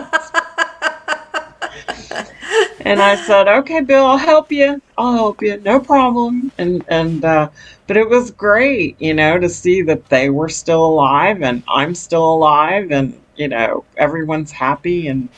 and 2.82 3.02
I 3.02 3.16
said, 3.16 3.48
Okay, 3.48 3.82
Bill, 3.82 4.06
I'll 4.06 4.18
help 4.18 4.52
you. 4.52 4.82
I'll 4.98 5.14
help 5.14 5.42
you. 5.42 5.60
No 5.62 5.80
problem. 5.80 6.52
And, 6.58 6.84
and, 6.88 7.24
uh, 7.24 7.50
but 7.88 7.98
it 7.98 8.10
was 8.10 8.32
great, 8.32 9.00
you 9.00 9.14
know, 9.14 9.40
to 9.40 9.50
see 9.50 9.82
that 9.84 10.10
they 10.10 10.30
were 10.30 10.50
still 10.50 10.86
alive 10.86 11.42
and 11.42 11.64
I'm 11.68 11.96
still 11.96 12.34
alive 12.34 12.92
and, 12.92 13.20
you 13.36 13.48
know, 13.48 13.86
everyone's 13.98 14.52
happy 14.52 15.08
and, 15.08 15.30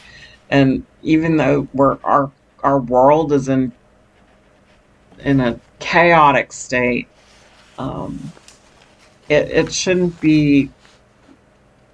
and 0.50 0.86
even 1.04 1.38
though 1.38 1.68
we're, 1.74 1.98
our, 2.04 2.32
our 2.64 2.80
world 2.80 3.32
is 3.34 3.50
in 3.50 3.72
in 5.20 5.40
a 5.40 5.60
chaotic 5.80 6.52
state, 6.52 7.08
um, 7.78 8.32
it, 9.30 9.50
it 9.50 9.74
shouldn't 9.74 10.20
be 10.20 10.70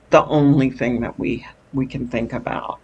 the 0.09 0.23
only 0.25 0.69
thing 0.69 1.01
that 1.01 1.19
we 1.19 1.45
we 1.73 1.85
can 1.85 2.07
think 2.07 2.33
about. 2.33 2.79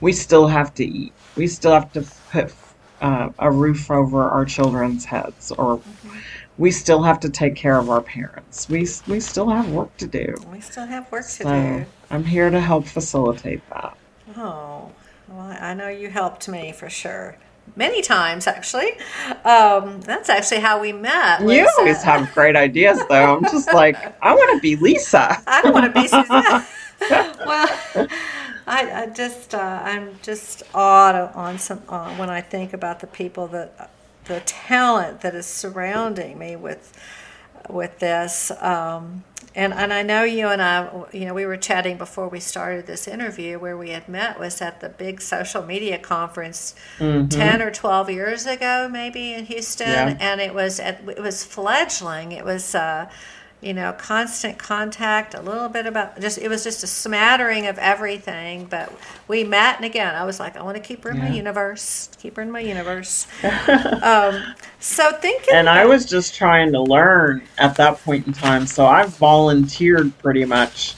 We 0.00 0.12
still 0.12 0.46
have 0.46 0.74
to 0.74 0.84
eat. 0.84 1.12
We 1.36 1.46
still 1.46 1.72
have 1.72 1.92
to 1.92 2.06
put 2.30 2.54
uh, 3.00 3.30
a 3.38 3.50
roof 3.50 3.90
over 3.90 4.28
our 4.28 4.44
children's 4.44 5.04
heads, 5.04 5.52
or 5.52 5.78
mm-hmm. 5.78 6.18
we 6.58 6.70
still 6.70 7.02
have 7.02 7.20
to 7.20 7.30
take 7.30 7.54
care 7.54 7.78
of 7.78 7.90
our 7.90 8.00
parents. 8.00 8.68
We 8.68 8.86
we 9.06 9.20
still 9.20 9.48
have 9.48 9.70
work 9.70 9.96
to 9.98 10.06
do. 10.06 10.34
We 10.50 10.60
still 10.60 10.86
have 10.86 11.10
work 11.12 11.24
so 11.24 11.44
to 11.44 11.50
do. 11.80 11.86
I'm 12.10 12.24
here 12.24 12.50
to 12.50 12.60
help 12.60 12.86
facilitate 12.86 13.68
that. 13.70 13.96
Oh, 14.36 14.90
well, 15.32 15.56
I 15.60 15.74
know 15.74 15.88
you 15.88 16.10
helped 16.10 16.48
me 16.48 16.72
for 16.72 16.88
sure 16.90 17.36
many 17.76 18.02
times 18.02 18.46
actually. 18.46 18.92
Um, 19.44 20.00
that's 20.02 20.28
actually 20.28 20.60
how 20.60 20.80
we 20.80 20.92
met. 20.92 21.40
You 21.42 21.68
always 21.78 22.02
have 22.02 22.32
great 22.34 22.56
ideas, 22.56 23.00
though. 23.08 23.36
I'm 23.36 23.44
just 23.44 23.72
like, 23.72 23.96
I 24.22 24.34
want 24.34 24.56
to 24.56 24.60
be 24.60 24.76
Lisa. 24.76 25.42
I 25.46 25.62
don't 25.62 25.72
want 25.72 25.92
to 25.92 26.00
be 26.00 26.08
well, 27.10 27.68
I, 28.66 29.02
I 29.02 29.06
just 29.14 29.54
uh, 29.54 29.80
I'm 29.82 30.18
just 30.22 30.62
awed 30.74 31.14
on 31.34 31.58
some 31.58 31.82
uh, 31.88 32.14
when 32.16 32.30
I 32.30 32.40
think 32.40 32.72
about 32.72 33.00
the 33.00 33.06
people 33.08 33.48
that 33.48 33.90
the 34.26 34.40
talent 34.40 35.22
that 35.22 35.34
is 35.34 35.46
surrounding 35.46 36.38
me 36.38 36.54
with 36.54 36.96
with 37.68 37.98
this. 37.98 38.52
Um, 38.60 39.24
and 39.54 39.72
and 39.72 39.92
I 39.92 40.02
know 40.02 40.24
you 40.24 40.48
and 40.48 40.62
I, 40.62 40.88
you 41.12 41.26
know, 41.26 41.34
we 41.34 41.46
were 41.46 41.56
chatting 41.56 41.98
before 41.98 42.28
we 42.28 42.40
started 42.40 42.86
this 42.86 43.06
interview 43.06 43.58
where 43.58 43.76
we 43.76 43.90
had 43.90 44.08
met 44.08 44.38
was 44.38 44.60
at 44.60 44.80
the 44.80 44.88
big 44.88 45.20
social 45.20 45.62
media 45.62 45.98
conference 45.98 46.74
mm-hmm. 46.98 47.28
ten 47.28 47.60
or 47.60 47.70
twelve 47.70 48.10
years 48.10 48.46
ago, 48.46 48.88
maybe 48.90 49.34
in 49.34 49.44
Houston, 49.46 49.88
yeah. 49.88 50.16
and 50.20 50.40
it 50.40 50.54
was 50.54 50.80
at, 50.80 51.06
it 51.08 51.22
was 51.22 51.44
fledgling. 51.44 52.32
It 52.32 52.44
was. 52.44 52.74
Uh, 52.74 53.10
you 53.62 53.72
know, 53.72 53.92
constant 53.92 54.58
contact, 54.58 55.34
a 55.34 55.40
little 55.40 55.68
bit 55.68 55.86
about 55.86 56.20
just, 56.20 56.36
it 56.36 56.48
was 56.48 56.64
just 56.64 56.82
a 56.82 56.86
smattering 56.86 57.68
of 57.68 57.78
everything. 57.78 58.64
But 58.64 58.92
we 59.28 59.44
met, 59.44 59.76
and 59.76 59.84
again, 59.84 60.16
I 60.16 60.24
was 60.24 60.40
like, 60.40 60.56
I 60.56 60.62
want 60.62 60.76
to 60.76 60.82
keep 60.82 61.04
her 61.04 61.10
in 61.10 61.18
yeah. 61.18 61.28
my 61.28 61.34
universe, 61.34 62.10
keep 62.18 62.36
her 62.36 62.42
in 62.42 62.50
my 62.50 62.60
universe. 62.60 63.28
um, 64.02 64.54
So 64.80 65.12
thinking, 65.12 65.54
and 65.54 65.68
I 65.68 65.84
was 65.84 66.04
just 66.04 66.34
trying 66.34 66.72
to 66.72 66.80
learn 66.80 67.42
at 67.58 67.76
that 67.76 68.02
point 68.02 68.26
in 68.26 68.32
time. 68.32 68.66
So 68.66 68.84
I 68.84 69.04
volunteered 69.06 70.18
pretty 70.18 70.44
much 70.44 70.96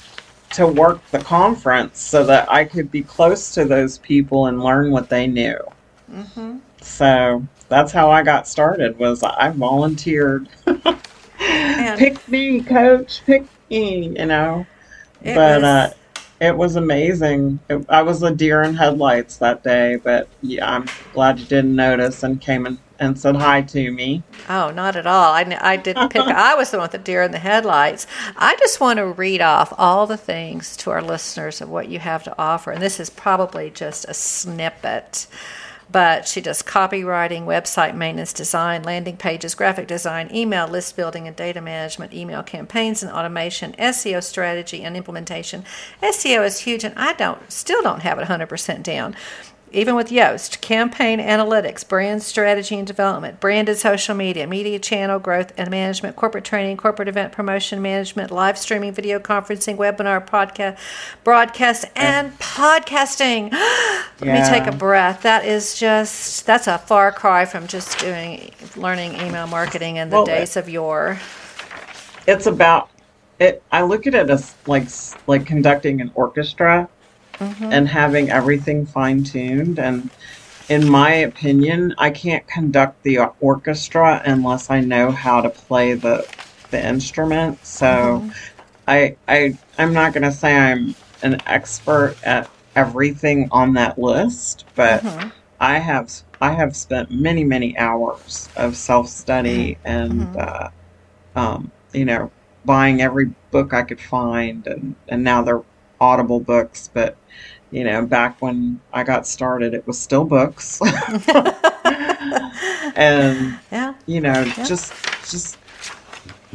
to 0.54 0.66
work 0.66 1.00
the 1.10 1.18
conference 1.18 2.00
so 2.00 2.24
that 2.24 2.50
I 2.50 2.64
could 2.64 2.90
be 2.90 3.02
close 3.02 3.52
to 3.54 3.66
those 3.66 3.98
people 3.98 4.46
and 4.46 4.62
learn 4.62 4.90
what 4.90 5.10
they 5.10 5.26
knew. 5.26 5.58
Mhm. 6.10 6.60
So 6.80 7.42
that's 7.68 7.92
how 7.92 8.10
I 8.10 8.22
got 8.22 8.48
started. 8.48 8.98
Was 8.98 9.22
I 9.22 9.50
volunteered? 9.50 10.48
And- 11.48 11.98
pick 11.98 12.28
me, 12.28 12.60
coach. 12.60 13.22
Pick 13.26 13.44
me. 13.70 14.18
You 14.18 14.26
know. 14.26 14.66
But 15.22 15.62
was- 15.62 15.64
uh, 15.64 15.92
it 16.40 16.56
was 16.56 16.76
amazing. 16.76 17.58
It, 17.70 17.84
I 17.88 18.02
was 18.02 18.22
a 18.22 18.30
deer 18.30 18.62
in 18.62 18.74
headlights 18.74 19.38
that 19.38 19.62
day, 19.62 19.96
but 19.96 20.28
yeah, 20.42 20.70
I'm 20.70 20.86
glad 21.12 21.38
you 21.38 21.46
didn't 21.46 21.74
notice 21.74 22.22
and 22.22 22.40
came 22.40 22.66
and, 22.66 22.78
and 22.98 23.18
said 23.18 23.36
hi 23.36 23.62
to 23.62 23.90
me. 23.90 24.22
Oh, 24.48 24.70
not 24.70 24.96
at 24.96 25.06
all. 25.06 25.32
I, 25.32 25.58
I 25.60 25.76
didn't 25.76 26.10
pick. 26.10 26.22
I 26.26 26.54
was 26.54 26.70
the 26.70 26.78
one 26.78 26.84
with 26.84 26.92
the 26.92 26.98
deer 26.98 27.22
in 27.22 27.30
the 27.30 27.38
headlights. 27.38 28.06
I 28.36 28.56
just 28.56 28.80
want 28.80 28.98
to 28.98 29.06
read 29.06 29.40
off 29.40 29.72
all 29.78 30.06
the 30.06 30.16
things 30.16 30.76
to 30.78 30.90
our 30.90 31.02
listeners 31.02 31.60
of 31.60 31.70
what 31.70 31.88
you 31.88 31.98
have 32.00 32.24
to 32.24 32.34
offer, 32.38 32.72
and 32.72 32.82
this 32.82 33.00
is 33.00 33.10
probably 33.10 33.70
just 33.70 34.04
a 34.08 34.14
snippet. 34.14 35.26
But 35.94 36.26
she 36.26 36.40
does 36.40 36.60
copywriting, 36.60 37.44
website 37.44 37.94
maintenance, 37.94 38.32
design, 38.32 38.82
landing 38.82 39.16
pages, 39.16 39.54
graphic 39.54 39.86
design, 39.86 40.28
email 40.34 40.66
list 40.66 40.96
building 40.96 41.28
and 41.28 41.36
data 41.36 41.60
management, 41.60 42.12
email 42.12 42.42
campaigns 42.42 43.04
and 43.04 43.12
automation, 43.12 43.74
SEO 43.78 44.20
strategy 44.20 44.82
and 44.82 44.96
implementation. 44.96 45.64
SEO 46.02 46.44
is 46.44 46.58
huge, 46.58 46.82
and 46.82 46.94
I 46.96 47.12
don't 47.12 47.48
still 47.48 47.80
don't 47.80 48.02
have 48.02 48.18
it 48.18 48.26
100% 48.26 48.82
down 48.82 49.14
even 49.74 49.96
with 49.96 50.08
Yoast, 50.08 50.60
campaign 50.60 51.18
analytics, 51.18 51.86
brand 51.86 52.22
strategy 52.22 52.76
and 52.76 52.86
development, 52.86 53.40
branded 53.40 53.76
social 53.76 54.14
media, 54.14 54.46
media 54.46 54.78
channel 54.78 55.18
growth 55.18 55.52
and 55.56 55.68
management, 55.70 56.14
corporate 56.14 56.44
training, 56.44 56.76
corporate 56.76 57.08
event 57.08 57.32
promotion 57.32 57.82
management, 57.82 58.30
live 58.30 58.56
streaming, 58.56 58.92
video 58.92 59.18
conferencing, 59.18 59.76
webinar, 59.76 60.24
podcast, 60.24 60.78
broadcast, 61.24 61.86
and 61.96 62.38
podcasting. 62.38 63.52
Let 64.20 64.20
me 64.20 64.48
take 64.48 64.72
a 64.72 64.76
breath. 64.76 65.22
That 65.22 65.44
is 65.44 65.78
just 65.78 66.46
that's 66.46 66.68
a 66.68 66.78
far 66.78 67.10
cry 67.10 67.44
from 67.44 67.66
just 67.66 67.98
doing 67.98 68.52
learning 68.76 69.14
email 69.14 69.48
marketing 69.48 69.96
in 69.96 70.08
the 70.08 70.16
Well, 70.16 70.26
days 70.26 70.56
of 70.56 70.68
yore. 70.68 71.18
It's 72.28 72.46
about 72.46 72.90
it. 73.40 73.62
I 73.72 73.82
look 73.82 74.06
at 74.06 74.14
it 74.14 74.30
as 74.30 74.54
like 74.66 74.86
like 75.26 75.46
conducting 75.46 76.00
an 76.00 76.12
orchestra 76.14 76.88
and 77.70 77.88
having 77.88 78.30
everything 78.30 78.86
fine 78.86 79.22
tuned. 79.22 79.78
And 79.78 80.10
in 80.68 80.86
my 80.86 81.12
opinion, 81.14 81.94
I 81.98 82.10
can't 82.10 82.46
conduct 82.46 83.02
the 83.02 83.18
orchestra 83.40 84.22
unless 84.24 84.70
I 84.70 84.80
know 84.80 85.12
how 85.12 85.40
to 85.42 85.50
play 85.50 85.94
the 85.94 86.26
the 86.70 86.84
instrument. 86.86 87.64
So 87.66 88.24
I 88.86 89.16
I 89.28 89.58
I'm 89.78 89.92
not 89.92 90.14
gonna 90.14 90.32
say 90.32 90.54
I'm 90.56 90.96
an 91.22 91.42
expert 91.46 92.18
at 92.22 92.50
everything 92.74 93.48
on 93.50 93.74
that 93.74 93.98
list, 93.98 94.66
but 94.74 95.06
Mhm. 95.06 95.32
I 95.60 95.78
have 95.78 96.10
I 96.40 96.52
have 96.52 96.76
spent 96.76 97.10
many 97.10 97.44
many 97.44 97.76
hours 97.78 98.50
of 98.56 98.76
self 98.76 99.08
study 99.08 99.80
and 99.84 100.28
Mhm. 100.28 100.36
uh, 100.36 100.68
um, 101.34 101.72
you 101.92 102.04
know 102.04 102.32
buying 102.64 103.00
every 103.02 103.32
book 103.50 103.72
I 103.72 103.82
could 103.82 104.00
find, 104.00 104.66
and 104.66 104.96
and 105.08 105.22
now 105.24 105.42
they're 105.42 105.62
Audible 106.04 106.40
books, 106.40 106.90
but 106.92 107.16
you 107.70 107.84
know 107.84 108.06
back 108.06 108.36
when 108.40 108.80
I 108.92 109.02
got 109.04 109.26
started, 109.26 109.74
it 109.74 109.86
was 109.86 109.98
still 109.98 110.24
books, 110.24 110.80
and 112.96 113.58
Yeah. 113.72 113.94
you 114.06 114.20
know 114.20 114.44
Yeah. 114.44 114.64
just 114.64 114.92
just 115.30 115.58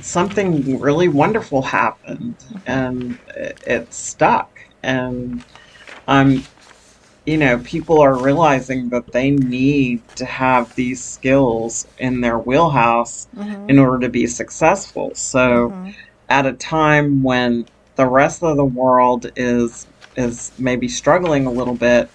something 0.02 0.80
really 0.80 1.08
wonderful 1.08 1.62
happened 1.62 2.38
and 2.66 3.20
it, 3.36 3.58
it 3.76 3.94
stuck 3.94 4.50
and 4.82 5.44
i'm 6.08 6.42
you 7.26 7.38
know 7.38 7.60
people 7.60 8.00
are 8.00 8.18
realizing 8.18 8.90
that 8.90 9.12
they 9.12 9.32
need 9.32 10.02
to 10.16 10.26
have 10.26 10.74
these 10.76 11.04
skills 11.04 11.86
in 11.98 12.22
their 12.22 12.40
wheelhouse 12.40 13.28
Mhm. 13.36 13.70
in 13.70 13.78
order 13.80 14.00
to 14.00 14.10
be 14.10 14.26
successful 14.26 15.12
so 15.16 15.46
Mhm. 15.72 15.94
at 16.30 16.46
a 16.46 16.54
time 16.54 17.22
when 17.22 17.66
the 18.00 18.08
rest 18.08 18.42
of 18.44 18.56
the 18.56 18.64
world 18.64 19.30
is 19.36 19.86
is 20.16 20.54
maybe 20.58 20.88
struggling 20.88 21.46
a 21.46 21.52
little 21.52 21.76
bit 21.76 22.10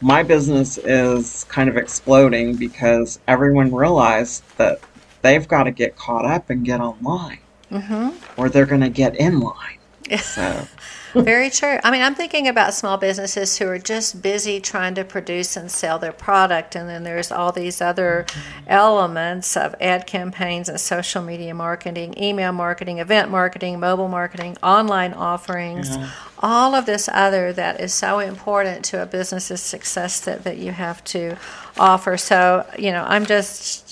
my 0.00 0.22
business 0.22 0.78
is 0.78 1.42
kind 1.48 1.68
of 1.68 1.76
exploding 1.76 2.54
because 2.54 3.18
everyone 3.26 3.74
realized 3.74 4.44
that 4.58 4.78
they've 5.22 5.48
got 5.48 5.64
to 5.64 5.72
get 5.72 5.96
caught 5.96 6.24
up 6.24 6.50
and 6.50 6.64
get 6.64 6.80
online 6.80 7.40
Mhm. 7.72 8.14
or 8.36 8.48
they're 8.48 8.64
going 8.74 8.82
to 8.82 8.88
get 8.90 9.16
in 9.16 9.40
line 9.40 9.78
so 10.20 10.68
Very 11.14 11.48
true. 11.48 11.78
I 11.84 11.90
mean, 11.92 12.02
I'm 12.02 12.14
thinking 12.16 12.48
about 12.48 12.74
small 12.74 12.96
businesses 12.96 13.56
who 13.58 13.68
are 13.68 13.78
just 13.78 14.20
busy 14.20 14.60
trying 14.60 14.94
to 14.96 15.04
produce 15.04 15.56
and 15.56 15.70
sell 15.70 15.98
their 15.98 16.12
product, 16.12 16.74
and 16.74 16.88
then 16.88 17.04
there's 17.04 17.30
all 17.30 17.52
these 17.52 17.80
other 17.80 18.26
elements 18.66 19.56
of 19.56 19.74
ad 19.80 20.06
campaigns 20.06 20.68
and 20.68 20.80
social 20.80 21.22
media 21.22 21.54
marketing, 21.54 22.14
email 22.20 22.52
marketing, 22.52 22.98
event 22.98 23.30
marketing, 23.30 23.78
mobile 23.78 24.08
marketing, 24.08 24.56
online 24.62 25.12
offerings, 25.14 25.96
Yeah. 25.96 26.10
all 26.42 26.74
of 26.74 26.84
this 26.86 27.08
other 27.12 27.52
that 27.52 27.80
is 27.80 27.94
so 27.94 28.18
important 28.18 28.84
to 28.86 29.00
a 29.00 29.06
business's 29.06 29.60
success 29.62 30.18
that, 30.20 30.42
that 30.42 30.58
you 30.58 30.72
have 30.72 31.02
to 31.04 31.36
offer. 31.78 32.16
So, 32.16 32.66
you 32.78 32.90
know, 32.90 33.04
I'm 33.06 33.24
just. 33.24 33.83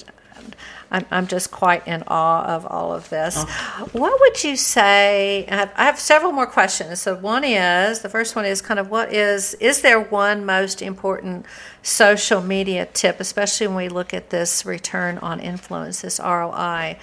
I'm, 0.93 1.07
I'm 1.11 1.27
just 1.27 1.51
quite 1.51 1.89
in 1.89 2.05
awe 2.07 2.45
of 2.45 2.67
all 2.67 2.93
of 2.93 3.09
this. 3.09 3.43
What 3.93 4.21
would 4.21 4.45
you 4.45 4.57
say? 4.57 5.47
I 5.51 5.55
have, 5.57 5.73
I 5.75 5.85
have 5.85 5.99
several 5.99 6.33
more 6.33 6.47
questions. 6.47 7.01
So, 7.01 7.17
one 7.17 7.45
is 7.45 8.01
the 8.01 8.11
first 8.11 8.37
one 8.37 8.45
is 8.45 8.61
kind 8.61 8.79
of 8.79 8.91
what 8.91 9.13
is, 9.13 9.55
is 9.55 9.81
there 9.81 9.99
one 9.99 10.45
most 10.45 10.83
important 10.83 11.47
social 11.83 12.43
media 12.43 12.87
tip, 12.87 13.21
especially 13.21 13.67
when 13.69 13.77
we 13.77 13.89
look 13.89 14.13
at 14.13 14.29
this 14.29 14.67
return 14.67 15.17
on 15.19 15.41
influence, 15.41 16.03
this 16.03 16.21
ROI? 16.21 16.99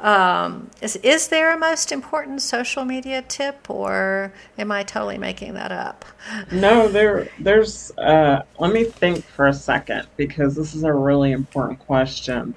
Um, 0.00 0.70
is, 0.82 0.96
is 0.96 1.28
there 1.28 1.54
a 1.54 1.58
most 1.58 1.92
important 1.92 2.42
social 2.42 2.84
media 2.84 3.22
tip, 3.22 3.70
or 3.70 4.32
am 4.58 4.72
I 4.72 4.82
totally 4.82 5.18
making 5.18 5.54
that 5.54 5.70
up? 5.70 6.04
no 6.50 6.88
there 6.88 7.28
there's 7.38 7.90
uh 7.98 8.42
let 8.58 8.72
me 8.72 8.84
think 8.84 9.22
for 9.24 9.46
a 9.48 9.52
second 9.52 10.06
because 10.16 10.54
this 10.54 10.74
is 10.74 10.82
a 10.82 10.92
really 10.92 11.32
important 11.32 11.78
question 11.80 12.54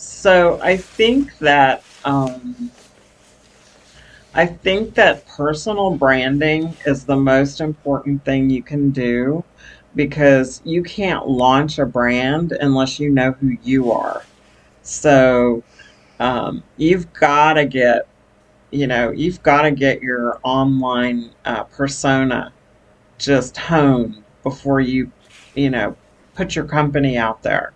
so 0.00 0.58
i 0.62 0.76
think 0.76 1.36
that 1.38 1.82
um 2.04 2.70
I 4.32 4.46
think 4.46 4.94
that 4.94 5.26
personal 5.26 5.90
branding 5.96 6.76
is 6.86 7.04
the 7.04 7.16
most 7.16 7.60
important 7.60 8.24
thing 8.24 8.48
you 8.48 8.62
can 8.62 8.90
do 8.90 9.42
because 9.96 10.62
you 10.64 10.84
can't 10.84 11.26
launch 11.26 11.78
a 11.80 11.86
brand 11.86 12.52
unless 12.52 13.00
you 13.00 13.10
know 13.10 13.32
who 13.32 13.56
you 13.64 13.90
are. 13.90 14.24
So 14.82 15.64
um, 16.20 16.62
you've 16.76 17.12
got 17.12 17.54
to 17.54 17.64
get, 17.64 18.06
you 18.70 18.86
know, 18.86 19.10
you've 19.10 19.42
got 19.42 19.62
to 19.62 19.72
get 19.72 20.00
your 20.00 20.38
online 20.44 21.30
uh, 21.44 21.64
persona 21.64 22.52
just 23.18 23.56
honed 23.56 24.22
before 24.44 24.80
you, 24.80 25.10
you 25.56 25.70
know, 25.70 25.96
put 26.36 26.54
your 26.54 26.66
company 26.66 27.18
out 27.18 27.42
there. 27.42 27.72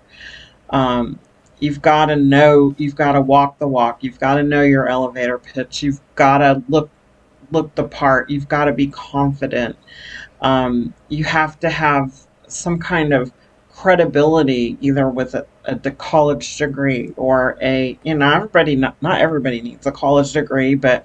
Um, 0.70 1.18
you've 1.64 1.80
got 1.80 2.06
to 2.06 2.16
know 2.16 2.74
you've 2.76 2.94
got 2.94 3.12
to 3.12 3.20
walk 3.22 3.58
the 3.58 3.66
walk. 3.66 4.04
You've 4.04 4.20
got 4.20 4.34
to 4.34 4.42
know 4.42 4.62
your 4.62 4.86
elevator 4.86 5.38
pitch. 5.38 5.82
You've 5.82 6.00
got 6.14 6.38
to 6.38 6.62
look 6.68 6.90
look 7.50 7.74
the 7.74 7.84
part. 7.84 8.28
You've 8.28 8.48
got 8.48 8.66
to 8.66 8.72
be 8.72 8.88
confident. 8.88 9.76
Um, 10.42 10.92
you 11.08 11.24
have 11.24 11.58
to 11.60 11.70
have 11.70 12.26
some 12.48 12.78
kind 12.78 13.14
of 13.14 13.32
credibility 13.70 14.76
either 14.80 15.08
with 15.08 15.34
a, 15.34 15.46
a 15.64 15.74
the 15.76 15.90
college 15.92 16.58
degree 16.58 17.12
or 17.16 17.56
a 17.60 17.98
you 18.04 18.14
know 18.14 18.30
everybody 18.30 18.76
not, 18.76 18.94
not 19.02 19.20
everybody 19.20 19.60
needs 19.60 19.84
a 19.84 19.90
college 19.90 20.32
degree 20.32 20.76
but 20.76 21.04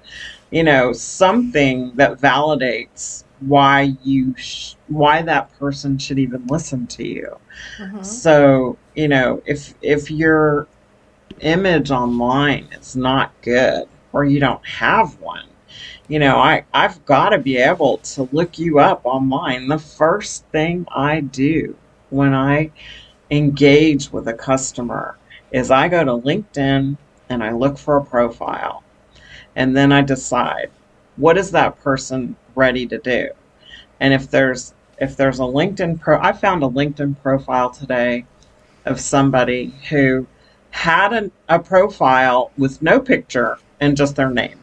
you 0.51 0.63
know 0.63 0.93
something 0.93 1.91
that 1.95 2.19
validates 2.19 3.23
why 3.39 3.93
you 4.01 4.33
sh- 4.37 4.75
why 4.87 5.21
that 5.21 5.51
person 5.57 5.97
should 5.97 6.19
even 6.19 6.45
listen 6.47 6.87
to 6.87 7.05
you 7.07 7.37
Mhm. 7.79 8.01
so, 8.01 8.79
you 8.93 9.07
know, 9.07 9.41
if 9.45 9.73
if 9.81 10.11
your 10.11 10.69
image 11.41 11.91
online 11.91 12.69
is 12.79 12.95
not 12.95 13.33
good 13.41 13.85
or 14.11 14.23
you 14.25 14.39
don't 14.39 14.65
have 14.67 15.17
one, 15.19 15.47
you 16.07 16.19
know, 16.19 16.37
I 16.37 16.65
I've 16.73 17.03
got 17.05 17.29
to 17.29 17.39
be 17.39 17.57
able 17.57 17.99
to 18.15 18.27
look 18.31 18.57
you 18.57 18.79
up 18.79 19.01
online. 19.05 19.67
The 19.67 19.79
first 19.79 20.45
thing 20.51 20.85
I 20.95 21.21
do 21.21 21.77
when 22.09 22.33
I 22.33 22.71
engage 23.31 24.11
with 24.11 24.27
a 24.27 24.33
customer 24.33 25.19
is 25.51 25.71
I 25.71 25.87
go 25.89 26.03
to 26.03 26.11
LinkedIn 26.17 26.97
and 27.29 27.43
I 27.43 27.51
look 27.51 27.77
for 27.77 27.97
a 27.97 28.05
profile. 28.05 28.85
And 29.55 29.75
then 29.75 29.91
I 29.91 30.01
decide 30.01 30.71
what 31.15 31.37
is 31.37 31.51
that 31.51 31.77
person 31.77 32.37
ready 32.59 32.85
to 32.87 32.97
do? 32.99 33.29
And 33.99 34.13
if 34.13 34.29
there's 34.29 34.73
if 34.99 35.15
there's 35.15 35.39
a 35.39 35.43
LinkedIn 35.43 35.99
pro 35.99 36.19
I 36.19 36.33
found 36.33 36.63
a 36.63 36.67
LinkedIn 36.67 37.21
profile 37.21 37.69
today 37.69 38.25
of 38.85 38.99
somebody 38.99 39.73
who 39.89 40.27
had 40.71 41.13
a, 41.13 41.31
a 41.47 41.59
profile 41.59 42.51
with 42.57 42.81
no 42.81 42.99
picture 42.99 43.57
and 43.79 43.97
just 43.97 44.15
their 44.15 44.29
name. 44.29 44.59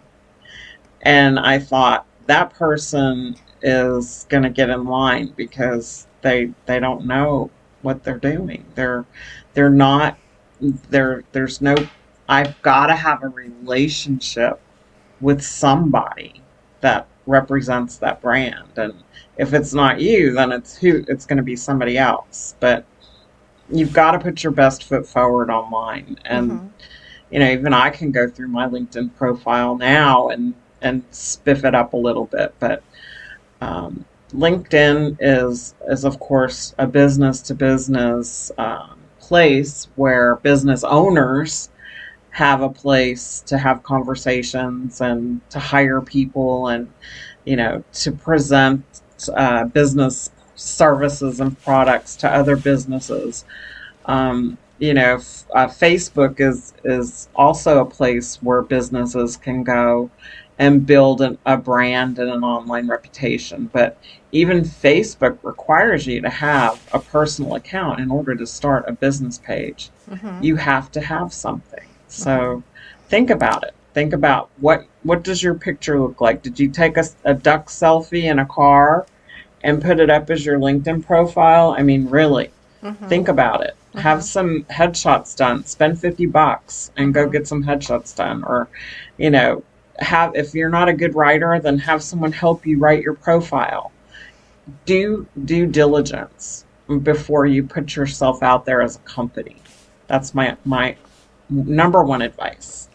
And 1.03 1.39
I 1.39 1.59
thought 1.59 2.07
that 2.27 2.51
person 2.55 3.37
is 3.63 4.27
going 4.29 4.43
to 4.43 4.51
get 4.51 4.71
in 4.71 4.85
line 4.85 5.33
because 5.37 6.07
they 6.23 6.51
they 6.67 6.79
don't 6.81 7.07
know 7.07 7.51
what 7.83 8.05
they're 8.05 8.19
doing. 8.19 8.65
They're 8.75 9.05
they're 9.55 9.71
not 9.71 10.19
there 10.91 11.25
there's 11.33 11.61
no 11.61 11.75
I've 12.29 12.61
got 12.63 12.87
to 12.89 12.97
have 12.97 13.23
a 13.23 13.29
relationship 13.29 14.61
with 15.21 15.43
somebody 15.43 16.43
that 16.81 17.07
represents 17.27 17.99
that 17.99 18.21
brand. 18.21 18.69
And 18.77 18.95
if 19.37 19.53
it's 19.53 19.75
not 19.75 20.01
you 20.01 20.33
then 20.33 20.53
it's 20.53 20.77
who 20.77 21.05
it's 21.09 21.27
going 21.27 21.37
to 21.37 21.43
be 21.43 21.57
somebody 21.57 21.99
else. 21.99 22.55
But 22.61 22.85
you've 23.71 23.93
got 23.93 24.13
to 24.13 24.19
put 24.19 24.43
your 24.43 24.53
best 24.53 24.85
foot 24.85 25.07
forward 25.07 25.51
online. 25.51 26.19
And 26.25 26.51
mm-hmm. 26.51 26.67
you 27.31 27.41
know 27.41 27.51
even 27.51 27.73
i 27.73 27.91
can 27.91 28.13
go 28.13 28.29
through 28.29 28.49
my 28.49 28.67
linkedin 28.67 29.15
profile 29.17 29.77
now 29.77 30.29
and 30.29 30.55
and 30.83 31.09
spiff 31.11 31.65
it 31.65 31.75
up 31.75 31.93
a 31.93 31.97
little 31.97 32.27
bit. 32.27 32.55
But 32.59 32.83
um, 33.61 34.05
linkedin 34.33 35.17
is 35.21 35.75
is 35.89 36.05
of 36.05 36.19
course 36.21 36.75
a 36.79 36.87
business 36.87 37.41
to 37.43 37.55
business 37.55 38.51
um, 38.59 38.99
place 39.19 39.89
where 39.97 40.37
business 40.37 40.85
owners 40.85 41.71
have 42.37 42.61
a 42.61 42.69
place 42.69 43.41
to 43.47 43.57
have 43.57 43.83
conversations 43.83 45.01
and 45.01 45.41
to 45.49 45.59
hire 45.59 46.03
people 46.03 46.69
and 46.69 46.87
you 47.47 47.57
know 47.57 47.83
to 47.95 48.13
present 48.13 48.85
uh, 49.35 49.65
business 49.65 50.31
services 50.55 51.41
and 51.41 51.59
products 51.63 52.15
to 52.15 52.29
other 52.29 52.55
businesses. 52.55 53.47
Um, 54.05 54.59
you 54.79 54.93
know, 54.93 55.15
uh, 55.55 55.69
Facebook 55.69 56.39
is 56.39 56.75
is 56.85 57.31
also 57.35 57.81
a 57.81 57.87
place 57.87 58.37
where 58.43 58.61
businesses 58.61 59.39
can 59.39 59.63
go 59.63 60.11
and 60.59 60.85
build 60.85 61.23
an, 61.23 61.39
a 61.47 61.57
brand 61.57 62.19
and 62.19 62.31
an 62.31 62.45
online 62.45 62.87
reputation. 62.87 63.71
But 63.73 63.99
even 64.33 64.61
Facebook 64.61 65.39
requires 65.43 66.07
you 66.07 66.21
to 66.21 66.29
have 66.29 66.87
a 66.93 66.99
personal 66.99 67.55
account 67.55 67.99
in 67.99 68.11
order 68.11 68.35
to 68.35 68.47
start 68.47 68.85
a 68.87 68.93
business 68.93 69.39
page. 69.39 69.89
Mm-hmm. 70.11 70.43
You 70.43 70.57
have 70.57 70.91
to 70.93 71.01
have 71.01 71.33
something. 71.33 71.87
So 72.17 72.63
think 73.09 73.31
about 73.31 73.65
it. 73.65 73.75
Think 73.95 74.13
about 74.13 74.51
what 74.59 74.87
what 75.03 75.23
does 75.23 75.43
your 75.43 75.55
picture 75.55 76.01
look 76.01 76.21
like? 76.21 76.43
Did 76.43 76.59
you 76.59 76.69
take 76.69 76.97
a, 76.97 77.05
a 77.25 77.35
duck 77.35 77.69
selfie 77.69 78.25
in 78.25 78.39
a 78.39 78.47
car? 78.47 79.07
and 79.67 79.83
put 79.83 79.99
it 79.99 80.11
up 80.11 80.31
as 80.31 80.47
your 80.47 80.61
LinkedIn 80.61 81.05
profile, 81.05 81.75
I 81.77 81.83
mean, 81.83 82.09
really, 82.09 82.51
mm-hmm. 82.85 83.09
think 83.09 83.27
about 83.27 83.65
it. 83.65 83.75
Mm-hmm. 83.91 83.99
Have 83.99 84.23
some 84.23 84.63
headshots 84.65 85.37
done. 85.37 85.65
Spend 85.65 86.01
50 86.01 86.27
bucks 86.27 86.93
and 86.97 87.13
go 87.13 87.23
mm-hmm. 87.23 87.33
get 87.33 87.49
some 87.49 87.65
headshots 87.65 88.15
done. 88.15 88.45
Or, 88.45 88.69
you 89.19 89.29
know, 89.29 89.65
have, 89.99 90.37
if 90.37 90.55
you're 90.55 90.69
not 90.69 90.89
a 90.89 90.93
good 90.93 91.17
writer, 91.17 91.59
then 91.59 91.79
have 91.79 92.01
someone 92.01 92.31
help 92.31 92.65
you 92.65 92.79
write 92.79 93.03
your 93.03 93.15
profile. 93.15 93.91
Do 94.85 95.27
due 95.45 95.67
diligence 95.67 96.65
before 97.03 97.47
you 97.47 97.65
put 97.65 97.97
yourself 97.97 98.45
out 98.45 98.67
there 98.67 98.83
as 98.83 98.97
a 98.97 99.01
company. 99.01 99.57
That's 100.07 100.33
my, 100.33 100.57
my 100.65 100.97
number 101.49 102.03
one 102.03 102.23
advice. 102.23 102.89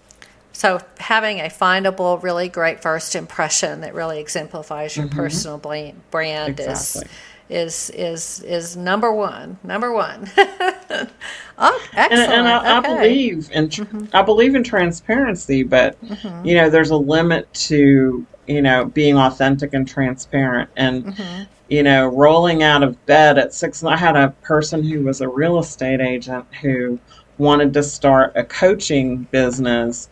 So 0.62 0.80
having 1.00 1.40
a 1.40 1.46
findable, 1.46 2.22
really 2.22 2.48
great 2.48 2.84
first 2.84 3.16
impression 3.16 3.82
that 3.82 3.96
really 3.96 4.20
exemplifies 4.20 4.96
your 4.96 5.08
mm-hmm. 5.08 5.18
personal 5.18 5.58
brand 5.58 6.60
exactly. 6.60 7.10
is 7.50 7.90
is 7.90 7.90
is 7.96 8.44
is 8.44 8.78
number 8.78 9.12
one. 9.12 9.58
Number 9.64 9.92
one. 9.92 10.30
oh, 10.38 11.88
excellent. 11.94 12.12
And, 12.12 12.32
and 12.32 12.48
I, 12.48 12.78
okay. 12.78 12.90
I, 12.90 12.98
believe 13.00 13.50
in 13.52 13.70
mm-hmm. 13.70 14.16
I 14.16 14.22
believe 14.22 14.54
in 14.54 14.64
transparency, 14.64 15.64
but 15.64 16.00
mm-hmm. 16.06 16.46
you 16.46 16.54
know, 16.54 16.70
there's 16.70 16.92
a 16.92 16.98
limit 16.98 17.52
to 17.54 18.24
you 18.46 18.62
know 18.62 18.86
being 18.86 19.18
authentic 19.18 19.74
and 19.74 19.88
transparent 19.88 20.70
and. 20.76 21.06
Mm-hmm. 21.06 21.44
You 21.70 21.84
know, 21.84 22.08
rolling 22.08 22.64
out 22.64 22.84
of 22.84 23.06
bed 23.06 23.38
at 23.38 23.54
six. 23.54 23.82
I 23.82 23.96
had 23.96 24.18
a 24.18 24.32
person 24.42 24.84
who 24.84 25.04
was 25.04 25.22
a 25.22 25.30
real 25.30 25.58
estate 25.58 26.02
agent 26.02 26.46
who 26.62 27.00
wanted 27.42 27.74
to 27.74 27.84
start 27.84 28.32
a 28.36 28.44
coaching 28.44 29.24
business. 29.32 30.10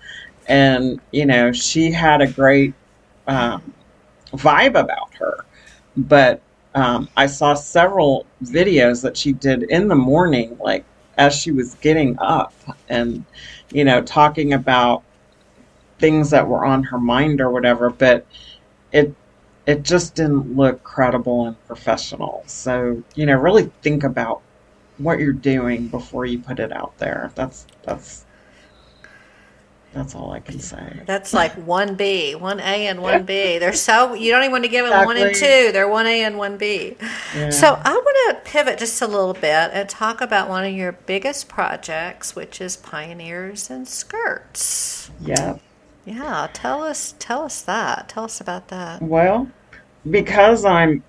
And 0.47 0.99
you 1.11 1.25
know 1.25 1.51
she 1.51 1.91
had 1.91 2.21
a 2.21 2.27
great 2.27 2.73
um, 3.27 3.73
vibe 4.33 4.79
about 4.79 5.13
her. 5.15 5.45
But 5.95 6.41
um, 6.75 7.09
i 7.17 7.25
saw 7.25 7.55
several 7.55 8.25
videos 8.43 9.01
that 9.01 9.17
she 9.17 9.33
did 9.33 9.63
in 9.63 9.87
the 9.87 9.95
morning 9.95 10.55
like 10.59 10.85
as 11.17 11.35
she 11.35 11.51
was 11.51 11.73
getting 11.75 12.15
up 12.19 12.53
and 12.89 13.25
you 13.71 13.83
know 13.83 14.01
talking 14.03 14.53
about 14.53 15.03
things 15.97 16.29
that 16.29 16.47
were 16.47 16.63
on 16.63 16.83
her 16.83 16.99
mind 16.99 17.41
or 17.41 17.51
whatever. 17.51 17.89
But 17.89 18.25
it 18.91 19.13
it 19.67 19.83
just 19.83 20.15
didn't 20.15 20.55
look 20.55 20.81
credible 20.83 21.45
and 21.45 21.67
professional. 21.67 22.43
So 22.47 23.03
you 23.15 23.25
know 23.27 23.35
really 23.35 23.71
think 23.83 24.03
about 24.03 24.41
what 24.99 25.19
you're 25.19 25.33
doing 25.33 25.87
before 25.87 26.25
you 26.25 26.37
put 26.39 26.59
it 26.59 26.71
out 26.71 26.97
there 26.97 27.31
that's 27.35 27.65
that's 27.83 28.25
that's 29.93 30.13
all 30.13 30.31
I 30.31 30.39
can 30.39 30.59
say. 30.59 31.01
That's 31.07 31.33
like 31.33 31.51
one 31.53 31.95
B, 31.95 32.35
one 32.35 32.59
A, 32.59 32.87
and 32.87 33.01
one 33.01 33.23
B. 33.23 33.57
They're 33.59 33.73
so 33.73 34.13
you 34.13 34.31
don't 34.31 34.43
even 34.43 34.51
want 34.51 34.63
to 34.63 34.69
give 34.69 34.85
them 34.85 34.93
exactly. 34.93 35.15
one 35.15 35.27
and 35.27 35.35
two. 35.35 35.71
They're 35.71 35.87
one 35.87 36.05
A 36.05 36.23
and 36.23 36.37
one 36.37 36.57
B. 36.57 36.95
Yeah. 37.35 37.49
So 37.49 37.81
I 37.83 37.91
want 37.91 38.43
to 38.45 38.51
pivot 38.51 38.77
just 38.77 39.01
a 39.01 39.07
little 39.07 39.33
bit 39.33 39.43
and 39.43 39.89
talk 39.89 40.21
about 40.21 40.47
one 40.47 40.63
of 40.63 40.73
your 40.73 40.91
biggest 40.91 41.49
projects, 41.49 42.35
which 42.35 42.61
is 42.61 42.77
Pioneers 42.77 43.69
in 43.71 43.85
Skirts. 43.87 45.09
Yeah. 45.19 45.57
Yeah. 46.05 46.49
Tell 46.53 46.83
us. 46.83 47.15
Tell 47.17 47.41
us 47.41 47.61
that. 47.63 48.09
Tell 48.09 48.25
us 48.25 48.39
about 48.39 48.67
that. 48.67 49.01
Well, 49.01 49.49
because 50.09 50.65
I'm 50.65 51.03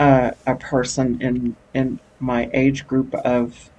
uh, 0.00 0.32
a 0.48 0.56
person 0.56 1.22
in 1.22 1.56
in 1.74 2.00
my 2.20 2.50
age 2.54 2.86
group 2.86 3.14
of 3.14 3.70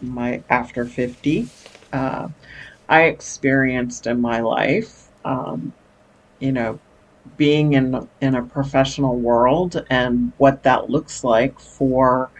my 0.00 0.42
after 0.50 0.86
fifty. 0.86 1.50
Uh, 1.92 2.28
I 2.88 3.04
experienced 3.04 4.06
in 4.06 4.20
my 4.20 4.40
life. 4.40 5.10
Um, 5.24 5.74
you 6.40 6.52
know, 6.52 6.80
being 7.36 7.74
in 7.74 8.08
in 8.20 8.34
a 8.34 8.42
professional 8.44 9.18
world 9.18 9.84
and 9.90 10.32
what 10.38 10.62
that 10.64 10.90
looks 10.90 11.24
like 11.24 11.58
for 11.60 12.32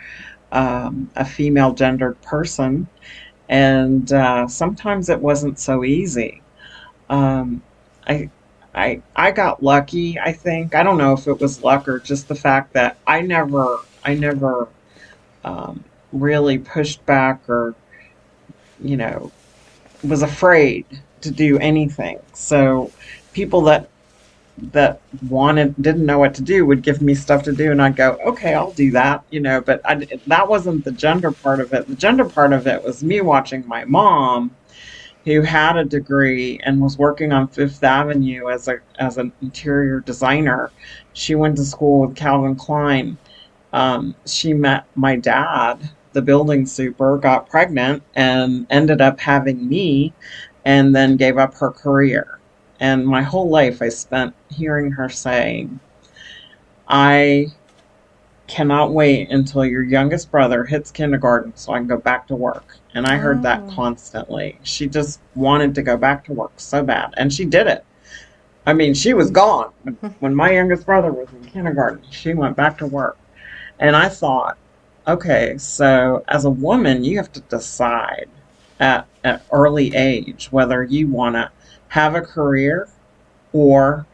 um, 0.52 1.10
a 1.16 1.24
female 1.24 1.74
gendered 1.74 2.20
person, 2.22 2.88
and 3.48 4.12
uh, 4.12 4.48
sometimes 4.48 5.08
it 5.10 5.20
wasn't 5.20 5.58
so 5.58 5.84
easy. 5.84 6.42
Um, 7.08 7.62
I. 8.06 8.30
I, 8.74 9.02
I 9.16 9.30
got 9.30 9.62
lucky, 9.62 10.18
I 10.18 10.32
think. 10.32 10.74
I 10.74 10.82
don't 10.82 10.98
know 10.98 11.14
if 11.14 11.26
it 11.26 11.40
was 11.40 11.62
luck 11.62 11.88
or 11.88 11.98
just 11.98 12.28
the 12.28 12.34
fact 12.34 12.74
that 12.74 12.98
I 13.06 13.22
never 13.22 13.78
I 14.04 14.14
never 14.14 14.68
um, 15.46 15.82
really 16.12 16.58
pushed 16.58 17.04
back 17.06 17.48
or 17.48 17.74
you 18.82 18.96
know 18.96 19.32
was 20.04 20.22
afraid 20.22 20.84
to 21.22 21.30
do 21.30 21.58
anything. 21.58 22.18
So 22.34 22.92
people 23.32 23.62
that 23.62 23.88
that 24.58 25.00
wanted 25.28 25.74
didn't 25.80 26.06
know 26.06 26.18
what 26.18 26.34
to 26.34 26.42
do 26.42 26.64
would 26.64 26.82
give 26.82 27.02
me 27.02 27.14
stuff 27.14 27.42
to 27.42 27.52
do 27.52 27.70
and 27.70 27.80
I'd 27.80 27.96
go, 27.96 28.18
"Okay, 28.26 28.54
I'll 28.54 28.72
do 28.72 28.90
that," 28.92 29.22
you 29.30 29.40
know, 29.40 29.60
but 29.60 29.80
I, 29.84 30.06
that 30.26 30.48
wasn't 30.48 30.84
the 30.84 30.92
gender 30.92 31.30
part 31.30 31.60
of 31.60 31.72
it. 31.72 31.86
The 31.86 31.94
gender 31.94 32.24
part 32.24 32.52
of 32.52 32.66
it 32.66 32.82
was 32.82 33.02
me 33.04 33.20
watching 33.20 33.66
my 33.66 33.84
mom 33.84 34.50
who 35.26 35.42
had 35.42 35.76
a 35.76 35.84
degree 35.84 36.60
and 36.62 36.80
was 36.80 36.96
working 36.96 37.32
on 37.32 37.48
Fifth 37.48 37.82
Avenue 37.82 38.48
as 38.48 38.68
a 38.68 38.78
as 38.98 39.18
an 39.18 39.32
interior 39.42 40.00
designer. 40.00 40.70
She 41.12 41.34
went 41.34 41.56
to 41.56 41.64
school 41.64 42.06
with 42.06 42.16
Calvin 42.16 42.54
Klein. 42.56 43.18
Um, 43.72 44.14
she 44.24 44.54
met 44.54 44.86
my 44.94 45.16
dad 45.16 45.90
the 46.16 46.22
building 46.22 46.64
super, 46.64 47.18
got 47.18 47.46
pregnant, 47.46 48.02
and 48.14 48.66
ended 48.70 49.02
up 49.02 49.20
having 49.20 49.68
me, 49.68 50.14
and 50.64 50.96
then 50.96 51.18
gave 51.18 51.36
up 51.36 51.54
her 51.54 51.70
career. 51.70 52.38
And 52.80 53.06
my 53.06 53.20
whole 53.20 53.50
life 53.50 53.82
I 53.82 53.90
spent 53.90 54.34
hearing 54.48 54.90
her 54.92 55.10
saying, 55.10 55.78
I 56.88 57.48
cannot 58.46 58.92
wait 58.92 59.30
until 59.30 59.66
your 59.66 59.82
youngest 59.82 60.30
brother 60.30 60.64
hits 60.64 60.90
kindergarten 60.90 61.54
so 61.54 61.74
I 61.74 61.78
can 61.78 61.86
go 61.86 61.98
back 61.98 62.26
to 62.28 62.34
work. 62.34 62.78
And 62.94 63.06
I 63.06 63.18
heard 63.18 63.40
oh. 63.40 63.42
that 63.42 63.68
constantly. 63.68 64.58
She 64.62 64.86
just 64.86 65.20
wanted 65.34 65.74
to 65.74 65.82
go 65.82 65.98
back 65.98 66.24
to 66.24 66.32
work 66.32 66.52
so 66.56 66.82
bad. 66.82 67.12
And 67.18 67.30
she 67.30 67.44
did 67.44 67.66
it. 67.66 67.84
I 68.64 68.72
mean, 68.72 68.94
she 68.94 69.12
was 69.12 69.30
gone. 69.30 69.70
When 70.20 70.34
my 70.34 70.52
youngest 70.52 70.86
brother 70.86 71.12
was 71.12 71.28
in 71.32 71.44
kindergarten, 71.44 72.02
she 72.10 72.32
went 72.32 72.56
back 72.56 72.78
to 72.78 72.86
work. 72.86 73.18
And 73.78 73.96
I 73.96 74.08
thought, 74.08 74.56
Okay, 75.08 75.56
so 75.56 76.24
as 76.26 76.44
a 76.44 76.50
woman, 76.50 77.04
you 77.04 77.16
have 77.18 77.30
to 77.32 77.40
decide 77.42 78.28
at 78.80 79.06
an 79.22 79.40
early 79.52 79.94
age 79.94 80.48
whether 80.50 80.82
you 80.82 81.06
want 81.06 81.36
to 81.36 81.48
have 81.88 82.16
a 82.16 82.20
career 82.20 82.88
or 83.52 84.04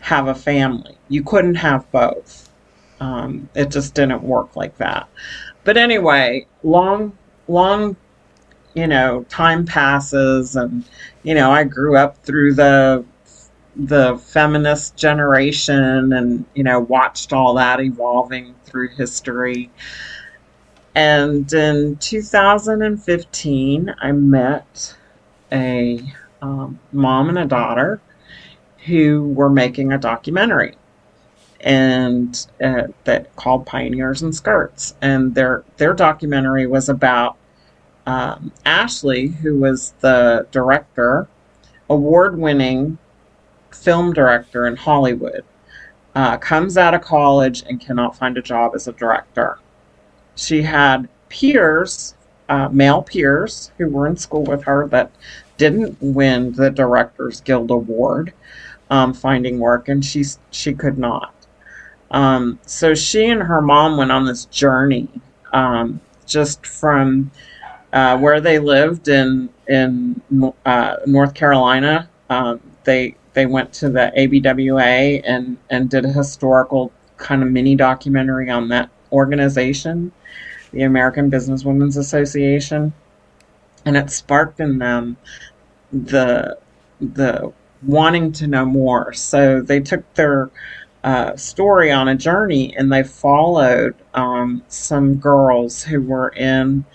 have 0.00 0.26
a 0.26 0.34
family. 0.34 0.98
You 1.08 1.22
couldn't 1.22 1.54
have 1.54 1.88
both. 1.92 2.50
Um, 2.98 3.48
it 3.54 3.70
just 3.70 3.94
didn't 3.94 4.22
work 4.22 4.56
like 4.56 4.76
that. 4.78 5.08
But 5.62 5.76
anyway, 5.76 6.48
long, 6.64 7.16
long 7.46 7.94
you 8.74 8.88
know, 8.88 9.24
time 9.28 9.64
passes 9.64 10.56
and, 10.56 10.84
you 11.22 11.34
know, 11.34 11.52
I 11.52 11.62
grew 11.62 11.96
up 11.96 12.22
through 12.24 12.54
the 12.54 13.04
the 13.78 14.16
feminist 14.18 14.96
generation 14.96 16.12
and, 16.12 16.44
you 16.54 16.62
know, 16.62 16.80
watched 16.80 17.32
all 17.32 17.54
that 17.54 17.80
evolving 17.80 18.54
through 18.64 18.88
history. 18.88 19.70
And 20.94 21.52
in 21.52 21.96
2015, 21.96 23.94
I 23.98 24.12
met 24.12 24.96
a 25.52 26.02
um, 26.40 26.78
mom 26.92 27.28
and 27.28 27.38
a 27.38 27.44
daughter 27.44 28.00
who 28.86 29.28
were 29.34 29.50
making 29.50 29.92
a 29.92 29.98
documentary 29.98 30.76
and 31.60 32.46
uh, 32.62 32.84
that 33.04 33.34
called 33.36 33.66
Pioneers 33.66 34.22
in 34.22 34.32
Skirts, 34.32 34.94
and 35.00 35.34
their 35.34 35.64
their 35.78 35.94
documentary 35.94 36.66
was 36.66 36.88
about 36.88 37.36
um, 38.06 38.52
Ashley, 38.64 39.28
who 39.28 39.58
was 39.58 39.92
the 40.00 40.46
director, 40.52 41.28
award-winning 41.90 42.98
film 43.72 44.12
director 44.12 44.66
in 44.66 44.76
Hollywood, 44.76 45.44
uh, 46.14 46.36
comes 46.38 46.78
out 46.78 46.94
of 46.94 47.02
college 47.02 47.62
and 47.68 47.80
cannot 47.80 48.16
find 48.16 48.38
a 48.38 48.42
job 48.42 48.72
as 48.74 48.88
a 48.88 48.92
director. 48.92 49.58
She 50.34 50.62
had 50.62 51.08
peers, 51.28 52.14
uh, 52.48 52.68
male 52.70 53.02
peers, 53.02 53.70
who 53.78 53.88
were 53.88 54.06
in 54.06 54.16
school 54.16 54.44
with 54.44 54.64
her 54.64 54.86
that 54.88 55.10
didn't 55.56 55.96
win 56.00 56.52
the 56.52 56.70
Directors 56.70 57.40
Guild 57.40 57.70
Award, 57.70 58.32
um, 58.90 59.12
finding 59.12 59.58
work, 59.58 59.88
and 59.88 60.04
she 60.04 60.24
she 60.50 60.72
could 60.72 60.98
not. 60.98 61.34
Um, 62.10 62.58
so 62.66 62.94
she 62.94 63.26
and 63.26 63.42
her 63.42 63.60
mom 63.60 63.96
went 63.96 64.12
on 64.12 64.24
this 64.24 64.44
journey, 64.46 65.08
um, 65.52 66.00
just 66.26 66.66
from 66.66 67.30
uh, 67.92 68.18
where 68.18 68.40
they 68.40 68.58
lived 68.58 69.08
in 69.08 69.48
in 69.68 70.20
uh, 70.64 70.96
North 71.06 71.34
Carolina. 71.34 72.08
Um, 72.30 72.60
they 72.84 73.15
they 73.36 73.44
went 73.44 73.70
to 73.70 73.90
the 73.90 74.10
ABWA 74.16 75.20
and 75.22 75.58
and 75.68 75.90
did 75.90 76.06
a 76.06 76.08
historical 76.08 76.90
kind 77.18 77.42
of 77.42 77.50
mini 77.50 77.76
documentary 77.76 78.48
on 78.48 78.68
that 78.68 78.88
organization, 79.12 80.10
the 80.72 80.82
American 80.82 81.28
Business 81.28 81.62
Women's 81.62 81.98
Association, 81.98 82.94
and 83.84 83.94
it 83.94 84.10
sparked 84.10 84.58
in 84.58 84.78
them 84.78 85.18
the 85.92 86.58
the 86.98 87.52
wanting 87.82 88.32
to 88.32 88.46
know 88.46 88.64
more. 88.64 89.12
So 89.12 89.60
they 89.60 89.80
took 89.80 90.14
their 90.14 90.50
uh, 91.04 91.36
story 91.36 91.92
on 91.92 92.08
a 92.08 92.14
journey, 92.14 92.74
and 92.74 92.90
they 92.90 93.02
followed 93.02 93.94
um, 94.14 94.62
some 94.68 95.16
girls 95.16 95.82
who 95.84 96.00
were 96.00 96.30
in 96.30 96.86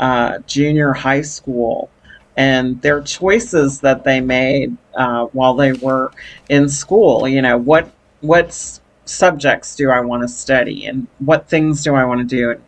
uh, 0.00 0.38
junior 0.40 0.92
high 0.92 1.22
school 1.22 1.88
and 2.36 2.80
their 2.82 3.00
choices 3.02 3.80
that 3.80 4.04
they 4.04 4.20
made 4.20 4.76
uh, 4.94 5.26
while 5.26 5.54
they 5.54 5.72
were 5.72 6.12
in 6.48 6.68
school. 6.68 7.28
You 7.28 7.42
know, 7.42 7.56
what 7.58 7.90
what 8.20 8.80
subjects 9.06 9.76
do 9.76 9.90
I 9.90 10.00
want 10.00 10.22
to 10.22 10.28
study, 10.28 10.86
and 10.86 11.06
what 11.18 11.48
things 11.48 11.82
do 11.84 11.94
I 11.94 12.04
want 12.04 12.28
to 12.28 12.36
do? 12.36 12.60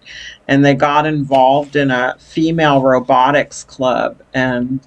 And 0.48 0.64
they 0.64 0.74
got 0.74 1.06
involved 1.06 1.76
in 1.76 1.90
a 1.90 2.16
female 2.18 2.82
robotics 2.82 3.64
club, 3.64 4.22
and 4.34 4.80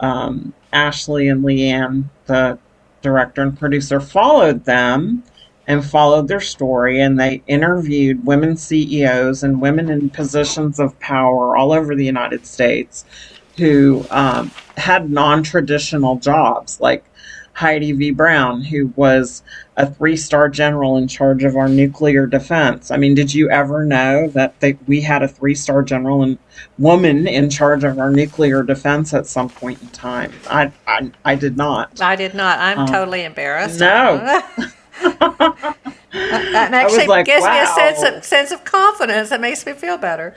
um, 0.00 0.52
Ashley 0.72 1.28
and 1.28 1.44
Leanne, 1.44 2.04
the 2.26 2.58
director 3.00 3.42
and 3.42 3.58
producer, 3.58 4.00
followed 4.00 4.64
them 4.64 5.22
and 5.68 5.84
followed 5.84 6.26
their 6.26 6.40
story 6.40 6.98
and 7.00 7.20
they 7.20 7.42
interviewed 7.46 8.24
women 8.24 8.56
CEOs 8.56 9.42
and 9.42 9.60
women 9.60 9.90
in 9.90 10.08
positions 10.08 10.80
of 10.80 10.98
power 10.98 11.56
all 11.56 11.72
over 11.72 11.94
the 11.94 12.06
United 12.06 12.46
States 12.46 13.04
who 13.58 14.06
um, 14.10 14.50
had 14.76 15.10
non 15.10 15.42
traditional 15.42 16.16
jobs, 16.16 16.80
like 16.80 17.04
Heidi 17.52 17.90
V. 17.92 18.12
Brown, 18.12 18.62
who 18.62 18.92
was 18.94 19.42
a 19.76 19.90
three 19.90 20.16
star 20.16 20.48
general 20.48 20.96
in 20.96 21.08
charge 21.08 21.42
of 21.42 21.56
our 21.56 21.68
nuclear 21.68 22.24
defense. 22.26 22.92
I 22.92 22.96
mean, 22.96 23.14
did 23.14 23.34
you 23.34 23.50
ever 23.50 23.84
know 23.84 24.28
that 24.28 24.58
they, 24.60 24.78
we 24.86 25.00
had 25.00 25.22
a 25.24 25.28
three 25.28 25.56
star 25.56 25.82
general 25.82 26.22
and 26.22 26.38
woman 26.78 27.26
in 27.26 27.50
charge 27.50 27.82
of 27.82 27.98
our 27.98 28.10
nuclear 28.10 28.62
defense 28.62 29.12
at 29.12 29.26
some 29.26 29.48
point 29.48 29.82
in 29.82 29.88
time? 29.88 30.32
I, 30.48 30.72
I, 30.86 31.10
I 31.24 31.34
did 31.34 31.56
not. 31.56 32.00
I 32.00 32.14
did 32.14 32.34
not. 32.34 32.60
I'm 32.60 32.78
um, 32.80 32.86
totally 32.86 33.24
embarrassed. 33.24 33.80
No. 33.80 34.42
that 35.00 36.70
actually 36.72 37.06
like, 37.06 37.26
gives 37.26 37.42
wow. 37.42 37.52
me 37.52 37.60
a 37.60 37.66
sense 37.66 38.02
of 38.02 38.24
sense 38.24 38.50
of 38.50 38.64
confidence. 38.64 39.30
That 39.30 39.40
makes 39.40 39.64
me 39.66 39.72
feel 39.72 39.98
better. 39.98 40.34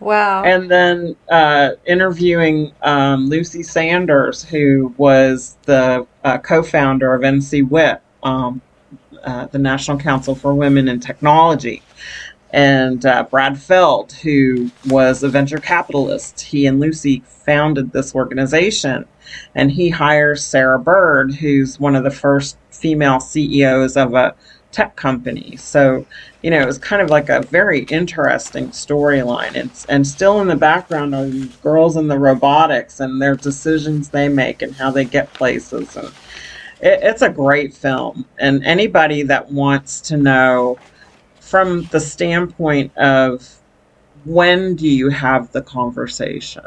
Wow. 0.00 0.42
And 0.44 0.70
then 0.70 1.16
uh, 1.30 1.70
interviewing 1.86 2.72
um, 2.82 3.28
Lucy 3.28 3.62
Sanders, 3.62 4.42
who 4.42 4.94
was 4.96 5.56
the 5.64 6.06
uh, 6.24 6.38
co-founder 6.38 7.14
of 7.14 7.22
NCWIT, 7.22 8.00
um, 8.22 8.60
uh, 9.22 9.46
the 9.46 9.58
National 9.58 9.98
Council 9.98 10.34
for 10.34 10.54
Women 10.54 10.88
in 10.88 11.00
Technology, 11.00 11.82
and 12.50 13.04
uh, 13.06 13.24
Brad 13.24 13.58
Feld, 13.58 14.12
who 14.12 14.70
was 14.86 15.22
a 15.22 15.28
venture 15.28 15.58
capitalist. 15.58 16.40
He 16.40 16.66
and 16.66 16.80
Lucy 16.80 17.22
founded 17.26 17.92
this 17.92 18.14
organization, 18.14 19.06
and 19.54 19.70
he 19.70 19.88
hires 19.88 20.44
Sarah 20.44 20.78
Bird, 20.78 21.34
who's 21.34 21.80
one 21.80 21.96
of 21.96 22.04
the 22.04 22.10
first 22.10 22.56
female 22.70 23.20
CEOs 23.20 23.96
of 23.96 24.14
a 24.14 24.34
tech 24.74 24.96
company. 24.96 25.56
So, 25.56 26.04
you 26.42 26.50
know, 26.50 26.60
it 26.60 26.66
was 26.66 26.78
kind 26.78 27.00
of 27.00 27.08
like 27.08 27.28
a 27.28 27.42
very 27.42 27.84
interesting 27.84 28.68
storyline. 28.70 29.54
It's 29.54 29.84
and 29.86 30.06
still 30.06 30.40
in 30.40 30.48
the 30.48 30.56
background 30.56 31.14
are 31.14 31.24
these 31.24 31.54
girls 31.56 31.96
in 31.96 32.08
the 32.08 32.18
robotics 32.18 33.00
and 33.00 33.22
their 33.22 33.36
decisions 33.36 34.10
they 34.10 34.28
make 34.28 34.62
and 34.62 34.74
how 34.74 34.90
they 34.90 35.04
get 35.04 35.32
places. 35.32 35.96
And 35.96 36.08
it, 36.80 37.00
it's 37.02 37.22
a 37.22 37.30
great 37.30 37.72
film. 37.72 38.26
And 38.38 38.64
anybody 38.64 39.22
that 39.22 39.50
wants 39.50 40.00
to 40.02 40.16
know 40.16 40.76
from 41.40 41.84
the 41.92 42.00
standpoint 42.00 42.96
of 42.96 43.60
when 44.24 44.74
do 44.74 44.88
you 44.88 45.08
have 45.08 45.52
the 45.52 45.62
conversation 45.62 46.64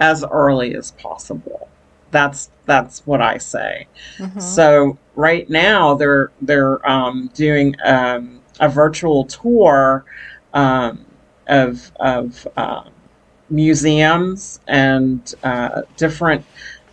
as 0.00 0.24
early 0.30 0.74
as 0.74 0.90
possible 0.92 1.68
that's 2.14 2.50
that's 2.64 3.06
what 3.06 3.20
I 3.20 3.36
say. 3.38 3.86
Mm-hmm. 4.18 4.40
So 4.40 4.96
right 5.16 5.48
now 5.50 5.94
they're 5.94 6.30
they're 6.40 6.88
um, 6.88 7.30
doing 7.34 7.74
um, 7.84 8.40
a 8.60 8.68
virtual 8.68 9.24
tour 9.24 10.04
um, 10.54 11.04
of 11.48 11.90
of 12.00 12.46
uh, 12.56 12.84
museums 13.50 14.60
and 14.68 15.34
uh, 15.42 15.82
different 15.96 16.44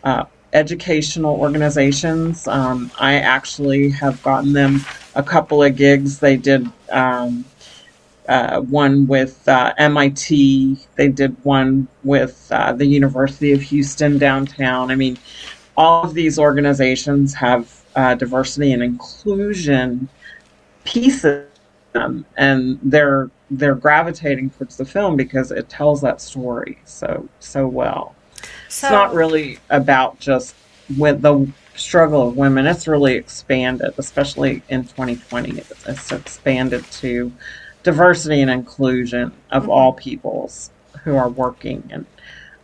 uh, 0.03 0.25
educational 0.53 1.35
organizations. 1.35 2.47
Um, 2.47 2.91
I 2.99 3.15
actually 3.15 3.91
have 3.91 4.21
gotten 4.23 4.53
them 4.53 4.81
a 5.15 5.23
couple 5.23 5.63
of 5.63 5.75
gigs. 5.75 6.19
They 6.19 6.35
did 6.35 6.67
um, 6.91 7.45
uh, 8.31 8.61
one 8.61 9.07
with 9.07 9.45
uh, 9.49 9.73
MIT. 9.77 10.77
They 10.95 11.09
did 11.09 11.35
one 11.43 11.89
with 12.05 12.47
uh, 12.49 12.71
the 12.71 12.85
University 12.85 13.51
of 13.51 13.61
Houston 13.61 14.17
downtown. 14.17 14.89
I 14.89 14.95
mean, 14.95 15.17
all 15.75 16.03
of 16.05 16.13
these 16.13 16.39
organizations 16.39 17.33
have 17.33 17.83
uh, 17.97 18.15
diversity 18.15 18.71
and 18.71 18.81
inclusion 18.81 20.07
pieces, 20.85 21.45
them, 21.91 22.25
and 22.37 22.79
they're 22.81 23.29
they're 23.49 23.75
gravitating 23.75 24.49
towards 24.51 24.77
the 24.77 24.85
film 24.85 25.17
because 25.17 25.51
it 25.51 25.67
tells 25.67 25.99
that 25.99 26.21
story 26.21 26.79
so 26.85 27.27
so 27.41 27.67
well. 27.67 28.15
So, 28.69 28.87
it's 28.87 28.91
not 28.91 29.13
really 29.13 29.59
about 29.69 30.19
just 30.19 30.55
with 30.97 31.21
the 31.21 31.51
struggle 31.75 32.29
of 32.29 32.37
women. 32.37 32.65
It's 32.65 32.87
really 32.87 33.15
expanded, 33.15 33.93
especially 33.97 34.63
in 34.69 34.83
2020. 34.83 35.57
It's, 35.57 35.85
it's 35.85 36.11
expanded 36.13 36.85
to 36.91 37.29
diversity 37.83 38.41
and 38.41 38.51
inclusion 38.51 39.31
of 39.51 39.63
mm-hmm. 39.63 39.71
all 39.71 39.93
peoples 39.93 40.71
who 41.03 41.15
are 41.15 41.29
working 41.29 41.87
and 41.91 42.05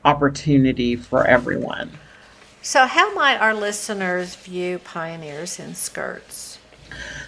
opportunity 0.05 0.95
for 0.95 1.25
everyone. 1.25 1.91
So, 2.61 2.85
how 2.85 3.13
might 3.13 3.37
our 3.37 3.53
listeners 3.53 4.35
view 4.35 4.79
Pioneers 4.79 5.59
in 5.59 5.75
Skirts? 5.75 6.59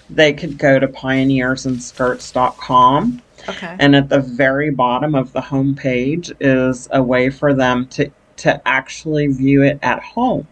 They 0.10 0.34
could 0.34 0.58
go 0.58 0.80
to 0.80 0.88
pioneersinskirts.com. 0.88 3.22
Okay. 3.48 3.76
And 3.80 3.96
at 3.96 4.10
the 4.10 4.20
very 4.20 4.72
bottom 4.72 5.16
of 5.16 5.32
the 5.32 5.42
homepage 5.42 6.36
is 6.40 6.90
a 6.92 7.02
way 7.02 7.30
for 7.30 7.54
them 7.54 7.88
to, 7.88 8.12
to 8.38 8.68
actually 8.68 9.28
view 9.28 9.64
it 9.64 9.80
at 9.82 10.02
home. 10.02 10.46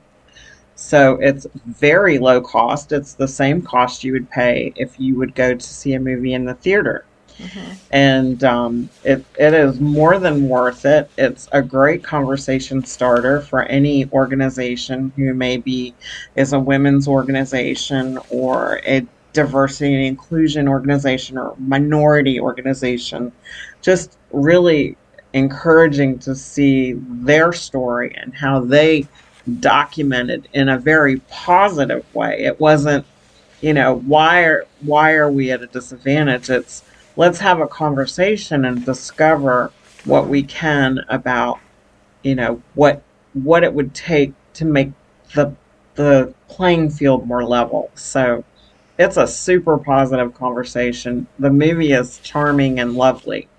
So 0.75 1.15
it's 1.15 1.47
very 1.65 2.19
low 2.19 2.39
cost. 2.39 2.91
It's 2.91 3.13
the 3.13 3.27
same 3.27 3.63
cost 3.63 4.03
you 4.03 4.13
would 4.13 4.29
pay 4.29 4.73
if 4.75 4.99
you 4.99 5.17
would 5.17 5.33
go 5.33 5.55
to 5.55 5.65
see 5.65 5.93
a 5.93 5.99
movie 5.99 6.33
in 6.33 6.45
the 6.45 6.53
theater. 6.53 7.03
Mm-hmm. 7.37 7.71
And 7.91 8.43
um, 8.43 8.89
it, 9.03 9.23
it 9.39 9.53
is 9.53 9.79
more 9.79 10.19
than 10.19 10.49
worth 10.49 10.85
it. 10.85 11.09
It's 11.17 11.47
a 11.51 11.61
great 11.61 12.03
conversation 12.03 12.83
starter 12.83 13.41
for 13.41 13.63
any 13.63 14.09
organization 14.11 15.11
who 15.15 15.33
maybe 15.33 15.93
is 16.35 16.53
a 16.53 16.59
women's 16.59 17.07
organization 17.07 18.19
or 18.29 18.81
a 18.85 19.05
diversity 19.33 19.93
and 19.93 20.05
inclusion 20.05 20.67
organization 20.67 21.37
or 21.37 21.55
minority 21.59 22.39
organization. 22.39 23.31
Just 23.81 24.17
really 24.31 24.97
encouraging 25.33 26.17
to 26.19 26.33
see 26.33 26.93
their 26.93 27.53
story 27.53 28.15
and 28.15 28.33
how 28.33 28.59
they 28.59 29.07
documented 29.59 30.47
in 30.53 30.69
a 30.69 30.77
very 30.79 31.19
positive 31.29 32.03
way. 32.15 32.39
It 32.39 32.59
wasn't, 32.59 33.05
you 33.61 33.73
know, 33.73 33.95
why 33.99 34.43
are 34.43 34.65
why 34.81 35.13
are 35.13 35.31
we 35.31 35.51
at 35.51 35.61
a 35.61 35.67
disadvantage? 35.67 36.49
It's 36.49 36.83
let's 37.17 37.39
have 37.39 37.59
a 37.59 37.67
conversation 37.67 38.63
and 38.63 38.85
discover 38.85 39.71
what 40.05 40.29
we 40.29 40.43
can 40.43 40.99
about, 41.09 41.59
you 42.23 42.35
know, 42.35 42.61
what 42.75 43.01
what 43.33 43.63
it 43.63 43.73
would 43.73 43.93
take 43.93 44.33
to 44.53 44.63
make 44.63 44.91
the 45.35 45.53
the 45.95 46.33
playing 46.47 46.89
field 46.89 47.27
more 47.27 47.43
level. 47.43 47.91
So 47.95 48.45
it's 48.97 49.17
a 49.17 49.27
super 49.27 49.77
positive 49.77 50.33
conversation. 50.33 51.27
The 51.39 51.49
movie 51.49 51.91
is 51.91 52.19
charming 52.19 52.79
and 52.79 52.93
lovely, 52.93 53.49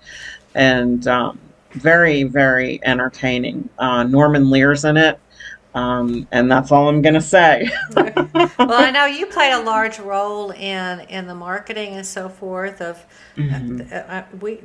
and 0.55 1.05
um, 1.07 1.39
very 1.71 2.23
very 2.23 2.79
entertaining. 2.83 3.69
Uh, 3.77 4.03
Norman 4.03 4.49
Lear's 4.49 4.85
in 4.85 4.97
it. 4.97 5.19
Um, 5.79 6.27
and 6.31 6.51
that's 6.51 6.71
all 6.71 6.89
I'm 6.89 7.01
going 7.01 7.13
to 7.13 7.21
say. 7.21 7.69
well, 7.95 8.73
I 8.73 8.91
know 8.91 9.05
you 9.05 9.25
played 9.25 9.53
a 9.53 9.61
large 9.61 9.99
role 9.99 10.51
in 10.51 10.99
in 11.01 11.27
the 11.27 11.35
marketing 11.35 11.95
and 11.95 12.05
so 12.05 12.27
forth. 12.27 12.81
Of 12.81 13.05
mm-hmm. 13.35 13.81
uh, 13.91 13.95
uh, 13.95 14.23
we 14.41 14.59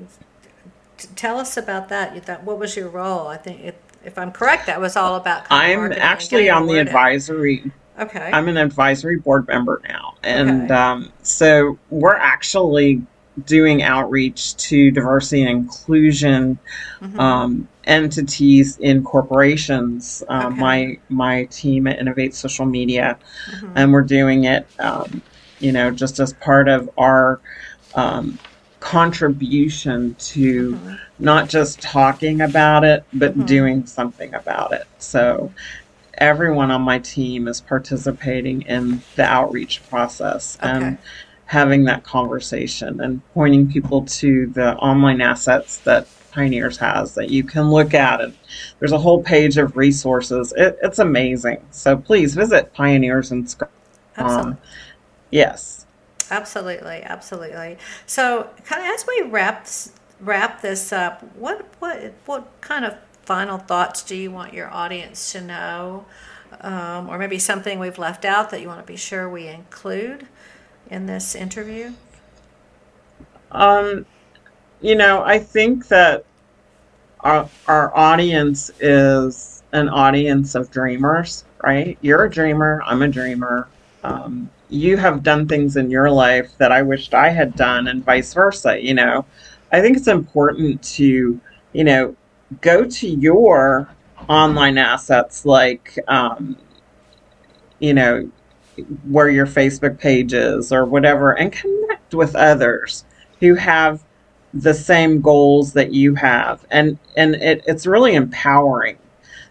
tell 1.14 1.38
us 1.38 1.56
about 1.56 1.88
that. 1.90 2.26
That 2.26 2.44
what 2.44 2.58
was 2.58 2.76
your 2.76 2.88
role? 2.88 3.28
I 3.28 3.36
think 3.36 3.60
it, 3.60 3.80
if 4.04 4.18
I'm 4.18 4.32
correct, 4.32 4.66
that 4.66 4.80
was 4.80 4.96
all 4.96 5.14
about. 5.14 5.46
I'm 5.50 5.92
actually 5.92 6.50
on 6.50 6.66
the 6.66 6.78
advisory. 6.78 7.70
Okay. 7.96 8.30
I'm 8.32 8.48
an 8.48 8.56
advisory 8.56 9.18
board 9.18 9.46
member 9.46 9.80
now, 9.86 10.16
and 10.24 10.64
okay. 10.64 10.74
um, 10.74 11.12
so 11.22 11.78
we're 11.90 12.16
actually 12.16 13.02
doing 13.46 13.82
outreach 13.82 14.56
to 14.56 14.90
diversity 14.90 15.42
and 15.42 15.50
inclusion 15.50 16.58
mm-hmm. 17.00 17.20
um, 17.20 17.68
entities 17.86 18.78
in 18.78 19.02
corporations. 19.04 20.22
Um, 20.28 20.52
okay. 20.52 20.60
My 20.60 20.98
my 21.08 21.44
team 21.44 21.86
at 21.86 21.98
Innovate 21.98 22.34
Social 22.34 22.66
Media, 22.66 23.18
mm-hmm. 23.50 23.72
and 23.76 23.92
we're 23.92 24.02
doing 24.02 24.44
it, 24.44 24.66
um, 24.78 25.22
you 25.58 25.72
know, 25.72 25.90
just 25.90 26.18
as 26.20 26.32
part 26.34 26.68
of 26.68 26.90
our 26.98 27.40
um, 27.94 28.38
contribution 28.80 30.14
to 30.16 30.72
mm-hmm. 30.72 30.94
not 31.18 31.48
just 31.48 31.80
talking 31.80 32.40
about 32.40 32.84
it, 32.84 33.04
but 33.12 33.32
mm-hmm. 33.32 33.46
doing 33.46 33.86
something 33.86 34.34
about 34.34 34.72
it. 34.72 34.86
So 34.98 35.52
everyone 36.18 36.70
on 36.70 36.82
my 36.82 36.98
team 36.98 37.48
is 37.48 37.60
participating 37.60 38.62
in 38.62 39.02
the 39.16 39.24
outreach 39.24 39.86
process 39.88 40.56
okay. 40.60 40.70
and 40.70 40.98
having 41.46 41.84
that 41.84 42.04
conversation 42.04 43.00
and 43.00 43.22
pointing 43.32 43.70
people 43.70 44.04
to 44.06 44.46
the 44.48 44.74
online 44.76 45.20
assets 45.20 45.78
that 45.78 46.06
Pioneers 46.34 46.76
has 46.78 47.14
that 47.14 47.30
you 47.30 47.44
can 47.44 47.70
look 47.70 47.94
at. 47.94 48.20
And 48.20 48.36
there's 48.78 48.92
a 48.92 48.98
whole 48.98 49.22
page 49.22 49.56
of 49.56 49.76
resources. 49.76 50.52
It, 50.56 50.78
it's 50.82 50.98
amazing. 50.98 51.64
So 51.70 51.96
please 51.96 52.34
visit 52.34 52.74
Pioneers 52.74 53.30
and 53.30 53.54
um, 54.16 54.58
yes. 55.30 55.86
Absolutely, 56.30 57.02
absolutely. 57.02 57.78
So, 58.06 58.48
kind 58.64 58.82
of 58.82 58.88
as 58.88 59.06
we 59.06 59.22
wrap 59.28 59.66
wrap 60.20 60.62
this 60.62 60.92
up, 60.92 61.22
what 61.36 61.66
what 61.80 62.14
what 62.24 62.48
kind 62.60 62.84
of 62.84 62.96
final 63.22 63.58
thoughts 63.58 64.02
do 64.02 64.16
you 64.16 64.30
want 64.30 64.54
your 64.54 64.72
audience 64.72 65.32
to 65.32 65.40
know, 65.40 66.06
um, 66.60 67.08
or 67.08 67.18
maybe 67.18 67.38
something 67.38 67.78
we've 67.78 67.98
left 67.98 68.24
out 68.24 68.50
that 68.50 68.60
you 68.60 68.68
want 68.68 68.80
to 68.80 68.86
be 68.86 68.96
sure 68.96 69.28
we 69.28 69.48
include 69.48 70.26
in 70.90 71.06
this 71.06 71.34
interview? 71.34 71.92
Um, 73.50 74.06
you 74.84 74.94
know, 74.94 75.22
I 75.24 75.38
think 75.38 75.88
that 75.88 76.26
our, 77.20 77.48
our 77.66 77.96
audience 77.96 78.70
is 78.80 79.62
an 79.72 79.88
audience 79.88 80.54
of 80.54 80.70
dreamers, 80.70 81.44
right? 81.62 81.96
You're 82.02 82.24
a 82.24 82.30
dreamer, 82.30 82.82
I'm 82.84 83.00
a 83.00 83.08
dreamer. 83.08 83.66
Um, 84.02 84.50
you 84.68 84.98
have 84.98 85.22
done 85.22 85.48
things 85.48 85.76
in 85.76 85.90
your 85.90 86.10
life 86.10 86.52
that 86.58 86.70
I 86.70 86.82
wished 86.82 87.14
I 87.14 87.30
had 87.30 87.56
done, 87.56 87.88
and 87.88 88.04
vice 88.04 88.34
versa. 88.34 88.78
You 88.78 88.92
know, 88.92 89.24
I 89.72 89.80
think 89.80 89.96
it's 89.96 90.08
important 90.08 90.82
to, 90.96 91.40
you 91.72 91.84
know, 91.84 92.14
go 92.60 92.84
to 92.84 93.08
your 93.08 93.88
online 94.28 94.76
assets 94.76 95.46
like, 95.46 95.98
um, 96.08 96.58
you 97.78 97.94
know, 97.94 98.30
where 99.08 99.30
your 99.30 99.46
Facebook 99.46 99.98
page 99.98 100.34
is 100.34 100.72
or 100.72 100.84
whatever, 100.84 101.32
and 101.32 101.50
connect 101.50 102.12
with 102.12 102.36
others 102.36 103.06
who 103.40 103.54
have 103.54 104.04
the 104.54 104.74
same 104.74 105.20
goals 105.20 105.72
that 105.74 105.92
you 105.92 106.14
have. 106.14 106.64
And 106.70 106.98
and 107.16 107.34
it, 107.36 107.62
it's 107.66 107.86
really 107.86 108.14
empowering 108.14 108.96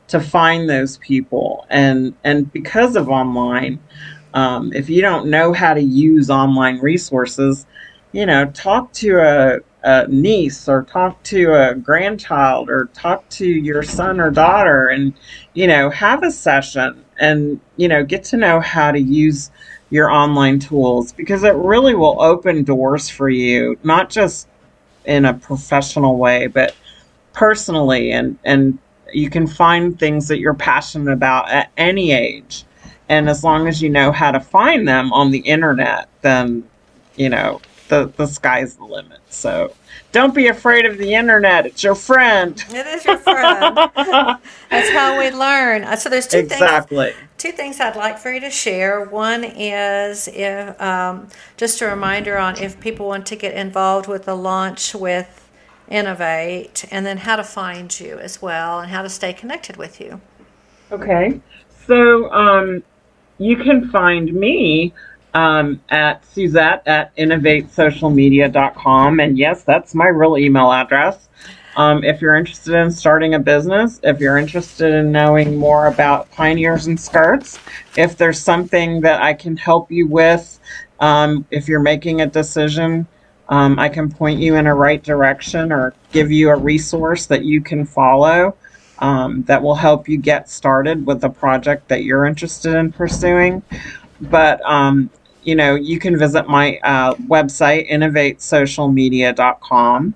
to 0.07 0.19
find 0.19 0.69
those 0.69 0.97
people. 0.97 1.65
And 1.69 2.15
and 2.23 2.51
because 2.51 2.95
of 2.95 3.09
online 3.09 3.79
um, 4.33 4.73
if 4.73 4.89
you 4.89 5.01
don't 5.01 5.27
know 5.27 5.53
how 5.53 5.75
to 5.75 5.81
use 5.81 6.29
online 6.29 6.79
resources 6.79 7.67
you 8.13 8.25
know 8.25 8.45
talk 8.51 8.93
to 8.93 9.17
a, 9.19 9.59
a 9.83 10.07
niece 10.07 10.69
or 10.69 10.83
talk 10.83 11.21
to 11.23 11.53
a 11.53 11.75
grandchild 11.75 12.69
or 12.69 12.85
talk 12.93 13.27
to 13.29 13.45
your 13.45 13.83
son 13.83 14.21
or 14.21 14.31
daughter 14.31 14.87
and 14.87 15.13
you 15.53 15.67
know 15.67 15.89
have 15.89 16.23
a 16.23 16.31
session 16.31 17.03
and 17.19 17.59
you 17.75 17.87
know 17.87 18.03
get 18.03 18.23
to 18.23 18.37
know 18.37 18.59
how 18.61 18.91
to 18.91 18.99
use 18.99 19.51
your 19.89 20.09
online 20.09 20.59
tools 20.59 21.11
because 21.11 21.43
it 21.43 21.55
really 21.55 21.93
will 21.93 22.21
open 22.21 22.63
doors 22.63 23.09
for 23.09 23.29
you 23.29 23.77
not 23.83 24.09
just 24.09 24.47
in 25.05 25.25
a 25.25 25.33
professional 25.33 26.17
way, 26.17 26.47
but 26.47 26.75
personally, 27.33 28.11
and 28.11 28.37
and 28.43 28.77
you 29.11 29.29
can 29.29 29.47
find 29.47 29.97
things 29.99 30.27
that 30.27 30.39
you're 30.39 30.53
passionate 30.53 31.11
about 31.11 31.49
at 31.49 31.71
any 31.77 32.11
age. 32.11 32.65
And 33.09 33.29
as 33.29 33.43
long 33.43 33.67
as 33.67 33.81
you 33.81 33.89
know 33.89 34.11
how 34.11 34.31
to 34.31 34.39
find 34.39 34.87
them 34.87 35.13
on 35.13 35.31
the 35.31 35.39
internet, 35.39 36.09
then 36.21 36.67
you 37.15 37.29
know 37.29 37.61
the 37.89 38.11
the 38.15 38.25
sky's 38.25 38.75
the 38.75 38.85
limit. 38.85 39.19
So 39.29 39.73
don't 40.13 40.35
be 40.35 40.47
afraid 40.47 40.85
of 40.85 40.99
the 40.99 41.15
internet. 41.15 41.65
It's 41.65 41.83
your 41.83 41.95
friend. 41.95 42.63
It 42.69 42.85
is 42.87 43.03
your 43.03 43.17
friend. 43.17 43.75
That's 43.95 44.89
how 44.91 45.17
we 45.17 45.31
learn. 45.31 45.83
Uh, 45.83 45.95
so 45.95 46.07
there's 46.07 46.27
two 46.27 46.37
exactly. 46.37 47.07
things. 47.07 47.17
Two 47.39 47.51
things 47.51 47.79
I'd 47.79 47.95
like 47.95 48.19
for 48.19 48.31
you 48.31 48.39
to 48.39 48.51
share. 48.51 49.03
One 49.03 49.43
is 49.43 50.29
if 50.29 50.79
um, 50.79 51.27
just 51.57 51.81
a 51.81 51.87
reminder 51.87 52.37
on 52.37 52.57
if 52.59 52.79
people 52.79 53.07
want 53.07 53.25
to 53.25 53.35
get 53.35 53.55
involved 53.55 54.07
with 54.07 54.25
the 54.25 54.35
launch 54.35 54.95
with 54.95 55.39
Innovate, 55.89 56.85
and 56.91 57.05
then 57.05 57.17
how 57.17 57.35
to 57.35 57.43
find 57.43 57.99
you 57.99 58.17
as 58.17 58.41
well, 58.41 58.79
and 58.79 58.89
how 58.89 59.01
to 59.01 59.09
stay 59.09 59.33
connected 59.33 59.75
with 59.75 59.99
you. 59.99 60.21
Okay. 60.91 61.41
So 61.85 62.31
um, 62.31 62.83
you 63.37 63.57
can 63.57 63.89
find 63.89 64.33
me 64.33 64.93
um, 65.33 65.81
at 65.89 66.25
Suzette 66.25 66.83
at 66.85 67.15
innovatesocialmedia.com. 67.15 69.19
And 69.19 69.37
yes, 69.37 69.63
that's 69.63 69.95
my 69.95 70.07
real 70.07 70.37
email 70.37 70.71
address. 70.71 71.29
Um, 71.75 72.03
if 72.03 72.21
you're 72.21 72.35
interested 72.35 72.75
in 72.75 72.91
starting 72.91 73.33
a 73.33 73.39
business, 73.39 73.99
if 74.03 74.19
you're 74.19 74.37
interested 74.37 74.93
in 74.93 75.11
knowing 75.11 75.57
more 75.57 75.87
about 75.87 76.29
pioneers 76.31 76.85
in 76.85 76.97
skirts, 76.97 77.57
if 77.97 78.15
there's 78.15 78.39
something 78.39 79.01
that 79.01 79.23
I 79.23 79.33
can 79.33 79.57
help 79.57 79.91
you 79.91 80.07
with, 80.07 80.59
um, 80.99 81.47
if 81.49 81.67
you're 81.67 81.79
making 81.79 82.21
a 82.21 82.27
decision, 82.27 83.07
um, 83.49 83.79
I 83.79 83.89
can 83.89 84.11
point 84.11 84.39
you 84.39 84.55
in 84.55 84.67
a 84.67 84.75
right 84.75 85.03
direction 85.03 85.71
or 85.71 85.95
give 86.11 86.31
you 86.31 86.49
a 86.49 86.55
resource 86.55 87.25
that 87.25 87.43
you 87.43 87.59
can 87.59 87.85
follow 87.85 88.55
um, 88.99 89.43
that 89.43 89.61
will 89.61 89.75
help 89.75 90.07
you 90.07 90.17
get 90.17 90.49
started 90.49 91.05
with 91.05 91.21
the 91.21 91.29
project 91.29 91.87
that 91.87 92.03
you're 92.03 92.25
interested 92.25 92.75
in 92.75 92.91
pursuing. 92.91 93.63
But 94.21 94.61
um, 94.63 95.09
you 95.43 95.55
know, 95.55 95.75
you 95.75 95.99
can 95.99 96.17
visit 96.17 96.47
my 96.47 96.79
uh, 96.83 97.15
website, 97.15 97.89
innovatesocialmedia.com, 97.89 100.15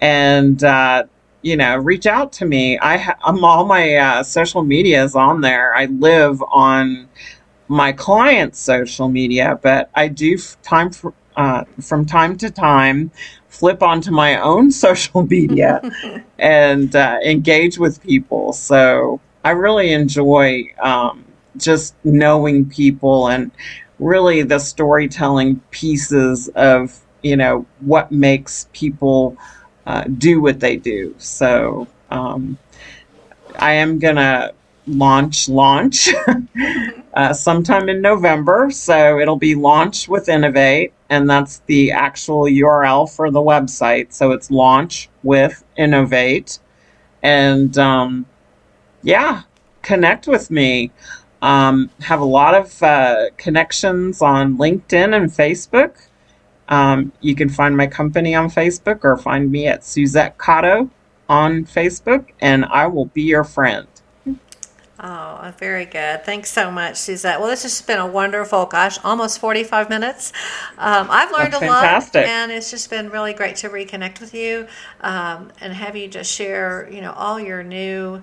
and, 0.00 0.64
uh, 0.64 1.04
you 1.42 1.56
know, 1.56 1.76
reach 1.76 2.06
out 2.06 2.32
to 2.34 2.44
me. 2.44 2.78
I 2.78 2.96
ha- 2.96 3.16
I'm 3.24 3.44
all 3.44 3.64
my 3.64 3.96
uh, 3.96 4.22
social 4.22 4.62
media 4.62 5.02
is 5.04 5.16
on 5.16 5.40
there. 5.40 5.74
I 5.74 5.86
live 5.86 6.42
on 6.50 7.08
my 7.68 7.92
client's 7.92 8.58
social 8.58 9.08
media, 9.08 9.58
but 9.62 9.90
I 9.94 10.08
do 10.08 10.34
f- 10.34 10.56
time 10.62 10.90
for, 10.90 11.12
uh, 11.36 11.64
from 11.80 12.06
time 12.06 12.36
to 12.38 12.50
time 12.50 13.10
flip 13.48 13.82
onto 13.82 14.10
my 14.10 14.40
own 14.40 14.70
social 14.86 15.26
media 15.26 15.82
and 16.38 16.94
uh, 16.94 17.18
engage 17.24 17.78
with 17.78 18.02
people. 18.02 18.52
So 18.52 19.20
I 19.44 19.50
really 19.50 19.92
enjoy 19.92 20.70
um, 20.80 21.24
just 21.56 21.94
knowing 22.04 22.68
people 22.68 23.28
and 23.28 23.50
really 24.02 24.42
the 24.42 24.58
storytelling 24.58 25.60
pieces 25.70 26.48
of 26.56 26.98
you 27.22 27.36
know 27.36 27.66
what 27.80 28.12
makes 28.12 28.68
people 28.72 29.36
uh, 29.86 30.04
do 30.04 30.40
what 30.40 30.60
they 30.60 30.76
do. 30.76 31.14
So 31.18 31.88
um, 32.10 32.58
I 33.58 33.74
am 33.74 33.98
gonna 33.98 34.52
launch 34.86 35.48
launch 35.48 36.08
uh, 37.14 37.32
sometime 37.32 37.88
in 37.88 38.00
November. 38.00 38.70
So 38.72 39.18
it'll 39.20 39.36
be 39.38 39.54
launch 39.54 40.08
with 40.08 40.28
Innovate, 40.28 40.92
and 41.10 41.30
that's 41.30 41.60
the 41.66 41.92
actual 41.92 42.44
URL 42.44 43.10
for 43.14 43.30
the 43.30 43.40
website. 43.40 44.12
So 44.12 44.32
it's 44.32 44.50
launch 44.50 45.10
with 45.22 45.64
Innovate. 45.76 46.58
and 47.22 47.76
um, 47.78 48.26
yeah, 49.02 49.42
connect 49.82 50.26
with 50.26 50.50
me. 50.50 50.92
Um, 51.42 51.90
have 52.00 52.20
a 52.20 52.24
lot 52.24 52.54
of 52.54 52.82
uh, 52.82 53.26
connections 53.36 54.22
on 54.22 54.56
LinkedIn 54.56 55.14
and 55.14 55.30
Facebook. 55.30 55.96
Um, 56.68 57.12
you 57.20 57.34
can 57.34 57.48
find 57.50 57.76
my 57.76 57.86
company 57.86 58.34
on 58.34 58.48
Facebook 58.48 59.00
or 59.02 59.16
find 59.18 59.50
me 59.50 59.66
at 59.66 59.84
Suzette 59.84 60.38
Cotto 60.38 60.88
on 61.28 61.64
Facebook, 61.64 62.28
and 62.40 62.64
I 62.64 62.86
will 62.86 63.06
be 63.06 63.22
your 63.22 63.44
friend. 63.44 63.86
Oh, 65.04 65.52
very 65.58 65.84
good. 65.84 66.24
Thanks 66.24 66.48
so 66.50 66.70
much, 66.70 66.96
Suzette. 66.96 67.40
Well, 67.40 67.48
this 67.48 67.64
has 67.64 67.82
been 67.82 67.98
a 67.98 68.06
wonderful, 68.06 68.66
gosh, 68.66 68.98
almost 69.02 69.40
45 69.40 69.88
minutes. 69.88 70.32
Um, 70.78 71.08
I've 71.10 71.32
learned 71.32 71.54
That's 71.54 71.64
a 71.64 71.66
lot, 71.66 72.16
and 72.16 72.52
it's 72.52 72.70
just 72.70 72.88
been 72.88 73.10
really 73.10 73.32
great 73.32 73.56
to 73.56 73.68
reconnect 73.68 74.20
with 74.20 74.32
you 74.32 74.68
um, 75.00 75.50
and 75.60 75.72
have 75.72 75.96
you 75.96 76.06
just 76.06 76.32
share, 76.32 76.88
you 76.88 77.00
know, 77.00 77.12
all 77.12 77.40
your 77.40 77.64
new 77.64 78.22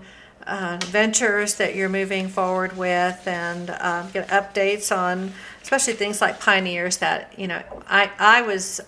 uh, 0.50 0.78
ventures 0.86 1.56
that 1.56 1.76
you're 1.76 1.89
moving 1.89 2.28
forward 2.28 2.76
with 2.76 3.28
and 3.28 3.70
um, 3.70 4.10
get 4.12 4.28
updates 4.30 4.95
on, 4.95 5.32
especially 5.62 5.93
things 5.93 6.22
like 6.22 6.39
Pioneers 6.39 6.97
that, 6.97 7.38
you 7.38 7.47
know, 7.47 7.62
I, 7.88 8.12
I 8.18 8.41
was 8.41 8.82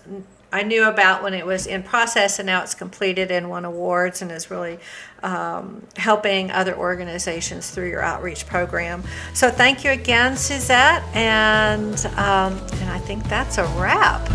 I 0.52 0.64
knew 0.64 0.84
about 0.84 1.22
when 1.22 1.32
it 1.32 1.46
was 1.46 1.66
in 1.66 1.82
process 1.82 2.38
and 2.38 2.46
now 2.46 2.62
it's 2.62 2.74
completed 2.74 3.30
and 3.30 3.48
won 3.48 3.64
awards 3.64 4.20
and 4.20 4.30
is 4.30 4.50
really 4.50 4.78
um, 5.22 5.86
helping 5.96 6.50
other 6.50 6.76
organizations 6.76 7.70
through 7.70 7.88
your 7.88 8.02
outreach 8.02 8.46
program. 8.46 9.02
So 9.32 9.50
thank 9.50 9.82
you 9.82 9.92
again, 9.92 10.36
Suzette, 10.36 11.02
and 11.14 11.94
um, 12.18 12.58
and 12.80 12.90
I 12.90 12.98
think 12.98 13.24
that's 13.28 13.56
a 13.56 13.64
wrap. 13.78 14.28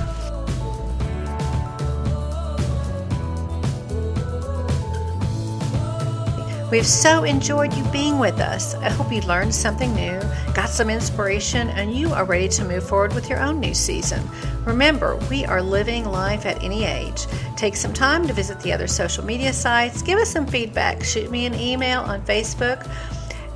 We've 6.69 6.85
so 6.85 7.23
enjoyed 7.23 7.73
you 7.75 7.83
being 7.85 8.19
with 8.19 8.41
us. 8.41 8.75
I 8.75 8.89
hope 8.89 9.09
you 9.09 9.21
learned 9.21 9.55
something 9.55 9.95
new, 9.95 10.19
got 10.53 10.67
some 10.67 10.89
inspiration, 10.89 11.69
and 11.69 11.95
you 11.95 12.11
are 12.11 12.25
ready 12.25 12.49
to 12.49 12.65
move 12.65 12.85
forward 12.85 13.13
with 13.15 13.29
your 13.29 13.39
own 13.39 13.61
new 13.61 13.73
season. 13.73 14.21
Remember, 14.65 15.15
we 15.29 15.45
are 15.45 15.61
living 15.61 16.03
life 16.03 16.45
at 16.45 16.61
any 16.61 16.83
age. 16.83 17.25
Take 17.55 17.77
some 17.77 17.93
time 17.93 18.27
to 18.27 18.33
visit 18.33 18.59
the 18.59 18.73
other 18.73 18.87
social 18.87 19.23
media 19.23 19.53
sites, 19.53 20.01
give 20.01 20.19
us 20.19 20.29
some 20.29 20.45
feedback, 20.45 21.05
shoot 21.05 21.31
me 21.31 21.45
an 21.45 21.55
email 21.55 22.01
on 22.01 22.21
Facebook. 22.23 22.85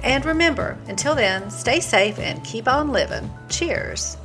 And 0.03 0.23
remember, 0.23 0.77
until 0.87 1.13
then, 1.13 1.51
stay 1.51 1.81
safe 1.81 2.17
and 2.17 2.41
keep 2.45 2.65
on 2.65 2.93
living. 2.93 3.29
Cheers. 3.49 4.15